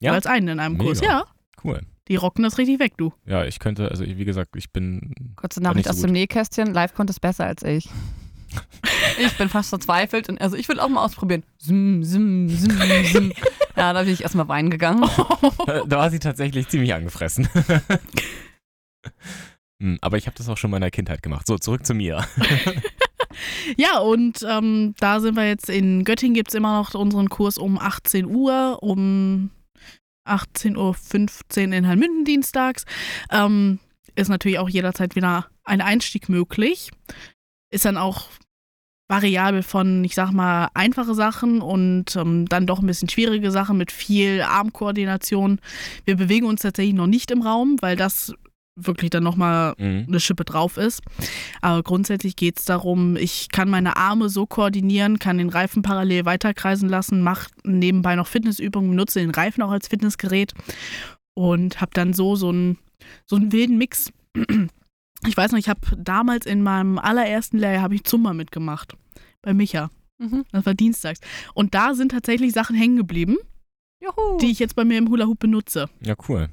Ja? 0.00 0.12
Als 0.12 0.26
einen 0.26 0.46
in 0.48 0.60
einem 0.60 0.78
Kurs. 0.78 1.00
Mega. 1.00 1.12
Ja, 1.12 1.24
Cool. 1.64 1.80
die 2.08 2.16
rocken 2.16 2.42
das 2.44 2.58
richtig 2.58 2.78
weg, 2.78 2.92
du. 2.98 3.12
Ja, 3.24 3.44
ich 3.44 3.58
könnte, 3.58 3.88
also 3.90 4.04
ich- 4.04 4.18
wie 4.18 4.24
gesagt, 4.26 4.54
ich 4.56 4.70
bin. 4.70 5.32
Kurze 5.36 5.60
Nachricht 5.62 5.86
so 5.86 5.90
aus 5.92 6.00
dem. 6.02 6.12
Nähkästchen. 6.12 6.72
Live 6.74 6.94
konnte 6.94 7.10
es 7.12 7.18
besser 7.20 7.46
als 7.46 7.62
ich. 7.64 7.88
Ich 9.18 9.36
bin 9.36 9.48
fast 9.48 9.68
verzweifelt 9.70 10.28
und 10.28 10.40
also 10.40 10.56
ich 10.56 10.68
will 10.68 10.80
auch 10.80 10.88
mal 10.88 11.04
ausprobieren. 11.04 11.44
Sim, 11.58 12.02
sim, 12.04 12.48
sim, 12.48 12.70
sim. 13.04 13.32
Ja, 13.76 13.92
da 13.92 14.02
bin 14.02 14.12
ich 14.12 14.22
erstmal 14.22 14.48
weinen 14.48 14.70
gegangen. 14.70 15.02
da 15.66 15.90
war 15.98 16.10
sie 16.10 16.18
tatsächlich 16.20 16.68
ziemlich 16.68 16.94
angefressen. 16.94 17.48
Hm, 19.80 19.98
Aber 20.00 20.16
ich 20.16 20.26
habe 20.26 20.36
das 20.36 20.48
auch 20.48 20.56
schon 20.56 20.68
in 20.68 20.72
meiner 20.72 20.90
Kindheit 20.90 21.22
gemacht. 21.22 21.46
So, 21.46 21.58
zurück 21.58 21.84
zu 21.86 21.94
mir. 21.94 22.24
Ja, 23.76 23.98
und 23.98 24.44
ähm, 24.48 24.94
da 24.98 25.20
sind 25.20 25.36
wir 25.36 25.46
jetzt 25.46 25.68
in 25.68 26.04
Göttingen, 26.04 26.34
gibt 26.34 26.50
es 26.50 26.54
immer 26.54 26.78
noch 26.78 26.94
unseren 26.94 27.28
Kurs 27.28 27.58
um 27.58 27.78
18 27.78 28.26
Uhr, 28.26 28.78
um 28.82 29.50
18.15 30.26 31.68
Uhr 31.68 31.74
in 31.74 31.86
Halmünden 31.86 32.24
dienstags. 32.24 32.84
Ähm, 33.30 33.78
ist 34.14 34.28
natürlich 34.28 34.58
auch 34.58 34.68
jederzeit 34.68 35.16
wieder 35.16 35.46
ein 35.64 35.80
Einstieg 35.80 36.28
möglich. 36.28 36.90
Ist 37.70 37.84
dann 37.84 37.96
auch 37.96 38.28
variabel 39.08 39.62
von, 39.62 40.02
ich 40.04 40.14
sag 40.14 40.32
mal, 40.32 40.68
einfache 40.74 41.14
Sachen 41.14 41.60
und 41.60 42.16
ähm, 42.16 42.46
dann 42.46 42.66
doch 42.66 42.80
ein 42.80 42.86
bisschen 42.86 43.08
schwierige 43.08 43.50
Sachen 43.50 43.76
mit 43.76 43.92
viel 43.92 44.40
Armkoordination. 44.42 45.60
Wir 46.04 46.16
bewegen 46.16 46.46
uns 46.46 46.62
tatsächlich 46.62 46.94
noch 46.94 47.06
nicht 47.06 47.30
im 47.30 47.42
Raum, 47.42 47.76
weil 47.80 47.96
das 47.96 48.34
wirklich 48.76 49.10
dann 49.10 49.22
nochmal 49.22 49.74
Mhm. 49.78 50.06
eine 50.08 50.20
Schippe 50.20 50.44
drauf 50.44 50.76
ist. 50.76 51.00
Aber 51.60 51.82
grundsätzlich 51.82 52.34
geht 52.36 52.58
es 52.58 52.64
darum, 52.64 53.16
ich 53.16 53.48
kann 53.50 53.70
meine 53.70 53.96
Arme 53.96 54.28
so 54.28 54.46
koordinieren, 54.46 55.18
kann 55.18 55.38
den 55.38 55.48
Reifen 55.48 55.82
parallel 55.82 56.24
weiterkreisen 56.24 56.88
lassen, 56.88 57.22
mache 57.22 57.50
nebenbei 57.64 58.16
noch 58.16 58.26
Fitnessübungen, 58.26 58.90
benutze 58.90 59.20
den 59.20 59.30
Reifen 59.30 59.62
auch 59.62 59.70
als 59.70 59.88
Fitnessgerät 59.88 60.54
und 61.34 61.80
habe 61.80 61.90
dann 61.94 62.12
so 62.12 62.36
so 62.36 62.48
einen, 62.48 62.78
so 63.26 63.36
einen 63.36 63.52
wilden 63.52 63.78
Mix. 63.78 64.10
Ich 65.26 65.38
weiß 65.38 65.52
noch, 65.52 65.58
ich 65.58 65.70
habe 65.70 65.80
damals 65.96 66.44
in 66.44 66.60
meinem 66.62 66.98
allerersten 66.98 67.56
Lehrjahr 67.56 67.80
habe 67.80 67.94
ich 67.94 68.04
Zumba 68.04 68.34
mitgemacht. 68.34 68.94
Bei 69.40 69.54
Micha. 69.54 69.88
Mhm. 70.18 70.44
Das 70.52 70.66
war 70.66 70.74
dienstags. 70.74 71.20
Und 71.54 71.74
da 71.74 71.94
sind 71.94 72.10
tatsächlich 72.12 72.52
Sachen 72.52 72.76
hängen 72.76 72.98
geblieben, 72.98 73.38
Juhu. 74.02 74.36
die 74.38 74.50
ich 74.50 74.58
jetzt 74.58 74.76
bei 74.76 74.84
mir 74.84 74.98
im 74.98 75.08
Hula 75.08 75.24
Hoop 75.24 75.38
benutze. 75.38 75.88
Ja, 76.02 76.14
cool. 76.28 76.50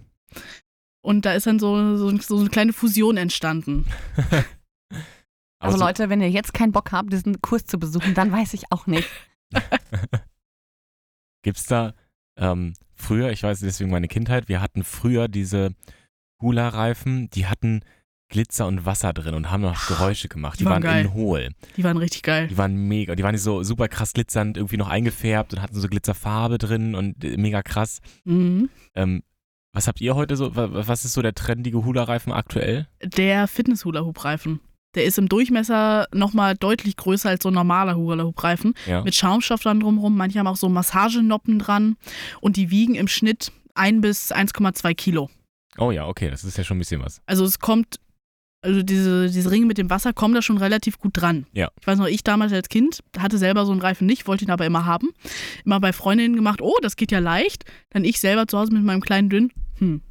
Und 1.04 1.26
da 1.26 1.34
ist 1.34 1.48
dann 1.48 1.60
so, 1.60 1.98
so, 1.98 2.16
so 2.20 2.40
eine 2.40 2.50
kleine 2.50 2.74
Fusion 2.74 3.18
entstanden. 3.18 3.86
also 5.60 5.78
so- 5.78 5.84
Leute, 5.84 6.10
wenn 6.10 6.22
ihr 6.22 6.30
jetzt 6.30 6.54
keinen 6.54 6.72
Bock 6.72 6.92
habt, 6.92 7.12
diesen 7.12 7.42
Kurs 7.42 7.66
zu 7.66 7.80
besuchen, 7.80 8.14
dann 8.14 8.32
weiß 8.32 8.54
ich 8.54 8.72
auch 8.72 8.88
nicht. 8.88 9.10
Gibt's 11.44 11.66
da 11.66 11.94
ähm, 12.38 12.74
früher, 12.94 13.32
ich 13.32 13.44
weiß 13.44 13.60
deswegen 13.62 13.90
meine 13.90 14.08
Kindheit, 14.08 14.48
wir 14.48 14.62
hatten 14.62 14.84
früher 14.84 15.28
diese 15.28 15.74
Hula-Reifen, 16.42 17.30
die 17.32 17.48
hatten 17.48 17.82
Glitzer 18.30 18.66
und 18.68 18.86
Wasser 18.86 19.12
drin 19.12 19.34
und 19.34 19.52
haben 19.52 19.62
noch 19.62 19.88
Geräusche 19.88 20.30
gemacht. 20.30 20.60
Die, 20.60 20.64
Die 20.64 20.70
waren 20.70 20.84
waren 20.84 21.14
hohl. 21.14 21.50
Die 21.76 21.84
waren 21.84 21.98
richtig 21.98 22.24
geil. 22.24 22.48
Die 22.48 22.58
waren 22.58 22.76
mega. 22.88 23.16
Die 23.16 23.24
waren 23.24 23.36
so 23.38 23.62
super 23.64 23.90
krass 23.90 24.14
glitzernd, 24.14 24.56
irgendwie 24.56 24.78
noch 24.78 24.88
eingefärbt 24.88 25.54
und 25.54 25.62
hatten 25.62 25.76
so 25.78 25.88
Glitzerfarbe 25.90 26.58
drin 26.58 26.96
und 26.96 27.22
äh, 27.26 27.36
mega 27.38 27.62
krass. 27.62 28.00
Mhm. 28.24 28.70
Ähm, 28.96 29.24
was 29.74 29.88
habt 29.88 30.02
ihr 30.02 30.16
heute 30.16 30.36
so? 30.36 30.56
wa- 30.56 30.70
Was 30.88 31.06
ist 31.06 31.14
so 31.14 31.22
der 31.22 31.34
trendige 31.34 31.84
Hula-Reifen 31.86 32.32
aktuell? 32.34 32.88
Der 33.04 33.48
Fitness-Hula-Hoop-Reifen. 33.48 34.60
Der 34.96 35.06
ist 35.06 35.18
im 35.18 35.30
Durchmesser 35.30 36.08
nochmal 36.14 36.56
deutlich 36.56 36.98
größer 36.98 37.30
als 37.30 37.44
so 37.44 37.50
ein 37.50 37.54
normaler 37.54 37.96
Hula-Hoop-Reifen. 37.96 38.74
Ja. 38.86 39.04
Mit 39.04 39.16
Schaumstoff 39.16 39.62
dann 39.64 39.80
drumherum. 39.80 40.18
Manche 40.18 40.40
haben 40.40 40.48
auch 40.48 40.58
so 40.58 40.68
Massagenoppen 40.68 41.60
dran. 41.60 41.96
Und 42.42 42.58
die 42.58 42.70
wiegen 42.72 42.96
im 42.96 43.08
Schnitt 43.08 43.52
1 43.76 44.02
bis 44.02 44.34
1,2 44.34 44.94
Kilo. 44.94 45.30
Oh 45.78 45.92
ja, 45.92 46.06
okay, 46.08 46.30
das 46.30 46.44
ist 46.44 46.58
ja 46.58 46.66
schon 46.66 46.76
ein 46.76 46.80
bisschen 46.80 47.02
was. 47.02 47.22
Also 47.26 47.46
es 47.46 47.60
kommt, 47.60 48.02
also 48.62 48.84
diese, 48.84 49.30
diese 49.30 49.50
Ringe 49.50 49.66
mit 49.66 49.78
dem 49.78 49.90
Wasser 49.90 50.12
kommen 50.12 50.34
da 50.34 50.42
schon 50.42 50.58
relativ 50.58 51.00
gut 51.00 51.12
dran. 51.16 51.46
Ja. 51.54 51.70
Ich 51.80 51.88
weiß 51.88 51.98
noch, 51.98 52.08
ich 52.08 52.26
damals 52.26 52.52
als 52.52 52.68
Kind 52.68 53.00
hatte 53.18 53.38
selber 53.38 53.66
so 53.66 53.72
einen 53.72 53.80
Reifen 53.80 54.06
nicht, 54.06 54.28
wollte 54.28 54.44
ihn 54.44 54.52
aber 54.52 54.66
immer 54.66 54.86
haben. 54.86 55.08
Immer 55.64 55.80
bei 55.80 55.94
Freundinnen 55.94 56.36
gemacht, 56.36 56.62
oh, 56.62 56.76
das 56.82 56.98
geht 56.98 57.14
ja 57.14 57.20
leicht. 57.20 57.64
Dann 57.92 58.04
ich 58.04 58.20
selber 58.20 58.46
zu 58.48 58.60
Hause 58.60 58.74
mit 58.74 58.84
meinem 58.84 59.00
kleinen 59.00 59.30
Dünn, 59.30 59.54
hm, 59.82 60.02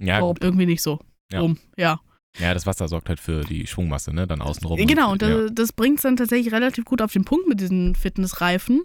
Ja, 0.00 0.20
Oh, 0.22 0.34
gut. 0.34 0.42
irgendwie 0.42 0.66
nicht 0.66 0.82
so. 0.82 0.98
Ja. 1.32 1.40
Rum. 1.40 1.58
ja. 1.76 2.00
ja, 2.38 2.54
das 2.54 2.66
Wasser 2.66 2.88
sorgt 2.88 3.08
halt 3.08 3.20
für 3.20 3.42
die 3.44 3.66
Schwungmasse, 3.66 4.12
ne? 4.14 4.26
Dann 4.26 4.40
außenrum. 4.40 4.78
Genau, 4.86 5.12
und 5.12 5.22
ja. 5.22 5.28
das, 5.28 5.50
das 5.54 5.72
bringt 5.72 5.96
es 5.98 6.02
dann 6.02 6.16
tatsächlich 6.16 6.52
relativ 6.52 6.84
gut 6.84 7.02
auf 7.02 7.12
den 7.12 7.24
Punkt 7.24 7.46
mit 7.48 7.60
diesen 7.60 7.94
Fitnessreifen. 7.94 8.84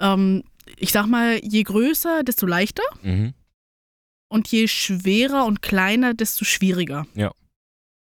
Ähm, 0.00 0.44
ich 0.76 0.92
sag 0.92 1.06
mal, 1.06 1.38
je 1.44 1.62
größer, 1.62 2.22
desto 2.24 2.46
leichter 2.46 2.82
Mhm. 3.02 3.34
und 4.32 4.48
je 4.48 4.66
schwerer 4.68 5.44
und 5.46 5.62
kleiner, 5.62 6.14
desto 6.14 6.44
schwieriger. 6.44 7.06
Ja. 7.14 7.32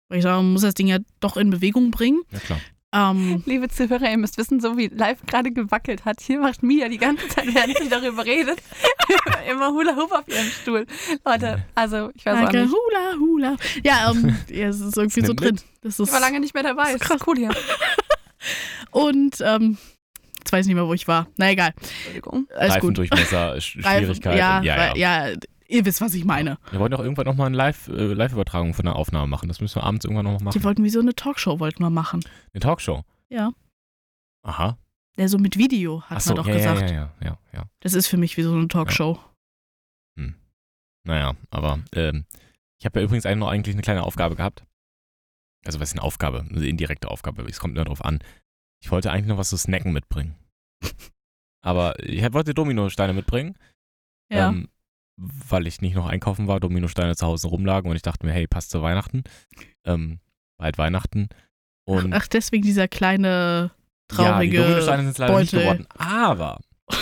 Weil 0.08 0.18
ich 0.18 0.22
sage, 0.24 0.42
man 0.42 0.52
muss 0.52 0.62
das 0.62 0.74
Ding 0.74 0.86
ja 0.88 0.98
doch 1.20 1.36
in 1.36 1.50
Bewegung 1.50 1.90
bringen. 1.90 2.22
Ja, 2.30 2.38
klar. 2.40 2.60
Ähm, 2.90 3.42
Liebe 3.44 3.68
Zuhörer, 3.68 4.10
ihr 4.10 4.16
müsst 4.16 4.38
wissen, 4.38 4.60
so 4.60 4.78
wie 4.78 4.86
live 4.88 5.18
gerade 5.26 5.50
gewackelt 5.50 6.06
hat, 6.06 6.20
hier 6.22 6.40
macht 6.40 6.62
Mia 6.62 6.88
die 6.88 6.96
ganze 6.96 7.28
Zeit, 7.28 7.44
während 7.54 7.76
sie 7.78 7.88
darüber 7.90 8.24
redet, 8.24 8.58
immer 9.50 9.68
Hula 9.72 9.94
Hoop 9.94 10.10
auf 10.10 10.26
ihrem 10.26 10.46
Stuhl. 10.46 10.86
Leute, 11.24 11.62
also 11.74 12.10
ich 12.14 12.24
weiß 12.24 12.36
auch 12.38 12.42
danke, 12.44 12.62
nicht. 12.62 12.72
hula, 12.72 13.18
hula. 13.20 13.56
Ja, 13.84 14.10
ähm, 14.10 14.34
ja, 14.48 14.68
es 14.68 14.80
ist 14.80 14.96
irgendwie 14.96 15.20
so 15.24 15.34
drin. 15.34 15.60
Das 15.82 15.98
ist 16.00 16.08
Ich 16.08 16.12
war 16.14 16.20
lange 16.20 16.40
nicht 16.40 16.54
mehr 16.54 16.62
dabei. 16.62 16.92
Das 16.94 17.02
ist 17.02 17.10
ist 17.10 17.26
cool 17.26 17.36
hier. 17.36 17.50
Und 18.90 19.36
ähm, 19.42 19.76
jetzt 20.38 20.50
weiß 20.52 20.64
ich 20.64 20.68
nicht 20.68 20.76
mehr, 20.76 20.86
wo 20.86 20.94
ich 20.94 21.06
war. 21.06 21.28
Na 21.36 21.50
egal, 21.50 21.74
Entschuldigung. 21.76 22.46
alles 22.56 22.74
gut. 22.76 22.98
Reifendurchmesser, 22.98 23.52
Sch- 23.56 23.82
Schwierigkeit. 23.82 24.38
ja, 24.38 24.62
ja, 24.62 24.94
ja. 24.94 25.26
ja, 25.28 25.34
ihr 25.68 25.84
wisst, 25.84 26.00
was 26.00 26.14
ich 26.14 26.24
meine. 26.24 26.58
Wir 26.70 26.80
wollen 26.80 26.90
doch 26.90 27.00
irgendwann 27.00 27.26
nochmal 27.26 27.46
eine 27.46 27.56
Live, 27.56 27.88
äh, 27.88 28.12
Live-Übertragung 28.12 28.74
von 28.74 28.84
der 28.84 28.96
Aufnahme 28.96 29.26
machen. 29.28 29.48
Das 29.48 29.60
müssen 29.60 29.76
wir 29.76 29.84
abends 29.84 30.04
irgendwann 30.04 30.24
nochmal 30.24 30.42
machen. 30.42 30.58
Die 30.58 30.64
wollten 30.64 30.82
wie 30.84 30.90
so 30.90 31.00
eine 31.00 31.14
Talkshow 31.14 31.60
wollten 31.60 31.82
wir 31.82 31.90
machen. 31.90 32.24
Eine 32.52 32.60
Talkshow. 32.60 33.04
Ja. 33.28 33.52
Aha. 34.42 34.78
Ja, 35.16 35.28
so 35.28 35.38
mit 35.38 35.56
Video, 35.58 36.02
hat 36.02 36.18
Achso, 36.18 36.30
man 36.30 36.36
doch 36.36 36.46
ja, 36.48 36.54
gesagt. 36.54 36.90
ja, 36.90 36.96
ja, 36.96 37.12
ja, 37.22 37.38
ja. 37.52 37.64
Das 37.80 37.94
ist 37.94 38.06
für 38.06 38.16
mich 38.16 38.36
wie 38.36 38.42
so 38.42 38.52
eine 38.52 38.68
Talkshow. 38.68 39.18
Naja, 41.04 41.34
aber 41.50 41.78
ähm, 41.94 42.26
ich 42.78 42.84
habe 42.84 43.00
ja 43.00 43.04
übrigens 43.04 43.24
eigentlich 43.24 43.38
noch 43.38 43.48
eigentlich 43.48 43.74
eine 43.74 43.82
kleine 43.82 44.02
Aufgabe 44.02 44.36
gehabt. 44.36 44.64
Also 45.64 45.80
was 45.80 45.88
ist 45.88 45.94
eine 45.94 46.02
Aufgabe? 46.02 46.40
Eine 46.40 46.66
indirekte 46.66 47.08
Aufgabe, 47.08 47.42
es 47.44 47.60
kommt 47.60 47.76
immer 47.76 47.86
drauf 47.86 48.04
an. 48.04 48.18
Ich 48.82 48.90
wollte 48.90 49.10
eigentlich 49.10 49.28
noch 49.28 49.38
was 49.38 49.48
zu 49.48 49.56
snacken 49.56 49.92
mitbringen. 49.92 50.36
aber 51.64 51.98
ich 52.04 52.22
wollte 52.32 52.52
Dominosteine 52.52 53.14
mitbringen, 53.14 53.56
Ja. 54.30 54.50
ähm, 54.50 54.68
weil 55.18 55.66
ich 55.66 55.80
nicht 55.80 55.96
noch 55.96 56.06
einkaufen 56.06 56.46
war, 56.46 56.60
Dominosteine 56.60 57.16
zu 57.16 57.26
Hause 57.26 57.48
rumlagen 57.48 57.90
und 57.90 57.96
ich 57.96 58.02
dachte 58.02 58.24
mir, 58.24 58.32
hey, 58.32 58.46
passt 58.46 58.70
zu 58.70 58.82
Weihnachten. 58.82 59.24
Ähm, 59.84 60.20
bald 60.58 60.78
Weihnachten. 60.78 61.28
Und 61.84 62.12
Ach, 62.12 62.28
deswegen 62.28 62.62
dieser 62.62 62.86
kleine, 62.86 63.72
traurige 64.08 64.56
ja, 64.56 64.62
die 64.62 64.68
Dominosteine 64.68 65.02
sind 65.04 65.18
leider 65.18 65.38
nicht 65.40 65.50
Beutel. 65.50 65.60
geworden. 65.60 65.86
Aber 65.96 66.60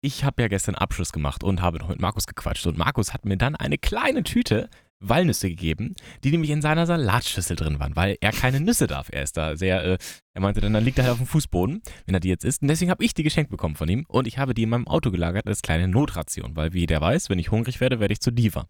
ich 0.00 0.24
habe 0.24 0.42
ja 0.42 0.48
gestern 0.48 0.74
Abschluss 0.74 1.12
gemacht 1.12 1.44
und 1.44 1.62
habe 1.62 1.78
noch 1.78 1.88
mit 1.88 2.00
Markus 2.00 2.26
gequatscht. 2.26 2.66
Und 2.66 2.76
Markus 2.76 3.14
hat 3.14 3.24
mir 3.24 3.36
dann 3.36 3.54
eine 3.54 3.78
kleine 3.78 4.24
Tüte 4.24 4.68
Walnüsse 5.08 5.48
gegeben, 5.48 5.94
die 6.22 6.30
nämlich 6.30 6.50
in 6.50 6.62
seiner 6.62 6.86
Salatschüssel 6.86 7.56
drin 7.56 7.78
waren, 7.78 7.96
weil 7.96 8.16
er 8.20 8.32
keine 8.32 8.60
Nüsse 8.60 8.86
darf. 8.86 9.08
Er 9.10 9.22
ist 9.22 9.36
da 9.36 9.56
sehr, 9.56 9.84
äh, 9.84 9.98
er 10.34 10.40
meinte 10.40 10.60
dann, 10.60 10.72
dann 10.72 10.84
liegt 10.84 10.98
er 10.98 11.04
halt 11.04 11.12
auf 11.12 11.18
dem 11.18 11.26
Fußboden, 11.26 11.82
wenn 12.06 12.14
er 12.14 12.20
die 12.20 12.28
jetzt 12.28 12.44
isst. 12.44 12.62
Und 12.62 12.68
deswegen 12.68 12.90
habe 12.90 13.04
ich 13.04 13.14
die 13.14 13.22
geschenkt 13.22 13.50
bekommen 13.50 13.76
von 13.76 13.88
ihm 13.88 14.04
und 14.08 14.26
ich 14.26 14.38
habe 14.38 14.54
die 14.54 14.64
in 14.64 14.70
meinem 14.70 14.86
Auto 14.86 15.10
gelagert 15.10 15.46
als 15.46 15.62
kleine 15.62 15.88
Notration, 15.88 16.56
weil 16.56 16.72
wie 16.72 16.86
der 16.86 17.00
weiß, 17.00 17.30
wenn 17.30 17.38
ich 17.38 17.50
hungrig 17.50 17.80
werde, 17.80 18.00
werde 18.00 18.12
ich 18.12 18.20
zu 18.20 18.30
Diva. 18.30 18.66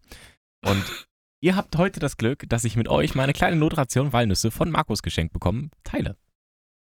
Und 0.65 0.83
ihr 1.41 1.55
habt 1.55 1.77
heute 1.77 1.99
das 1.99 2.17
Glück, 2.17 2.43
dass 2.49 2.63
ich 2.63 2.75
mit 2.75 2.87
euch 2.87 3.15
meine 3.15 3.33
kleine 3.33 3.55
Notration 3.55 4.13
Walnüsse 4.13 4.51
von 4.51 4.71
Markus 4.71 5.01
geschenkt 5.01 5.33
bekommen 5.33 5.71
teile. 5.83 6.17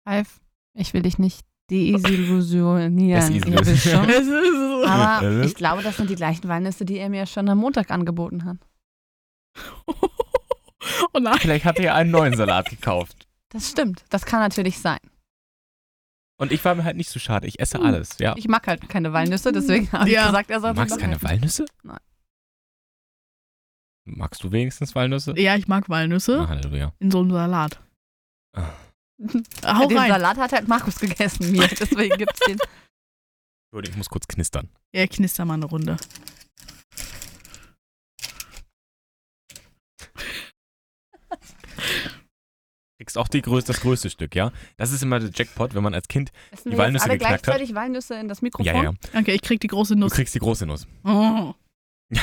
Ralf, 0.07 0.40
ich 0.74 0.94
will 0.94 1.02
dich 1.02 1.18
nicht 1.18 1.46
desillusionieren. 1.70 3.33
Desillusionieren. 3.33 4.85
Aber 4.87 5.42
ich 5.44 5.55
glaube, 5.55 5.83
das 5.83 5.96
sind 5.96 6.11
die 6.11 6.16
gleichen 6.16 6.48
Walnüsse, 6.48 6.85
die 6.85 6.98
er 6.98 7.09
mir 7.09 7.26
schon 7.26 7.48
am 7.48 7.59
Montag 7.59 7.90
angeboten 7.90 8.44
hat. 8.44 8.59
oh 11.12 11.18
nein. 11.20 11.38
Vielleicht 11.40 11.64
hat 11.64 11.78
er 11.78 11.94
einen 11.94 12.10
neuen 12.10 12.36
Salat 12.36 12.70
gekauft. 12.70 13.26
Das 13.50 13.68
stimmt. 13.70 14.04
Das 14.10 14.24
kann 14.24 14.40
natürlich 14.40 14.78
sein. 14.78 14.98
Und 16.38 16.50
ich 16.52 16.64
war 16.64 16.74
mir 16.74 16.84
halt 16.84 16.96
nicht 16.96 17.10
so 17.10 17.18
schade. 17.20 17.46
Ich 17.46 17.60
esse 17.60 17.78
Hm. 17.78 17.84
alles, 17.86 18.18
ja. 18.18 18.34
Ich 18.36 18.48
mag 18.48 18.66
halt 18.66 18.88
keine 18.88 19.12
Walnüsse, 19.12 19.52
deswegen 19.52 19.90
habe 19.92 20.08
ich 20.08 20.14
Ja. 20.14 20.26
gesagt, 20.26 20.50
er 20.50 20.60
soll 20.60 20.72
Du 20.74 20.80
magst 20.80 20.98
keine. 20.98 21.22
Walnüsse? 21.22 21.66
Nein. 21.82 21.98
Magst 24.04 24.42
du 24.42 24.50
wenigstens 24.50 24.94
Walnüsse? 24.94 25.38
Ja, 25.38 25.54
ich 25.56 25.68
mag 25.68 25.88
Walnüsse 25.88 26.48
Halleluja. 26.48 26.92
in 26.98 27.10
so 27.10 27.20
einem 27.20 27.30
Salat. 27.30 27.80
Ah. 28.56 28.70
Hau 29.78 29.86
den 29.86 29.98
rein. 29.98 30.10
Salat 30.10 30.36
hat 30.38 30.52
halt 30.52 30.66
Markus 30.66 30.98
gegessen, 30.98 31.52
mir. 31.52 31.68
Deswegen 31.68 32.16
gibt 32.18 32.32
es 32.34 32.40
den. 32.40 32.58
Gut, 33.72 33.88
ich 33.88 33.96
muss 33.96 34.08
kurz 34.10 34.26
knistern. 34.26 34.68
Ja, 34.92 35.06
knister 35.06 35.44
mal 35.44 35.54
eine 35.54 35.66
Runde. 35.66 35.96
Kriegst 42.99 43.18
auch 43.18 43.29
die 43.29 43.42
größ 43.42 43.64
das 43.64 43.81
größte 43.81 44.11
Stück, 44.11 44.35
ja? 44.37 44.53
Das 44.77 44.92
ist 44.92 45.03
immer 45.03 45.18
der 45.18 45.31
Jackpot, 45.35 45.75
wenn 45.75 45.83
man 45.83 45.92
als 45.95 46.07
Kind. 46.09 46.31
Essen 46.53 46.71
Die 46.71 46.79
Walnüsse 46.79 47.05
jetzt 47.05 47.11
alle 47.11 47.18
geknackt 47.18 47.35
hat? 47.35 47.42
gleichzeitig 47.45 47.75
Walnüsse 47.75 48.14
in 48.14 48.29
das 48.29 48.42
Mikrofon? 48.42 48.66
Ja, 48.66 48.83
ja. 48.83 48.92
Danke, 49.12 49.33
ich 49.33 49.42
krieg 49.42 49.61
die 49.61 49.66
große 49.66 49.95
Du 49.95 50.01
Nuss. 50.01 50.12
kriegst 50.12 50.35
die 50.35 50.38
große 50.38 50.66
Nuss, 50.66 50.87
Oh, 51.05 51.55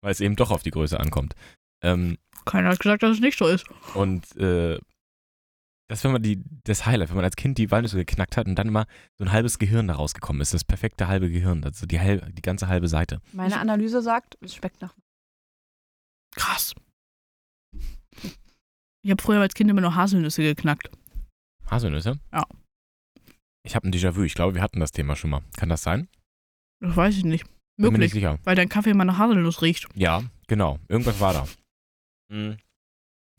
weil 0.00 0.10
es 0.12 0.20
eben 0.20 0.34
doch 0.36 0.50
auf 0.50 0.62
die 0.62 0.70
Größe 0.70 0.98
ankommt. 0.98 1.34
Ähm, 1.84 2.18
keiner 2.44 2.70
hat 2.70 2.80
gesagt, 2.80 3.02
dass 3.04 3.12
es 3.12 3.20
nicht 3.20 3.38
so 3.38 3.46
ist. 3.46 3.64
und 3.94 4.24
äh, 4.36 4.78
das 5.88 6.02
wenn 6.04 6.12
man 6.12 6.22
die, 6.22 6.42
das 6.64 6.86
Highlight, 6.86 7.10
wenn 7.10 7.16
man 7.16 7.24
als 7.24 7.36
Kind 7.36 7.58
die 7.58 7.70
Walnüsse 7.70 7.98
geknackt 7.98 8.36
hat 8.38 8.46
und 8.46 8.54
dann 8.56 8.66
immer 8.68 8.86
so 9.18 9.24
ein 9.24 9.30
halbes 9.32 9.58
Gehirn 9.58 9.88
da 9.88 9.94
rausgekommen 9.94 10.40
ist. 10.40 10.54
Das 10.54 10.64
perfekte 10.64 11.06
halbe 11.06 11.30
Gehirn, 11.30 11.62
also 11.64 11.84
die, 11.86 12.00
halbe, 12.00 12.32
die 12.32 12.40
ganze 12.42 12.66
halbe 12.66 12.88
Seite. 12.88 13.20
Meine 13.32 13.60
Analyse 13.60 14.00
sagt, 14.00 14.38
es 14.40 14.54
schmeckt 14.54 14.80
nach. 14.80 14.94
Krass. 16.34 16.74
Ich 19.04 19.10
habe 19.10 19.22
früher 19.22 19.40
als 19.40 19.54
Kind 19.54 19.68
immer 19.70 19.80
nur 19.80 19.94
Haselnüsse 19.94 20.42
geknackt. 20.42 20.90
Haselnüsse? 21.68 22.18
Ja. 22.32 22.44
Ich 23.64 23.74
habe 23.74 23.88
ein 23.88 23.92
Déjà-vu. 23.92 24.22
Ich 24.22 24.34
glaube, 24.34 24.54
wir 24.54 24.62
hatten 24.62 24.80
das 24.80 24.92
Thema 24.92 25.16
schon 25.16 25.30
mal. 25.30 25.42
Kann 25.56 25.68
das 25.68 25.82
sein? 25.82 26.08
Das 26.80 26.96
weiß 26.96 27.16
ich 27.16 27.24
nicht. 27.24 27.44
Bin 27.76 27.92
mir 27.92 27.98
nicht 27.98 27.98
Möglich, 27.98 28.12
sicher. 28.12 28.38
weil 28.44 28.54
dein 28.56 28.68
Kaffee 28.68 28.90
immer 28.90 29.04
nach 29.04 29.18
Haselnuss 29.18 29.62
riecht. 29.62 29.88
Ja, 29.94 30.22
genau. 30.46 30.78
Irgendwas 30.88 31.20
war 31.20 31.32
da. 31.32 31.48
Mhm. 32.28 32.58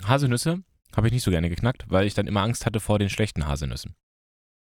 Haselnüsse 0.03 0.63
habe 0.95 1.07
ich 1.07 1.13
nicht 1.13 1.23
so 1.23 1.31
gerne 1.31 1.49
geknackt, 1.49 1.85
weil 1.89 2.07
ich 2.07 2.13
dann 2.13 2.27
immer 2.27 2.41
Angst 2.41 2.65
hatte 2.65 2.79
vor 2.79 2.99
den 2.99 3.09
schlechten 3.09 3.47
Haselnüssen. 3.47 3.95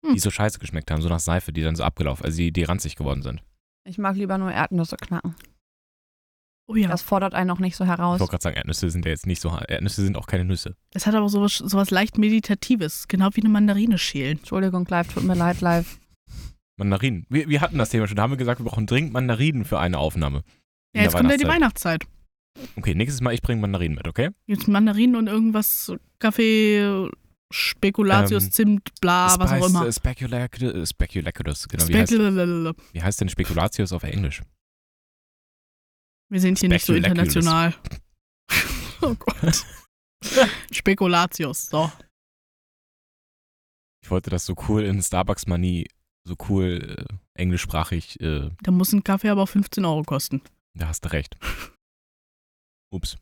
Hm. 0.05 0.13
Die 0.13 0.19
so 0.19 0.31
scheiße 0.31 0.60
geschmeckt 0.60 0.91
haben, 0.91 1.01
so 1.01 1.10
nach 1.10 1.19
Seife, 1.19 1.53
die 1.53 1.62
dann 1.62 1.75
so 1.75 1.83
abgelaufen, 1.83 2.25
also 2.25 2.38
die, 2.38 2.51
die 2.51 2.63
ranzig 2.63 2.95
geworden 2.95 3.21
sind. 3.21 3.41
Ich 3.88 3.97
mag 3.97 4.15
lieber 4.15 4.38
nur 4.38 4.51
Erdnüsse 4.51 4.97
knacken. 4.97 5.36
Oh 6.69 6.75
ja. 6.75 6.89
Das 6.89 7.01
fordert 7.01 7.34
einen 7.34 7.49
auch 7.49 7.60
nicht 7.60 7.75
so 7.77 7.84
Ich 7.86 7.89
heraus. 7.89 8.19
wollte 8.19 8.32
gerade 8.32 8.43
sagen, 8.43 8.58
Erdnüsse 8.58 8.89
sind 8.89 9.06
ja 9.06 9.12
jetzt 9.12 9.25
nicht 9.25 9.41
so. 9.41 9.49
Erdnüsse 9.67 10.03
sind 10.03 10.17
auch 10.17 10.27
keine 10.27 10.43
Nüsse. 10.45 10.75
Es 10.93 11.06
hat 11.08 11.15
aber 11.15 11.30
sowas, 11.30 11.58
sowas 11.58 11.91
leicht 11.91 12.17
Meditatives, 12.17 13.08
genau 13.08 13.30
wie 13.34 13.41
eine 13.41 13.49
Mandarine 13.49 13.97
schälen. 13.97 14.38
Entschuldigung, 14.39 14.86
live, 14.89 15.08
tut 15.13 15.23
mir 15.23 15.36
leid, 15.36 15.62
live. 15.62 15.97
Mandarinen. 16.77 17.25
Wir, 17.30 17.47
wir 17.47 17.62
hatten 17.62 17.77
das 17.77 17.89
Thema 17.89 18.08
schon. 18.08 18.17
Da 18.17 18.23
haben 18.23 18.32
wir 18.32 18.38
gesagt, 18.38 18.60
wir 18.60 18.65
brauchen 18.65 18.86
dringend 18.86 19.13
Mandarinen 19.13 19.65
für 19.65 19.80
eine 19.80 19.97
Aufnahme. 19.97 20.43
Ja, 20.93 21.03
jetzt 21.03 21.15
kommt 21.15 21.32
ja 21.32 21.38
die 21.38 21.47
Weihnachtszeit. 21.47 22.03
Okay, 22.75 22.95
nächstes 22.95 23.21
Mal 23.21 23.34
ich 23.34 23.41
bringe 23.41 23.62
Mandarinen 23.62 23.95
mit, 23.95 24.08
okay? 24.08 24.30
Jetzt 24.45 24.67
Mandarinen 24.67 25.15
und 25.15 25.27
irgendwas, 25.27 25.93
Kaffee, 26.19 27.08
Spekulatius, 27.51 28.45
Ähm, 28.45 28.51
Zimt, 28.51 28.91
bla, 28.99 29.27
Ah, 29.27 29.36
was 29.39 29.51
auch 29.53 29.69
immer. 29.69 29.91
Speculaculus, 29.91 30.89
Speculaculus, 30.89 31.67
genau. 31.67 31.88
Wie 31.88 31.95
heißt, 31.95 32.12
wie 32.12 33.01
heißt 33.01 33.21
denn 33.21 33.30
Spekulatius 33.30 33.93
auf 33.93 34.03
Englisch? 34.03 34.41
Wir 36.29 36.41
sind 36.41 36.59
hier 36.59 36.69
nicht 36.69 36.85
so 36.85 36.93
international. 36.93 37.73
oh 39.01 39.15
Gott. 39.15 39.65
Spekulatius, 40.71 41.67
so. 41.67 41.91
Ich 44.03 44.11
wollte 44.11 44.29
das 44.29 44.45
so 44.45 44.55
cool 44.67 44.83
in 44.83 45.01
Starbucks-Manie, 45.01 45.87
so 46.25 46.35
cool 46.49 46.97
äh, 46.97 47.41
englischsprachig, 47.41 48.19
äh, 48.21 48.49
Da 48.61 48.71
muss 48.71 48.93
ein 48.93 49.03
Kaffee 49.03 49.29
aber 49.29 49.43
auch 49.43 49.49
15 49.49 49.85
Euro 49.85 50.03
kosten. 50.03 50.41
da 50.73 50.87
hast 50.87 51.05
du 51.05 51.11
recht. 51.11 51.37
Ups. 52.89 53.17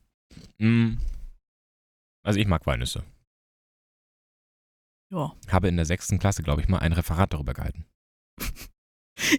Mm. 0.60 0.98
Also 2.24 2.40
ich 2.40 2.48
mag 2.48 2.66
Walnüsse. 2.66 3.04
Ja. 5.12 5.36
Habe 5.50 5.68
in 5.68 5.76
der 5.76 5.86
sechsten 5.86 6.18
Klasse, 6.20 6.44
glaube 6.44 6.62
ich, 6.62 6.68
mal 6.68 6.80
ein 6.80 6.94
Referat 6.94 7.34
darüber 7.34 7.54
gehalten. 7.54 7.86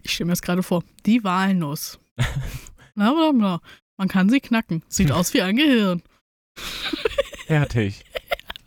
Ich 0.03 0.15
stelle 0.15 0.29
mir 0.29 0.33
das 0.33 0.41
gerade 0.41 0.63
vor. 0.63 0.83
Die 1.05 1.23
Walnuss. 1.23 2.01
Bla, 2.97 3.13
bla, 3.13 3.31
bla. 3.33 3.61
Man 3.99 4.09
kann 4.09 4.29
sie 4.29 4.41
knacken. 4.41 4.83
Sieht 4.89 5.13
aus 5.13 5.33
wie 5.35 5.43
ein 5.43 5.57
Gehirn. 5.57 6.03
Fertig. 7.47 8.05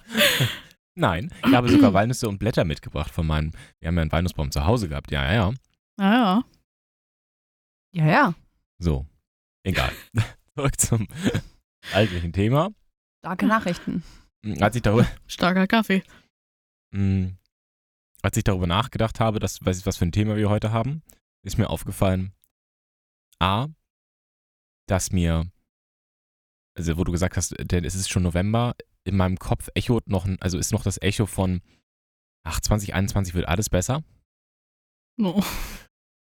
Nein, 0.95 1.33
ich 1.45 1.53
habe 1.53 1.69
sogar 1.69 1.93
Walnüsse 1.93 2.27
und 2.27 2.39
Blätter 2.39 2.65
mitgebracht 2.65 3.11
von 3.13 3.25
meinem. 3.27 3.51
Wir 3.79 3.87
haben 3.87 3.95
ja 3.95 4.01
einen 4.03 4.11
Walnussbaum 4.11 4.51
zu 4.51 4.65
Hause 4.65 4.89
gehabt. 4.89 5.11
Ja, 5.11 5.23
ja, 5.25 5.33
ja. 5.33 5.53
Ja, 5.99 6.13
ja. 6.13 6.43
Ja, 7.93 8.05
ja. 8.07 8.35
So. 8.79 9.05
Egal. 9.63 9.91
Zurück 10.55 10.79
zum 10.79 11.07
eigentlichen 11.93 12.33
Thema. 12.33 12.69
Starke 13.19 13.45
Nachrichten. 13.47 14.03
Als 14.59 14.75
ich 14.75 14.81
darüber, 14.81 15.07
Starker 15.27 15.67
Kaffee. 15.67 16.03
mh, 16.91 17.31
als 18.21 18.37
ich 18.37 18.43
darüber 18.43 18.67
nachgedacht 18.67 19.19
habe, 19.19 19.39
dass, 19.39 19.65
weiß 19.65 19.79
ich, 19.79 19.85
was 19.85 19.97
für 19.97 20.05
ein 20.05 20.11
Thema 20.13 20.35
wir 20.37 20.49
heute 20.49 20.71
haben, 20.71 21.01
ist 21.43 21.57
mir 21.57 21.69
aufgefallen, 21.69 22.33
A, 23.39 23.67
dass 24.89 25.11
mir, 25.11 25.49
also 26.77 26.97
wo 26.97 27.03
du 27.03 27.11
gesagt 27.11 27.37
hast, 27.37 27.55
denn 27.59 27.85
es 27.85 27.95
ist 27.95 28.09
schon 28.09 28.23
November, 28.23 28.75
in 29.03 29.15
meinem 29.17 29.37
Kopf 29.37 29.69
echot 29.75 30.07
noch, 30.09 30.25
ein- 30.25 30.41
also 30.41 30.57
ist 30.57 30.71
noch 30.71 30.83
das 30.83 31.01
Echo 31.01 31.25
von, 31.25 31.61
ach, 32.43 32.59
2021 32.59 33.33
wird 33.33 33.47
alles 33.47 33.69
besser. 33.69 34.03
Oh, 35.21 35.43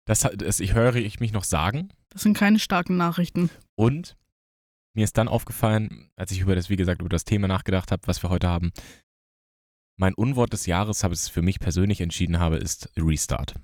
Das, 0.07 0.21
das 0.21 0.61
ich 0.61 0.75
höre 0.75 0.97
ich 0.97 1.21
mich 1.21 1.33
noch 1.33 1.45
sagen. 1.45 1.93
das 2.09 2.23
sind 2.23 2.37
keine 2.37 2.59
starken 2.59 2.97
Nachrichten. 2.97 3.51
Und 3.77 4.17
mir 4.95 5.05
ist 5.05 5.17
dann 5.19 5.29
aufgefallen, 5.29 6.11
als 6.17 6.33
ich 6.33 6.41
über 6.41 6.55
das, 6.57 6.69
wie 6.69 6.77
gesagt, 6.77 7.01
über 7.01 7.09
das 7.09 7.25
Thema 7.25 7.47
nachgedacht 7.49 7.93
habe, 7.93 8.07
was 8.07 8.23
wir 8.23 8.31
heute 8.31 8.49
haben, 8.49 8.73
mein 9.97 10.15
Unwort 10.15 10.53
des 10.53 10.67
Jahres, 10.67 11.05
habe 11.05 11.15
ich 11.15 11.21
es 11.21 11.29
für 11.29 11.43
mich 11.43 11.61
persönlich 11.61 12.01
entschieden 12.01 12.41
habe, 12.41 12.57
ist 12.57 12.91
Restart. 12.97 13.55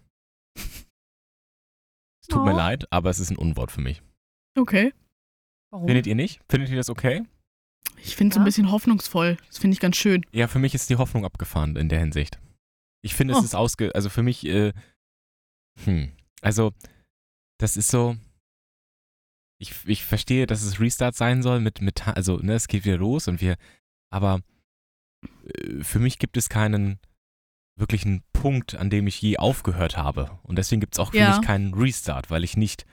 Es 2.21 2.29
tut 2.29 2.45
mir 2.45 2.55
Oh. 2.55 2.57
leid, 2.57 2.91
aber 2.93 3.11
es 3.11 3.19
ist 3.19 3.31
ein 3.31 3.37
Unwort 3.39 3.71
für 3.73 3.81
mich. 3.81 4.03
Okay. 4.57 4.93
Warum? 5.71 5.87
Findet 5.87 6.07
ihr 6.07 6.15
nicht? 6.15 6.41
Findet 6.49 6.71
ihr 6.71 6.77
das 6.77 6.89
okay? 6.91 7.25
Ich 7.99 8.17
finde 8.17 8.33
es 8.33 8.37
Ja. 8.37 8.43
ein 8.43 8.45
bisschen 8.45 8.71
hoffnungsvoll. 8.71 9.37
Das 9.47 9.59
finde 9.59 9.75
ich 9.75 9.81
ganz 9.81 9.97
schön. 9.97 10.25
Ja, 10.33 10.49
für 10.49 10.59
mich 10.59 10.75
ist 10.75 10.91
die 10.91 10.97
Hoffnung 10.97 11.25
abgefahren 11.25 11.77
in 11.77 11.89
der 11.89 11.99
Hinsicht. 12.01 12.39
Ich 13.03 13.15
finde, 13.15 13.35
es 13.35 13.41
Oh. 13.41 13.45
ist 13.45 13.55
ausge... 13.55 13.95
Also 13.95 14.09
für 14.11 14.23
mich, 14.23 14.45
äh, 14.47 14.73
hm, 15.85 16.13
also 16.43 16.73
das 17.59 17.77
ist 17.77 17.91
so... 17.91 18.17
Ich, 19.59 19.73
ich 19.87 20.05
verstehe, 20.05 20.47
dass 20.47 20.63
es 20.63 20.81
Restart 20.81 21.15
sein 21.15 21.43
soll 21.43 21.61
mit, 21.61 21.81
mit 21.81 22.07
also 22.09 22.37
ne, 22.39 22.53
es 22.55 22.69
geht 22.69 22.85
wieder 22.85 22.99
los 22.99 23.27
und 23.27 23.41
wir, 23.41 23.57
aber 24.13 24.43
äh, 25.45 25.83
für 25.83 25.99
mich 25.99 26.19
gibt 26.19 26.37
es 26.37 26.51
keinen 26.51 26.99
wirklichen 27.79 28.23
Punkt, 28.35 28.75
an 28.75 28.91
dem 28.91 29.07
ich 29.07 29.21
je 29.23 29.39
aufgehört 29.39 29.97
habe. 29.97 30.39
Und 30.43 30.57
deswegen 30.57 30.81
gibt 30.81 30.95
es 30.95 30.99
auch 30.99 31.13
für 31.13 31.19
Ja. 31.19 31.37
mich 31.39 31.47
keinen 31.47 31.73
Restart, 31.73 32.31
weil 32.31 32.45
ich 32.45 32.57
nicht 32.59 32.85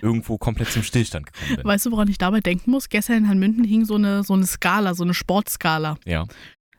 irgendwo 0.00 0.38
komplett 0.38 0.70
zum 0.70 0.82
Stillstand 0.82 1.32
gekommen 1.32 1.56
bin. 1.56 1.64
Weißt 1.64 1.86
du, 1.86 1.90
woran 1.92 2.08
ich 2.08 2.18
dabei 2.18 2.40
denken 2.40 2.70
muss? 2.70 2.88
Gestern 2.88 3.16
in 3.18 3.28
Hanmünden 3.28 3.64
hing 3.64 3.84
so 3.84 3.94
eine, 3.96 4.22
so 4.22 4.34
eine 4.34 4.46
Skala, 4.46 4.94
so 4.94 5.04
eine 5.04 5.14
Sportskala. 5.14 5.98
Ja. 6.04 6.26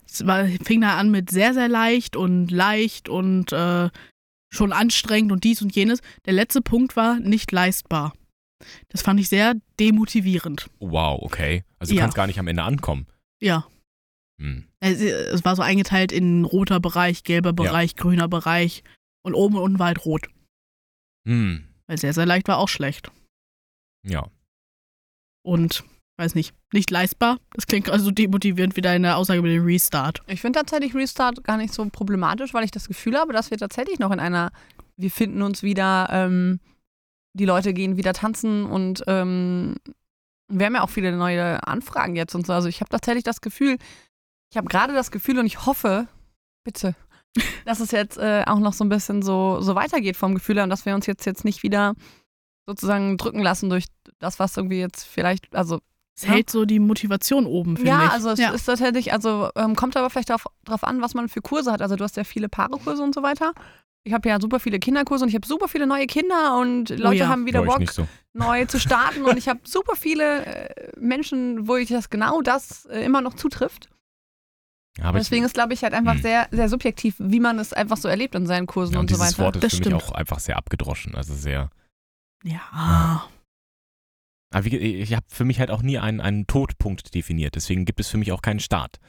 Es 0.08 0.26
war, 0.26 0.46
fing 0.64 0.82
da 0.82 0.98
an 0.98 1.12
mit 1.12 1.30
sehr, 1.30 1.54
sehr 1.54 1.68
leicht 1.68 2.16
und 2.16 2.52
leicht 2.52 3.10
und 3.10 3.52
äh, 3.52 3.90
schon 4.54 4.72
anstrengend 4.72 5.32
und 5.32 5.44
dies 5.44 5.62
und 5.62 5.76
jenes. 5.76 6.02
Der 6.26 6.34
letzte 6.34 6.62
Punkt 6.62 6.96
war 6.96 7.20
nicht 7.20 7.52
leistbar. 7.52 8.14
Das 8.90 9.02
fand 9.02 9.20
ich 9.20 9.28
sehr 9.28 9.56
demotivierend. 9.80 10.70
Wow, 10.80 11.22
okay. 11.22 11.64
Also 11.80 11.92
du 11.92 11.98
Ja. 11.98 12.04
kannst 12.04 12.16
gar 12.16 12.28
nicht 12.28 12.40
am 12.40 12.48
Ende 12.48 12.64
ankommen. 12.64 13.08
Ja. 13.42 13.68
Hm. 14.42 14.66
Es, 14.80 15.02
es 15.02 15.44
war 15.44 15.56
so 15.56 15.62
eingeteilt 15.62 16.12
in 16.12 16.46
roter 16.46 16.80
Bereich, 16.80 17.24
gelber 17.24 17.54
Bereich, 17.54 17.96
grüner 17.96 18.28
Bereich 18.28 18.84
und 19.24 19.34
oben 19.34 19.56
und 19.56 19.62
unten 19.64 19.80
war 19.80 19.88
halt 19.88 20.06
rot. 20.06 20.28
Hm. 21.28 21.66
Weil 21.88 21.98
sehr, 21.98 22.14
sehr 22.14 22.26
leicht 22.26 22.48
war 22.48 22.58
auch 22.58 22.70
schlecht. 22.70 23.12
Ja. 24.06 24.28
Und, 25.44 25.84
weiß 26.18 26.36
nicht, 26.36 26.54
nicht 26.74 26.90
leistbar. 26.92 27.38
Das 27.54 27.68
klingt 27.68 27.90
also 27.90 28.12
demotivierend 28.12 28.76
wie 28.76 28.82
deine 28.82 29.16
Aussage 29.16 29.42
mit 29.42 29.52
dem 29.52 29.66
Restart. 29.66 30.22
Ich 30.28 30.42
finde 30.42 30.60
tatsächlich 30.60 30.96
Restart 30.96 31.44
gar 31.44 31.58
nicht 31.58 31.74
so 31.74 31.86
problematisch, 31.90 32.54
weil 32.54 32.64
ich 32.64 32.72
das 32.72 32.88
Gefühl 32.88 33.18
habe, 33.18 33.34
dass 33.34 33.52
wir 33.52 33.58
tatsächlich 33.58 34.00
noch 34.00 34.12
in 34.12 34.20
einer, 34.20 34.52
wir 34.98 35.12
finden 35.12 35.42
uns 35.42 35.62
wieder, 35.62 36.08
ähm, 36.12 36.60
die 37.34 37.46
Leute 37.46 37.74
gehen 37.74 37.98
wieder 37.98 38.14
tanzen 38.14 38.66
und 38.66 39.04
ähm, 39.08 39.76
wir 40.48 40.66
haben 40.66 40.76
ja 40.76 40.84
auch 40.84 40.90
viele 40.90 41.16
neue 41.16 41.68
Anfragen 41.68 42.16
jetzt 42.16 42.34
und 42.36 42.46
so. 42.48 42.54
Also 42.54 42.70
ich 42.70 42.82
habe 42.82 42.90
tatsächlich 42.90 43.24
das 43.24 43.42
Gefühl, 43.42 43.78
ich 44.52 44.58
habe 44.58 44.68
gerade 44.68 44.94
das 44.94 45.12
Gefühl 45.12 45.40
und 45.40 45.46
ich 45.46 45.66
hoffe, 45.66 46.08
bitte, 46.64 46.96
dass 47.66 47.80
es 47.80 47.92
jetzt 47.92 48.18
äh, 48.18 48.44
auch 48.46 48.60
noch 48.60 48.74
so 48.74 48.84
ein 48.84 48.90
bisschen 48.90 49.22
so, 49.22 49.60
so 49.62 49.76
weitergeht 49.76 50.18
vom 50.18 50.34
Gefühl 50.36 50.56
her 50.56 50.64
und 50.64 50.70
dass 50.70 50.86
wir 50.86 50.96
uns 50.96 51.06
jetzt, 51.06 51.26
jetzt 51.26 51.46
nicht 51.46 51.64
wieder 51.64 51.94
sozusagen 52.68 53.18
drücken 53.18 53.42
lassen 53.42 53.70
durch 53.70 53.86
das, 54.20 54.40
was 54.40 54.58
irgendwie 54.58 54.80
jetzt 54.80 55.04
vielleicht, 55.06 55.54
also 55.56 55.80
Es 56.16 56.24
Ja. 56.24 56.30
hält 56.30 56.50
so 56.50 56.66
die 56.66 56.80
Motivation 56.80 57.46
oben, 57.46 57.76
finde 57.76 57.92
ja, 57.92 58.06
ich. 58.06 58.12
also 58.12 58.30
es 58.30 58.40
ist 58.40 58.66
tatsächlich, 58.66 59.12
also 59.14 59.50
ähm, 59.56 59.76
kommt 59.76 59.98
aber 59.98 60.10
vielleicht 60.10 60.30
darauf 60.30 60.46
drauf 60.64 60.84
an, 60.84 61.02
was 61.02 61.14
man 61.14 61.28
für 61.30 61.42
Kurse 61.42 61.72
hat. 61.72 61.82
Also 61.82 61.96
du 61.96 62.04
hast 62.04 62.16
ja 62.18 62.24
viele 62.24 62.48
Paarkurse 62.50 63.04
und 63.04 63.14
so 63.14 63.22
weiter. 63.22 63.54
Ich 64.08 64.14
habe 64.14 64.30
ja 64.30 64.40
super 64.40 64.60
viele 64.60 64.80
Kinderkurse 64.80 65.24
und 65.26 65.30
ich 65.30 65.36
habe 65.36 65.46
super 65.48 65.68
viele 65.68 65.88
neue 65.88 66.06
Kinder 66.08 66.58
und 66.60 66.90
Leute 66.92 67.08
Oh 67.08 67.12
ja. 67.12 67.28
haben 67.28 67.46
wieder 67.48 67.64
Bock, 67.64 67.90
so. 67.92 68.08
neu 68.34 68.66
zu 68.66 68.80
starten 68.80 69.26
und 69.26 69.36
ich 69.38 69.50
habe 69.50 69.60
super 69.66 69.96
viele 69.96 70.46
äh, 70.46 70.92
Menschen, 71.00 71.68
wo 71.68 71.76
ich 71.76 71.90
das 71.90 72.10
genau 72.10 72.42
das 72.42 72.86
äh, 72.86 73.04
immer 73.04 73.22
noch 73.22 73.34
zutrifft. 73.34 73.90
Aber 75.02 75.18
Deswegen 75.20 75.44
ich, 75.44 75.48
ist, 75.48 75.54
glaube 75.54 75.74
ich, 75.74 75.84
halt 75.84 75.94
einfach 75.94 76.14
Hm. 76.16 76.22
sehr, 76.22 76.48
sehr 76.52 76.70
subjektiv, 76.70 77.16
wie 77.20 77.40
man 77.42 77.60
es 77.60 77.74
einfach 77.74 77.98
so 77.98 78.08
erlebt 78.08 78.34
in 78.36 78.46
seinen 78.48 78.66
Kursen 78.66 78.94
ja, 78.94 79.00
und 79.02 79.12
und 79.12 79.18
so 79.18 79.22
weiter. 79.22 79.38
Wort 79.40 79.56
ist 79.58 79.64
Das 79.64 79.72
für 79.74 79.78
mich 79.80 79.88
stimmt. 79.88 80.02
auch 80.04 80.12
einfach 80.14 80.40
sehr 80.40 80.56
abgedroschen. 80.58 81.16
Also 81.16 81.34
sehr. 81.34 81.70
Ja. 82.44 83.28
Aber 84.54 84.66
wie, 84.66 84.78
ich 84.78 85.14
habe 85.14 85.26
für 85.30 85.44
mich 85.44 85.60
halt 85.60 85.70
auch 85.70 85.82
nie 85.82 85.98
einen, 86.00 86.22
einen 86.22 86.48
Todpunkt 86.48 87.14
definiert. 87.14 87.56
Deswegen 87.56 87.84
gibt 87.86 88.00
es 88.00 88.08
für 88.08 88.18
mich 88.18 88.32
auch 88.32 88.42
keinen 88.42 88.60
Start. 88.62 89.00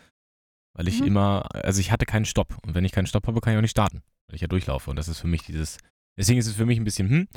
Weil 0.74 0.88
ich 0.88 1.00
Mhm. 1.00 1.06
immer, 1.06 1.54
also 1.54 1.80
ich 1.80 1.92
hatte 1.92 2.04
keinen 2.04 2.24
Stopp. 2.24 2.58
Und 2.66 2.74
wenn 2.74 2.84
ich 2.84 2.92
keinen 2.92 3.06
Stopp 3.06 3.26
habe, 3.28 3.40
kann 3.40 3.52
ich 3.52 3.58
auch 3.58 3.62
nicht 3.62 3.70
starten. 3.70 4.02
Weil 4.28 4.34
ich 4.34 4.40
ja 4.42 4.48
durchlaufe. 4.48 4.90
Und 4.90 4.96
das 4.96 5.06
ist 5.08 5.20
für 5.20 5.28
mich 5.28 5.42
dieses. 5.42 5.78
Deswegen 6.18 6.38
ist 6.40 6.46
es 6.48 6.54
für 6.56 6.66
mich 6.66 6.78
ein 6.78 6.84
bisschen, 6.84 7.08
hm. 7.08 7.28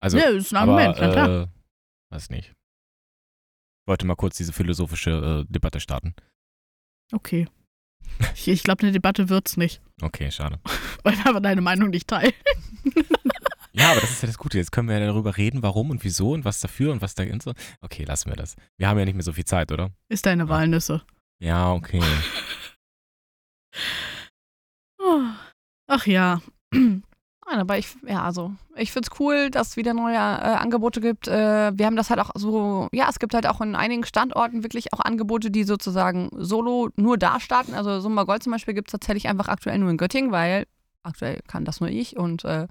Also, 0.00 0.16
ja, 0.18 0.28
ist 0.30 0.52
ein 0.52 0.56
Argument, 0.56 0.96
aber, 0.98 1.12
klar. 1.12 1.42
Äh, 1.42 1.46
weiß 2.10 2.30
nicht. 2.30 2.48
Ich 2.48 3.88
wollte 3.88 4.06
mal 4.06 4.14
kurz 4.16 4.36
diese 4.36 4.52
philosophische 4.52 5.44
äh, 5.46 5.52
Debatte 5.52 5.80
starten. 5.80 6.14
Okay. 7.12 7.48
Ich, 8.34 8.48
ich 8.48 8.62
glaube, 8.62 8.82
eine 8.82 8.92
Debatte 8.92 9.28
wird's 9.28 9.56
nicht, 9.56 9.80
Okay, 10.02 10.30
schade. 10.30 10.58
weil 11.02 11.16
wir 11.16 11.26
aber 11.26 11.40
deine 11.40 11.60
Meinung 11.60 11.90
nicht 11.90 12.08
teilen. 12.08 12.32
Ja, 13.72 13.90
aber 13.92 14.00
das 14.00 14.10
ist 14.10 14.22
ja 14.22 14.26
das 14.26 14.38
Gute. 14.38 14.56
Jetzt 14.56 14.72
können 14.72 14.88
wir 14.88 14.98
ja 14.98 15.06
darüber 15.06 15.36
reden, 15.36 15.62
warum 15.62 15.90
und 15.90 16.02
wieso 16.02 16.32
und 16.32 16.46
was 16.46 16.60
dafür 16.60 16.92
und 16.92 17.02
was 17.02 17.14
da 17.14 17.24
so. 17.40 17.52
Okay, 17.82 18.04
lassen 18.04 18.30
wir 18.30 18.36
das. 18.36 18.56
Wir 18.78 18.88
haben 18.88 18.98
ja 18.98 19.04
nicht 19.04 19.14
mehr 19.14 19.22
so 19.22 19.34
viel 19.34 19.44
Zeit, 19.44 19.70
oder? 19.70 19.90
Ist 20.08 20.24
deine 20.24 20.44
Ja. 20.44 20.48
Walnüsse. 20.48 21.02
Ja, 21.38 21.72
okay. 21.72 22.02
Oh. 24.98 25.20
Ach 25.86 26.06
ja. 26.06 26.40
Nein, 27.48 27.60
aber 27.60 27.78
ich, 27.78 27.96
ja, 28.04 28.24
also, 28.24 28.52
ich 28.74 28.90
finde 28.90 29.08
es 29.10 29.20
cool, 29.20 29.50
dass 29.50 29.68
es 29.68 29.76
wieder 29.76 29.94
neue 29.94 30.16
äh, 30.16 30.18
Angebote 30.18 31.00
gibt. 31.00 31.28
Äh, 31.28 31.78
wir 31.78 31.86
haben 31.86 31.94
das 31.94 32.10
halt 32.10 32.18
auch 32.18 32.30
so, 32.34 32.88
ja, 32.92 33.08
es 33.08 33.20
gibt 33.20 33.34
halt 33.34 33.46
auch 33.46 33.60
in 33.60 33.76
einigen 33.76 34.04
Standorten 34.04 34.64
wirklich 34.64 34.92
auch 34.92 34.98
Angebote, 34.98 35.52
die 35.52 35.62
sozusagen 35.62 36.28
solo 36.32 36.90
nur 36.96 37.18
da 37.18 37.38
starten. 37.38 37.74
Also 37.74 38.00
Sumba 38.00 38.24
Gold 38.24 38.42
zum 38.42 38.50
Beispiel 38.50 38.74
gibt 38.74 38.88
es 38.88 38.92
tatsächlich 38.92 39.28
einfach 39.28 39.46
aktuell 39.46 39.78
nur 39.78 39.90
in 39.90 39.96
Göttingen, 39.96 40.32
weil 40.32 40.66
aktuell 41.04 41.40
kann 41.46 41.64
das 41.64 41.80
nur 41.80 41.88
ich 41.88 42.16
und 42.16 42.44
äh, 42.44 42.66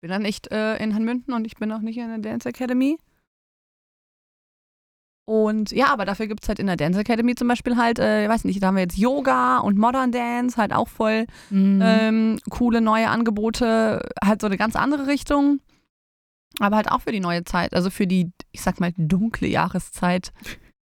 bin 0.00 0.10
dann 0.10 0.22
nicht 0.22 0.50
äh, 0.50 0.76
in 0.78 0.94
Hanmünden 0.94 1.34
und 1.34 1.46
ich 1.46 1.56
bin 1.56 1.70
auch 1.70 1.80
nicht 1.80 1.98
in 1.98 2.08
der 2.08 2.18
Dance 2.18 2.48
Academy. 2.48 2.96
Und 5.28 5.72
ja, 5.72 5.88
aber 5.92 6.04
dafür 6.04 6.28
gibt 6.28 6.44
es 6.44 6.48
halt 6.48 6.60
in 6.60 6.66
der 6.68 6.76
Dance 6.76 7.00
Academy 7.00 7.34
zum 7.34 7.48
Beispiel 7.48 7.76
halt, 7.76 7.98
äh, 7.98 8.22
ich 8.24 8.28
weiß 8.30 8.44
nicht, 8.44 8.62
da 8.62 8.68
haben 8.68 8.76
wir 8.76 8.82
jetzt 8.84 8.96
Yoga 8.96 9.58
und 9.58 9.76
Modern 9.76 10.12
Dance, 10.12 10.56
halt 10.56 10.72
auch 10.72 10.86
voll 10.88 11.26
Mhm. 11.50 11.80
ähm, 11.82 12.38
coole 12.48 12.80
neue 12.80 13.08
Angebote, 13.08 14.08
halt 14.24 14.40
so 14.40 14.46
eine 14.46 14.56
ganz 14.56 14.76
andere 14.76 15.08
Richtung. 15.08 15.58
Aber 16.60 16.76
halt 16.76 16.90
auch 16.90 17.00
für 17.02 17.12
die 17.12 17.20
neue 17.20 17.44
Zeit, 17.44 17.74
also 17.74 17.90
für 17.90 18.06
die, 18.06 18.30
ich 18.52 18.62
sag 18.62 18.80
mal, 18.80 18.92
dunkle 18.96 19.48
Jahreszeit. 19.48 20.32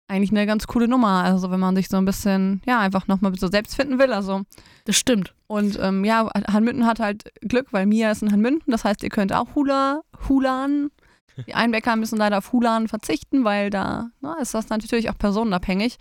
Eigentlich 0.08 0.30
eine 0.30 0.46
ganz 0.46 0.68
coole 0.68 0.88
Nummer. 0.88 1.24
Also 1.24 1.50
wenn 1.50 1.60
man 1.60 1.76
sich 1.76 1.88
so 1.88 1.98
ein 1.98 2.06
bisschen, 2.06 2.62
ja, 2.68 2.80
einfach 2.80 3.08
nochmal 3.08 3.34
so 3.40 3.48
selbst 3.48 3.76
finden 3.76 3.98
will. 3.98 4.14
Also 4.14 4.42
das 4.84 4.98
stimmt. 4.98 5.34
und 5.48 5.80
ähm, 5.82 6.04
ja, 6.04 6.30
Hanmünden 6.52 6.86
hat 6.86 7.00
halt 7.00 7.32
Glück, 7.42 7.68
weil 7.72 7.86
Mia 7.88 8.12
ist 8.12 8.22
in 8.22 8.32
Hanmünden. 8.32 8.70
Das 8.72 8.84
heißt, 8.84 9.02
ihr 9.02 9.10
könnt 9.10 9.34
auch 9.34 9.56
Hula, 9.56 10.02
Hulan. 10.30 10.92
Die 11.48 11.54
Einbäcker 11.56 11.96
müssen 11.96 12.18
leider 12.18 12.38
auf 12.38 12.52
Hulan 12.52 12.88
verzichten, 12.88 13.44
weil 13.44 13.70
da 13.70 14.10
na, 14.22 14.38
ist 14.40 14.54
das 14.54 14.70
natürlich 14.70 15.10
auch 15.10 15.18
personenabhängig. 15.18 15.98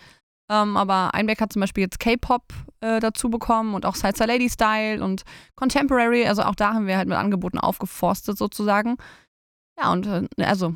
Ähm, 0.51 0.77
aber 0.77 1.15
Einbeck 1.15 1.41
hat 1.41 1.53
zum 1.53 1.61
Beispiel 1.61 1.83
jetzt 1.85 1.99
K-Pop 1.99 2.43
äh, 2.81 3.01
dazu 3.01 3.31
bekommen 3.31 3.75
und 3.75 3.87
auch 3.87 3.95
Salsa 3.95 4.27
Lady 4.27 4.51
Style 4.51 5.03
und 5.03 5.23
Contemporary. 5.57 6.27
Also 6.27 6.43
auch 6.43 6.55
da 6.55 6.75
haben 6.75 6.87
wir 6.87 6.99
halt 6.99 7.09
mit 7.09 7.17
Angeboten 7.17 7.59
aufgeforstet 7.59 8.37
sozusagen. 8.37 8.97
Ja, 9.81 9.91
und 9.91 10.07
äh, 10.07 10.29
also 10.45 10.75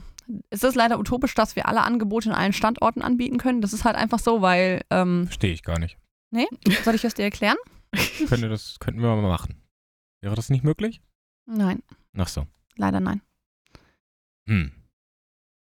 es 0.51 0.63
ist 0.63 0.75
leider 0.75 0.99
utopisch, 0.99 1.35
dass 1.35 1.55
wir 1.55 1.69
alle 1.69 1.83
Angebote 1.83 2.31
in 2.31 2.35
allen 2.35 2.53
Standorten 2.53 3.03
anbieten 3.03 3.39
können. 3.39 3.61
Das 3.61 3.73
ist 3.73 3.85
halt 3.85 3.97
einfach 3.97 4.19
so, 4.19 4.41
weil, 4.43 4.83
ähm, 4.91 5.27
Verstehe 5.27 5.53
ich 5.53 5.63
gar 5.63 5.79
nicht. 5.79 5.99
soll 6.85 6.95
ich 6.95 7.03
das 7.03 7.15
dir 7.15 7.25
erklären? 7.25 7.57
Könnte 8.29 8.49
das 8.49 8.79
könnten 8.81 9.01
wir 9.01 9.15
mal 9.17 9.23
machen. 9.23 9.63
Wäre 10.21 10.35
das 10.35 10.51
nicht 10.51 10.65
möglich? 10.65 11.01
Nein, 11.47 11.83
Ach 12.17 12.29
so. 12.29 12.47
leider 12.77 13.01
nein. 13.01 13.23
Hm. 14.49 14.72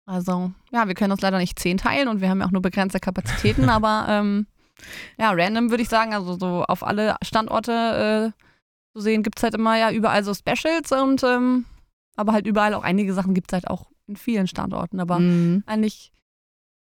Also, 0.09 0.53
ja, 0.71 0.87
wir 0.87 0.95
können 0.95 1.13
uns 1.13 1.21
leider 1.23 1.39
nicht 1.39 1.59
zehn 1.59 1.79
teilen 1.79 2.09
und 2.09 2.21
wir 2.21 2.31
haben 2.31 2.41
ja 2.41 2.47
auch 2.47 2.53
nur 2.53 2.63
begrenzte 2.63 3.01
Kapazitäten, 3.01 3.69
aber 3.69 4.07
ähm, 4.09 4.47
ja, 5.19 5.33
random 5.33 5.71
würde 5.71 5.83
ich 5.83 5.89
sagen, 5.89 6.15
also 6.15 6.39
so 6.39 6.65
auf 6.65 6.83
alle 6.85 7.17
Standorte 7.23 8.33
äh, 8.37 8.43
zu 8.97 9.01
sehen, 9.03 9.23
gibt 9.23 9.39
es 9.39 9.43
halt 9.43 9.55
immer 9.55 9.77
ja 9.77 9.91
überall 9.91 10.23
so 10.23 10.33
Specials 10.33 10.93
und 10.93 11.23
ähm, 11.25 11.65
aber 12.17 12.33
halt 12.33 12.47
überall 12.47 12.73
auch 12.75 12.83
einige 12.83 13.13
Sachen 13.15 13.35
gibt 13.35 13.51
es 13.51 13.55
halt 13.55 13.69
auch 13.69 13.91
in 14.07 14.17
vielen 14.17 14.47
Standorten. 14.47 15.01
Aber 15.01 15.19
Mhm. 15.19 15.65
eigentlich, 15.67 16.13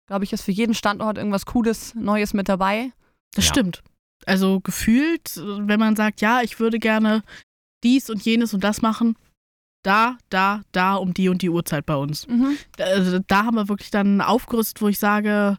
glaube 0.06 0.24
ich, 0.24 0.32
ist 0.32 0.42
für 0.42 0.50
jeden 0.50 0.74
Standort 0.74 1.18
irgendwas 1.18 1.46
Cooles, 1.46 1.94
Neues 1.94 2.32
mit 2.32 2.48
dabei. 2.48 2.92
Das 3.34 3.44
Ja. 3.44 3.50
stimmt. 3.50 3.82
Also 4.26 4.60
gefühlt, 4.60 5.36
wenn 5.36 5.78
man 5.78 5.94
sagt, 5.94 6.20
ja, 6.20 6.40
ich 6.42 6.58
würde 6.58 6.78
gerne 6.78 7.22
dies 7.84 8.10
und 8.10 8.22
jenes 8.24 8.54
und 8.54 8.64
das 8.64 8.82
machen, 8.82 9.16
da, 9.82 10.18
da, 10.28 10.62
da 10.72 10.94
um 10.96 11.14
die 11.14 11.28
und 11.28 11.42
die 11.42 11.50
Uhrzeit 11.50 11.86
bei 11.86 11.96
uns. 11.96 12.26
Mhm. 12.26 12.56
Da, 12.76 12.84
also 12.84 13.18
da 13.26 13.44
haben 13.44 13.56
wir 13.56 13.68
wirklich 13.68 13.90
dann 13.90 14.20
aufgerüstet, 14.20 14.82
wo 14.82 14.88
ich 14.88 14.98
sage, 14.98 15.58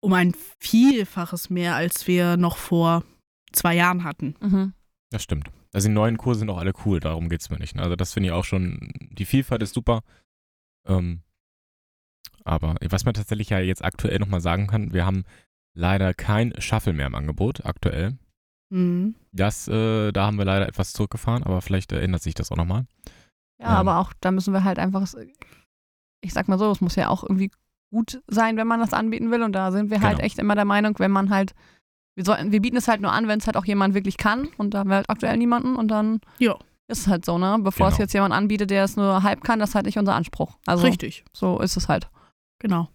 um 0.00 0.12
ein 0.12 0.34
Vielfaches 0.60 1.50
mehr, 1.50 1.74
als 1.74 2.06
wir 2.06 2.36
noch 2.36 2.56
vor 2.56 3.04
zwei 3.52 3.74
Jahren 3.74 4.04
hatten. 4.04 4.34
Mhm. 4.40 4.72
Das 5.10 5.22
stimmt. 5.22 5.50
Also 5.72 5.88
die 5.88 5.94
neuen 5.94 6.16
Kurse 6.16 6.40
sind 6.40 6.50
auch 6.50 6.58
alle 6.58 6.72
cool, 6.84 7.00
darum 7.00 7.28
geht 7.28 7.40
es 7.40 7.50
mir 7.50 7.58
nicht. 7.58 7.74
ne? 7.76 7.82
Also 7.82 7.96
das 7.96 8.14
finde 8.14 8.28
ich 8.28 8.32
auch 8.32 8.44
schon, 8.44 8.92
die 9.10 9.26
Vielfalt 9.26 9.62
ist 9.62 9.74
super. 9.74 10.02
Ähm, 10.86 11.22
aber 12.44 12.76
was 12.88 13.04
man 13.04 13.14
tatsächlich 13.14 13.50
ja 13.50 13.58
jetzt 13.58 13.84
aktuell 13.84 14.18
nochmal 14.18 14.40
sagen 14.40 14.68
kann, 14.68 14.92
wir 14.92 15.04
haben 15.04 15.24
leider 15.74 16.14
kein 16.14 16.54
Shuffle 16.60 16.92
mehr 16.92 17.08
im 17.08 17.14
Angebot, 17.14 17.66
aktuell. 17.66 18.16
Mhm. 18.70 19.14
Das, 19.32 19.68
äh, 19.68 20.12
da 20.12 20.26
haben 20.26 20.38
wir 20.38 20.44
leider 20.44 20.66
etwas 20.68 20.92
zurückgefahren, 20.92 21.42
aber 21.44 21.60
vielleicht 21.62 21.92
ändert 21.92 22.22
sich 22.22 22.34
das 22.34 22.50
auch 22.50 22.56
nochmal. 22.56 22.86
Ja, 23.60 23.68
Ähm. 23.80 23.88
aber 23.88 23.98
auch 23.98 24.12
da 24.20 24.30
müssen 24.32 24.52
wir 24.52 24.64
halt 24.64 24.78
einfach, 24.78 25.06
ich 26.22 26.32
sag 26.32 26.48
mal 26.48 26.58
so, 26.58 26.70
es 26.70 26.80
muss 26.80 26.96
ja 26.96 27.08
auch 27.08 27.22
irgendwie 27.22 27.50
gut 27.92 28.20
sein, 28.26 28.56
wenn 28.56 28.66
man 28.66 28.80
das 28.80 28.92
anbieten 28.92 29.30
will. 29.30 29.42
Und 29.42 29.52
da 29.52 29.70
sind 29.72 29.90
wir 29.90 30.00
halt 30.00 30.16
Genau. 30.16 30.26
echt 30.26 30.38
immer 30.38 30.54
der 30.56 30.64
Meinung, 30.64 30.98
wenn 30.98 31.10
man 31.12 31.30
halt, 31.30 31.54
wir, 32.16 32.24
sollten, 32.24 32.50
wir 32.50 32.60
bieten 32.60 32.76
es 32.76 32.88
halt 32.88 33.00
nur 33.00 33.12
an, 33.12 33.28
wenn 33.28 33.38
es 33.38 33.46
halt 33.46 33.56
auch 33.56 33.64
jemand 33.64 33.94
wirklich 33.94 34.16
kann. 34.16 34.48
Und 34.58 34.74
da 34.74 34.80
haben 34.80 34.90
wir 34.90 34.96
halt 34.96 35.08
aktuell 35.10 35.36
niemanden 35.36 35.76
und 35.76 35.88
dann 35.88 36.20
Ja. 36.38 36.56
ist 36.88 37.00
es 37.00 37.06
halt 37.06 37.24
so, 37.24 37.38
ne? 37.38 37.58
Bevor 37.62 37.88
es 37.88 37.94
Genau. 37.94 38.02
jetzt 38.04 38.12
jemand 38.14 38.34
anbietet, 38.34 38.70
der 38.70 38.84
es 38.84 38.96
nur 38.96 39.22
halb 39.22 39.44
kann, 39.44 39.60
das 39.60 39.70
ist 39.70 39.74
halt 39.76 39.86
nicht 39.86 39.98
unser 39.98 40.14
Anspruch. 40.14 40.58
Also 40.66 40.84
Richtig, 40.84 41.24
so 41.32 41.60
ist 41.60 41.76
es 41.76 41.88
halt. 41.88 42.10
genau. 42.58 42.88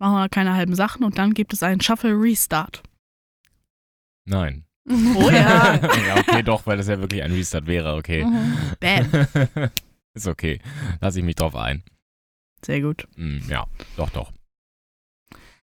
Machen 0.00 0.14
wir 0.14 0.28
keine 0.28 0.54
halben 0.54 0.76
Sachen 0.76 1.02
und 1.04 1.18
dann 1.18 1.34
gibt 1.34 1.52
es 1.52 1.64
einen 1.64 1.80
Shuffle 1.80 2.12
Restart. 2.12 2.82
Nein. 4.24 4.64
Oh 5.16 5.30
ja. 5.30 5.74
ja, 6.06 6.16
okay, 6.18 6.42
doch, 6.42 6.66
weil 6.66 6.76
das 6.76 6.88
ja 6.88 6.98
wirklich 6.98 7.22
ein 7.22 7.32
Restart 7.32 7.66
wäre, 7.66 7.94
okay. 7.94 8.24
Mhm. 8.24 8.56
Bam. 8.80 9.70
ist 10.14 10.26
okay. 10.26 10.60
Lasse 11.00 11.18
ich 11.18 11.24
mich 11.24 11.36
drauf 11.36 11.54
ein. 11.54 11.82
Sehr 12.64 12.80
gut. 12.80 13.06
Hm, 13.16 13.42
ja, 13.48 13.66
doch, 13.96 14.10
doch. 14.10 14.32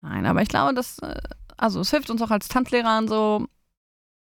Nein, 0.02 0.26
aber 0.26 0.42
ich 0.42 0.48
glaube, 0.48 0.74
das, 0.74 0.98
äh, 0.98 1.20
also 1.56 1.80
es 1.80 1.90
hilft 1.90 2.10
uns 2.10 2.20
auch 2.22 2.30
als 2.30 2.48
Tanzlehrern 2.48 3.08
so. 3.08 3.46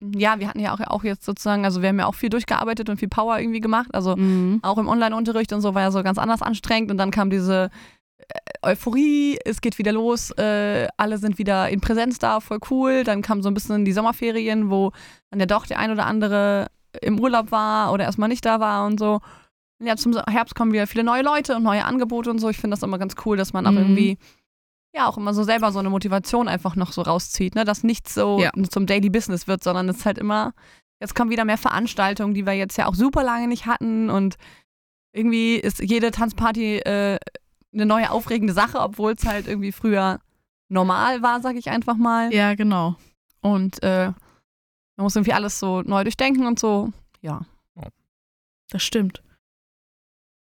Ja, 0.00 0.38
wir 0.38 0.46
hatten 0.48 0.60
ja 0.60 0.72
auch, 0.72 0.80
auch 0.80 1.02
jetzt 1.02 1.24
sozusagen, 1.24 1.64
also 1.64 1.82
wir 1.82 1.88
haben 1.88 1.98
ja 1.98 2.06
auch 2.06 2.14
viel 2.14 2.30
durchgearbeitet 2.30 2.88
und 2.88 2.98
viel 2.98 3.08
Power 3.08 3.38
irgendwie 3.40 3.60
gemacht. 3.60 3.88
Also 3.92 4.16
Mhm. 4.16 4.60
auch 4.62 4.78
im 4.78 4.86
Online-Unterricht 4.86 5.52
und 5.52 5.60
so 5.60 5.74
war 5.74 5.82
ja 5.82 5.90
so 5.90 6.02
ganz 6.04 6.18
anders 6.18 6.40
anstrengend 6.40 6.90
und 6.92 6.98
dann 6.98 7.10
kam 7.10 7.30
diese 7.30 7.70
Euphorie, 8.62 9.38
es 9.44 9.60
geht 9.60 9.78
wieder 9.78 9.92
los, 9.92 10.30
äh, 10.32 10.88
alle 10.96 11.18
sind 11.18 11.38
wieder 11.38 11.68
in 11.68 11.80
Präsenz 11.80 12.18
da, 12.18 12.40
voll 12.40 12.58
cool. 12.70 13.04
Dann 13.04 13.22
kam 13.22 13.42
so 13.42 13.48
ein 13.48 13.54
bisschen 13.54 13.84
die 13.84 13.92
Sommerferien, 13.92 14.70
wo 14.70 14.92
dann 15.30 15.40
ja 15.40 15.46
doch 15.46 15.66
der 15.66 15.78
ein 15.78 15.90
oder 15.92 16.06
andere 16.06 16.66
im 17.00 17.20
Urlaub 17.20 17.52
war 17.52 17.92
oder 17.92 18.04
erstmal 18.04 18.28
nicht 18.28 18.44
da 18.44 18.60
war 18.60 18.86
und 18.86 18.98
so. 18.98 19.20
Und 19.80 19.86
ja, 19.86 19.96
zum 19.96 20.18
Herbst 20.28 20.54
kommen 20.56 20.72
wieder 20.72 20.86
viele 20.88 21.04
neue 21.04 21.22
Leute 21.22 21.54
und 21.56 21.62
neue 21.62 21.84
Angebote 21.84 22.30
und 22.30 22.40
so. 22.40 22.48
Ich 22.48 22.58
finde 22.58 22.74
das 22.74 22.82
immer 22.82 22.98
ganz 22.98 23.14
cool, 23.24 23.36
dass 23.36 23.52
man 23.52 23.66
auch 23.66 23.70
Mhm. 23.72 23.78
irgendwie 23.78 24.18
ja 24.94 25.06
auch 25.06 25.16
immer 25.18 25.34
so 25.34 25.44
selber 25.44 25.70
so 25.70 25.78
eine 25.78 25.90
Motivation 25.90 26.48
einfach 26.48 26.74
noch 26.74 26.92
so 26.92 27.02
rauszieht, 27.02 27.54
ne? 27.54 27.64
Dass 27.64 27.84
nichts 27.84 28.14
so 28.14 28.40
Ja. 28.40 28.50
zum 28.70 28.86
Daily 28.86 29.10
Business 29.10 29.46
wird, 29.46 29.62
sondern 29.62 29.88
es 29.88 29.98
ist 29.98 30.06
halt 30.06 30.18
immer, 30.18 30.52
jetzt 31.00 31.14
kommen 31.14 31.30
wieder 31.30 31.44
mehr 31.44 31.58
Veranstaltungen, 31.58 32.34
die 32.34 32.44
wir 32.46 32.54
jetzt 32.54 32.76
ja 32.76 32.86
auch 32.86 32.94
super 32.94 33.22
lange 33.22 33.46
nicht 33.46 33.66
hatten 33.66 34.10
und 34.10 34.34
irgendwie 35.14 35.56
ist 35.56 35.78
jede 35.80 36.10
Tanzparty 36.10 36.78
äh, 36.78 37.18
eine 37.72 37.86
neue 37.86 38.10
aufregende 38.10 38.54
Sache, 38.54 38.78
obwohl 38.80 39.12
es 39.12 39.26
halt 39.26 39.46
irgendwie 39.46 39.72
früher 39.72 40.20
normal 40.68 41.22
war, 41.22 41.40
sag 41.40 41.56
ich 41.56 41.70
einfach 41.70 41.96
mal. 41.96 42.32
Ja, 42.32 42.54
genau. 42.54 42.96
Und 43.40 43.82
äh, 43.82 44.06
man 44.96 45.04
muss 45.04 45.16
irgendwie 45.16 45.32
alles 45.32 45.58
so 45.58 45.82
neu 45.82 46.02
durchdenken 46.02 46.46
und 46.46 46.58
so. 46.58 46.92
Ja. 47.20 47.46
Das 48.70 48.82
stimmt. 48.82 49.22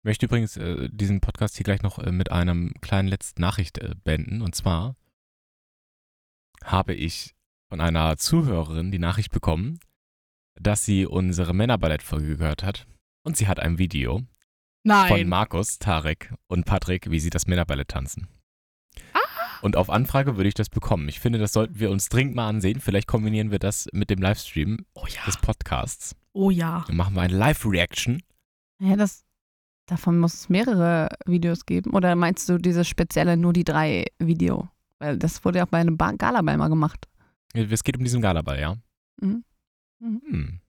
Ich 0.00 0.04
möchte 0.04 0.26
übrigens 0.26 0.56
äh, 0.56 0.88
diesen 0.90 1.20
Podcast 1.20 1.56
hier 1.56 1.64
gleich 1.64 1.82
noch 1.82 1.98
äh, 1.98 2.12
mit 2.12 2.30
einem 2.30 2.74
kleinen 2.80 3.08
letzten 3.08 3.40
Nachricht 3.40 3.78
äh, 3.78 3.94
beenden. 4.04 4.42
Und 4.42 4.54
zwar 4.54 4.96
habe 6.64 6.94
ich 6.94 7.34
von 7.68 7.80
einer 7.80 8.16
Zuhörerin 8.16 8.90
die 8.90 8.98
Nachricht 8.98 9.32
bekommen, 9.32 9.78
dass 10.54 10.84
sie 10.84 11.06
unsere 11.06 11.54
Männerballett-Folge 11.54 12.36
gehört 12.36 12.62
hat. 12.62 12.86
Und 13.24 13.36
sie 13.36 13.48
hat 13.48 13.60
ein 13.60 13.78
Video 13.78 14.22
von 14.86 15.16
Nein. 15.18 15.28
Markus, 15.28 15.78
Tarek 15.78 16.32
und 16.46 16.64
Patrick, 16.64 17.10
wie 17.10 17.18
sie 17.20 17.30
das 17.30 17.46
Männerballett 17.46 17.88
tanzen. 17.88 18.28
Ah. 19.12 19.18
Und 19.62 19.76
auf 19.76 19.90
Anfrage 19.90 20.36
würde 20.36 20.48
ich 20.48 20.54
das 20.54 20.68
bekommen. 20.68 21.08
Ich 21.08 21.18
finde, 21.20 21.38
das 21.38 21.52
sollten 21.52 21.78
wir 21.80 21.90
uns 21.90 22.08
dringend 22.08 22.34
mal 22.36 22.48
ansehen. 22.48 22.80
Vielleicht 22.80 23.06
kombinieren 23.08 23.50
wir 23.50 23.58
das 23.58 23.88
mit 23.92 24.10
dem 24.10 24.20
Livestream 24.20 24.84
Oh 24.94 25.06
ja. 25.08 25.20
des 25.26 25.36
Podcasts. 25.38 26.14
Oh 26.32 26.50
ja. 26.50 26.84
Dann 26.86 26.96
machen 26.96 27.14
wir 27.14 27.22
eine 27.22 27.36
Live-Reaction. 27.36 28.22
Ja, 28.80 28.96
das. 28.96 29.24
Davon 29.88 30.18
muss 30.18 30.34
es 30.34 30.48
mehrere 30.48 31.08
Videos 31.26 31.64
geben. 31.64 31.90
Oder 31.92 32.16
meinst 32.16 32.48
du 32.48 32.58
dieses 32.58 32.88
spezielle 32.88 33.36
nur 33.36 33.52
die 33.52 33.62
drei 33.64 34.06
Video? 34.18 34.68
Weil 34.98 35.16
das 35.18 35.44
wurde 35.44 35.58
ja 35.58 35.64
auch 35.64 35.68
bei 35.70 35.78
einem 35.78 35.96
Ba- 35.96 36.12
Galaball 36.12 36.56
mal 36.56 36.68
gemacht. 36.68 37.06
Es 37.54 37.84
geht 37.84 37.96
um 37.96 38.02
diesen 38.04 38.20
Galaball, 38.20 38.58
ja? 38.60 38.76
Mhm. 39.20 39.44
Mhm. 40.00 40.22
Hm. 40.28 40.60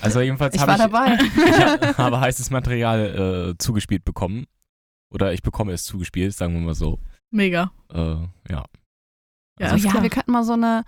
Also 0.00 0.20
jedenfalls 0.20 0.54
Ich 0.54 0.60
habe 0.60 0.78
war 0.78 1.12
ich, 1.14 1.18
dabei. 1.18 1.18
ich 1.90 1.98
habe 1.98 2.20
heißes 2.20 2.50
Material 2.50 3.50
äh, 3.52 3.58
zugespielt 3.58 4.04
bekommen. 4.04 4.46
Oder 5.12 5.32
ich 5.32 5.42
bekomme 5.42 5.72
es 5.72 5.84
zugespielt, 5.84 6.34
sagen 6.34 6.54
wir 6.54 6.60
mal 6.60 6.74
so. 6.74 7.00
Mega. 7.30 7.72
Äh, 7.92 7.98
ja. 8.48 8.64
Ja, 9.58 9.68
Also, 9.72 9.88
ja, 9.88 10.02
wir 10.02 10.10
könnten 10.10 10.30
mal 10.32 10.44
so 10.44 10.52
eine 10.54 10.84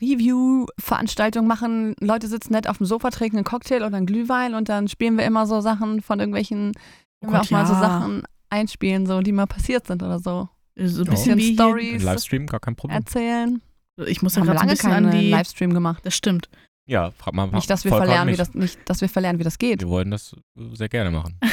Review-Veranstaltung 0.00 1.46
machen. 1.46 1.94
Leute 2.00 2.28
sitzen 2.28 2.52
nett 2.52 2.68
auf 2.68 2.78
dem 2.78 2.86
Sofa, 2.86 3.10
trinken 3.10 3.36
einen 3.38 3.44
Cocktail 3.44 3.82
oder 3.84 3.96
einen 3.96 4.06
Glühwein 4.06 4.54
und 4.54 4.68
dann 4.68 4.88
spielen 4.88 5.16
wir 5.18 5.24
immer 5.24 5.46
so 5.46 5.60
Sachen 5.60 6.00
von 6.02 6.20
irgendwelchen, 6.20 6.72
Oh 6.76 7.26
wenn 7.26 7.30
wir 7.32 7.38
Gott, 7.38 7.46
auch 7.46 7.50
mal 7.50 7.66
so 7.66 7.74
ja. 7.74 7.80
Sachen 7.80 8.22
einspielen, 8.50 9.06
so 9.06 9.20
die 9.20 9.32
mal 9.32 9.46
passiert 9.46 9.86
sind 9.86 10.02
oder 10.02 10.18
so. 10.18 10.48
So 10.76 11.02
ein 11.02 11.06
Ja. 11.06 11.10
bisschen 11.12 11.38
hier. 11.38 11.54
Stories 11.54 12.02
Livestream, 12.02 12.46
gar 12.46 12.60
kein 12.60 12.76
Problem. 12.76 12.96
erzählen. 12.98 13.62
Ich 14.06 14.22
muss 14.22 14.34
ja 14.34 14.42
gerade 14.42 14.58
so 14.58 14.62
ein 14.62 14.66
lange 14.68 14.72
bisschen 14.76 14.92
an 14.92 15.10
keinen 15.10 15.20
die. 15.20 15.30
Livestream 15.30 15.72
gemacht. 15.72 16.04
Das 16.04 16.16
stimmt. 16.16 16.48
Ja, 16.86 17.10
frag 17.12 17.34
mal. 17.34 17.46
Nicht, 17.50 17.70
dass 17.70 17.84
wir 17.84 17.90
verlernen, 17.92 18.26
wie 18.28 18.32
mich. 18.32 18.38
das 18.38 18.54
nicht, 18.54 18.78
dass 18.88 19.00
wir 19.00 19.08
verlernen, 19.08 19.38
wie 19.38 19.44
das 19.44 19.58
geht. 19.58 19.80
Wir 19.80 19.88
wollen 19.88 20.10
das 20.10 20.34
sehr 20.72 20.88
gerne 20.88 21.10
machen. 21.10 21.38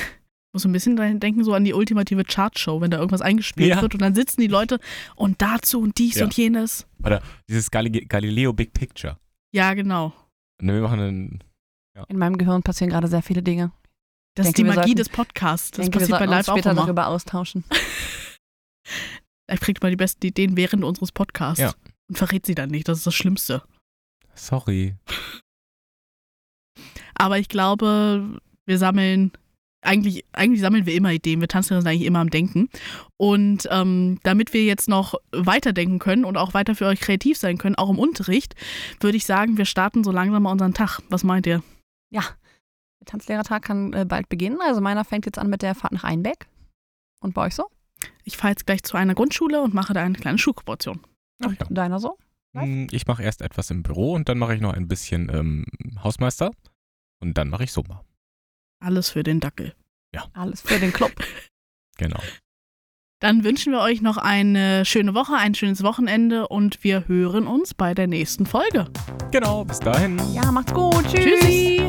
Ich 0.54 0.56
muss 0.56 0.66
ein 0.66 0.74
bisschen 0.74 0.98
dahin 0.98 1.22
denken, 1.22 1.46
so 1.46 1.54
an 1.54 1.64
die 1.64 1.74
ultimative 1.74 2.26
Chartshow, 2.26 2.82
wenn 2.82 2.92
da 2.92 2.98
irgendwas 2.98 3.22
eingespielt 3.22 3.70
Ja. 3.70 3.82
wird 3.82 3.94
und 3.94 4.02
dann 4.02 4.14
sitzen 4.16 4.42
die 4.42 4.48
Leute 4.48 4.82
und 5.16 5.42
dazu 5.42 5.80
und 5.80 5.98
dies 5.98 6.16
Ja. 6.16 6.26
und 6.26 6.36
jenes. 6.36 6.86
Dieses 7.48 7.72
Gali 7.72 7.90
Galileo 8.06 8.52
Big 8.52 8.74
Picture. 8.74 9.18
Ja, 9.54 9.74
genau. 9.76 10.12
Ne, 10.62 10.74
wir 10.74 10.82
machen 10.82 11.00
einen. 11.00 11.44
In 12.10 12.18
meinem 12.18 12.38
Gehirn 12.38 12.64
passieren 12.64 12.90
gerade 12.92 13.08
sehr 13.08 13.22
viele 13.22 13.42
Dinge. 13.42 13.72
Das 14.36 14.48
denke, 14.48 14.50
ist 14.50 14.58
die 14.58 14.64
Magie 14.66 14.80
sollten- 14.90 14.96
des 14.98 15.08
Podcasts. 15.08 15.72
Das 15.72 15.86
denke, 15.86 15.94
wir 15.94 16.00
passiert 16.02 16.20
bei 16.20 16.26
sollten 16.26 16.38
uns 16.38 16.48
Live 16.48 16.50
auch 16.50 16.58
später 16.58 16.72
immer. 16.72 16.82
darüber 16.82 17.08
austauschen. 17.08 17.64
Er 19.48 19.58
kriegt 19.58 19.82
mal 19.82 19.90
die 19.90 19.96
besten 19.96 20.26
Ideen 20.26 20.58
während 20.58 20.84
unseres 20.84 21.14
Podcasts. 21.14 21.62
Ja. 21.62 21.74
Und 22.10 22.18
verrät 22.18 22.46
sie 22.46 22.56
dann 22.56 22.70
nicht. 22.72 22.90
Das 22.90 22.98
ist 22.98 23.08
das 23.08 23.16
Schlimmste. 23.16 23.64
Sorry. 24.34 24.96
Aber 27.22 27.38
ich 27.38 27.50
glaube, 27.50 28.40
wir 28.66 28.78
sammeln, 28.80 29.32
eigentlich, 29.82 30.26
eigentlich 30.32 30.62
sammeln 30.62 30.88
wir 30.88 30.96
immer 30.96 31.12
Ideen. 31.12 31.40
Wir 31.40 31.48
tanzen 31.48 31.80
sind 31.80 31.88
eigentlich 31.88 32.08
immer 32.08 32.18
am 32.20 32.32
Denken. 32.32 32.68
Und 33.18 33.68
ähm, 33.70 34.20
damit 34.24 34.54
wir 34.54 34.64
jetzt 34.64 34.90
noch 34.90 35.14
weiterdenken 35.32 36.00
können 36.00 36.26
und 36.26 36.36
auch 36.36 36.56
weiter 36.56 36.74
für 36.74 36.88
euch 36.88 37.00
kreativ 37.00 37.38
sein 37.38 37.60
können, 37.60 37.76
auch 37.76 37.92
im 37.92 38.00
Unterricht, 38.00 38.56
würde 39.00 39.18
ich 39.18 39.26
sagen, 39.26 39.58
wir 39.60 39.66
starten 39.66 40.04
so 40.04 40.12
langsam 40.12 40.42
mal 40.42 40.52
unseren 40.52 40.74
Tag. 40.74 41.00
Was 41.10 41.24
meint 41.24 41.46
ihr? 41.46 41.62
Ja, 42.10 42.24
der 43.00 43.06
Tanzlehrertag 43.06 43.62
kann 43.64 43.94
äh, 43.94 44.04
bald 44.04 44.28
beginnen. 44.28 44.58
Also 44.66 44.82
meiner 44.82 45.06
fängt 45.06 45.28
jetzt 45.28 45.38
an 45.38 45.50
mit 45.50 45.62
der 45.62 45.76
Fahrt 45.76 45.94
nach 45.94 46.04
Einbeck. 46.04 46.48
Und 47.22 47.36
bei 47.36 47.46
euch 47.46 47.56
so? 47.56 47.66
Ich 48.24 48.36
fahre 48.36 48.54
jetzt 48.54 48.66
gleich 48.66 48.82
zu 48.82 48.98
einer 48.98 49.14
Grundschule 49.14 49.62
und 49.62 49.76
mache 49.76 49.94
da 49.94 50.02
eine 50.02 50.18
kleine 50.18 50.40
Schulportion. 50.40 51.02
Ach 51.44 51.52
ja. 51.52 51.68
Deiner 51.70 52.00
so? 52.00 52.18
Was? 52.54 52.64
Hm, 52.64 52.88
Ich 52.90 53.06
mache 53.06 53.22
erst 53.22 53.44
etwas 53.44 53.70
im 53.70 53.84
Büro 53.84 54.14
und 54.14 54.28
dann 54.28 54.40
mache 54.40 54.56
ich 54.56 54.62
noch 54.62 54.74
ein 54.74 54.88
bisschen 54.88 55.30
ähm, 55.30 55.66
Hausmeister. 56.04 56.50
Und 57.22 57.38
dann 57.38 57.50
mache 57.50 57.64
ich 57.64 57.72
Sommer. 57.72 58.04
Alles 58.84 59.10
für 59.10 59.24
den 59.24 59.40
Dackel. 59.40 59.74
Alles 60.34 60.62
für 60.62 60.80
den 60.80 60.92
Club. 60.92 61.14
Genau. 61.98 62.20
Dann 63.20 63.44
wünschen 63.44 63.72
wir 63.74 63.82
euch 63.82 64.02
noch 64.02 64.18
eine 64.18 64.86
schöne 64.86 65.14
Woche, 65.14 65.36
ein 65.36 65.54
schönes 65.54 65.84
Wochenende 65.84 66.48
und 66.48 66.84
wir 66.84 67.08
hören 67.08 67.46
uns 67.46 67.76
bei 67.76 67.94
der 67.94 68.08
nächsten 68.08 68.48
Folge. 68.48 68.90
Genau, 69.30 69.64
bis 69.66 69.80
dahin. 69.80 70.20
ja, 70.34 70.52
macht's 70.52 70.74
gut. 70.74 71.06
Tschüss. 71.14 71.40
Tschüssi! 71.42 71.88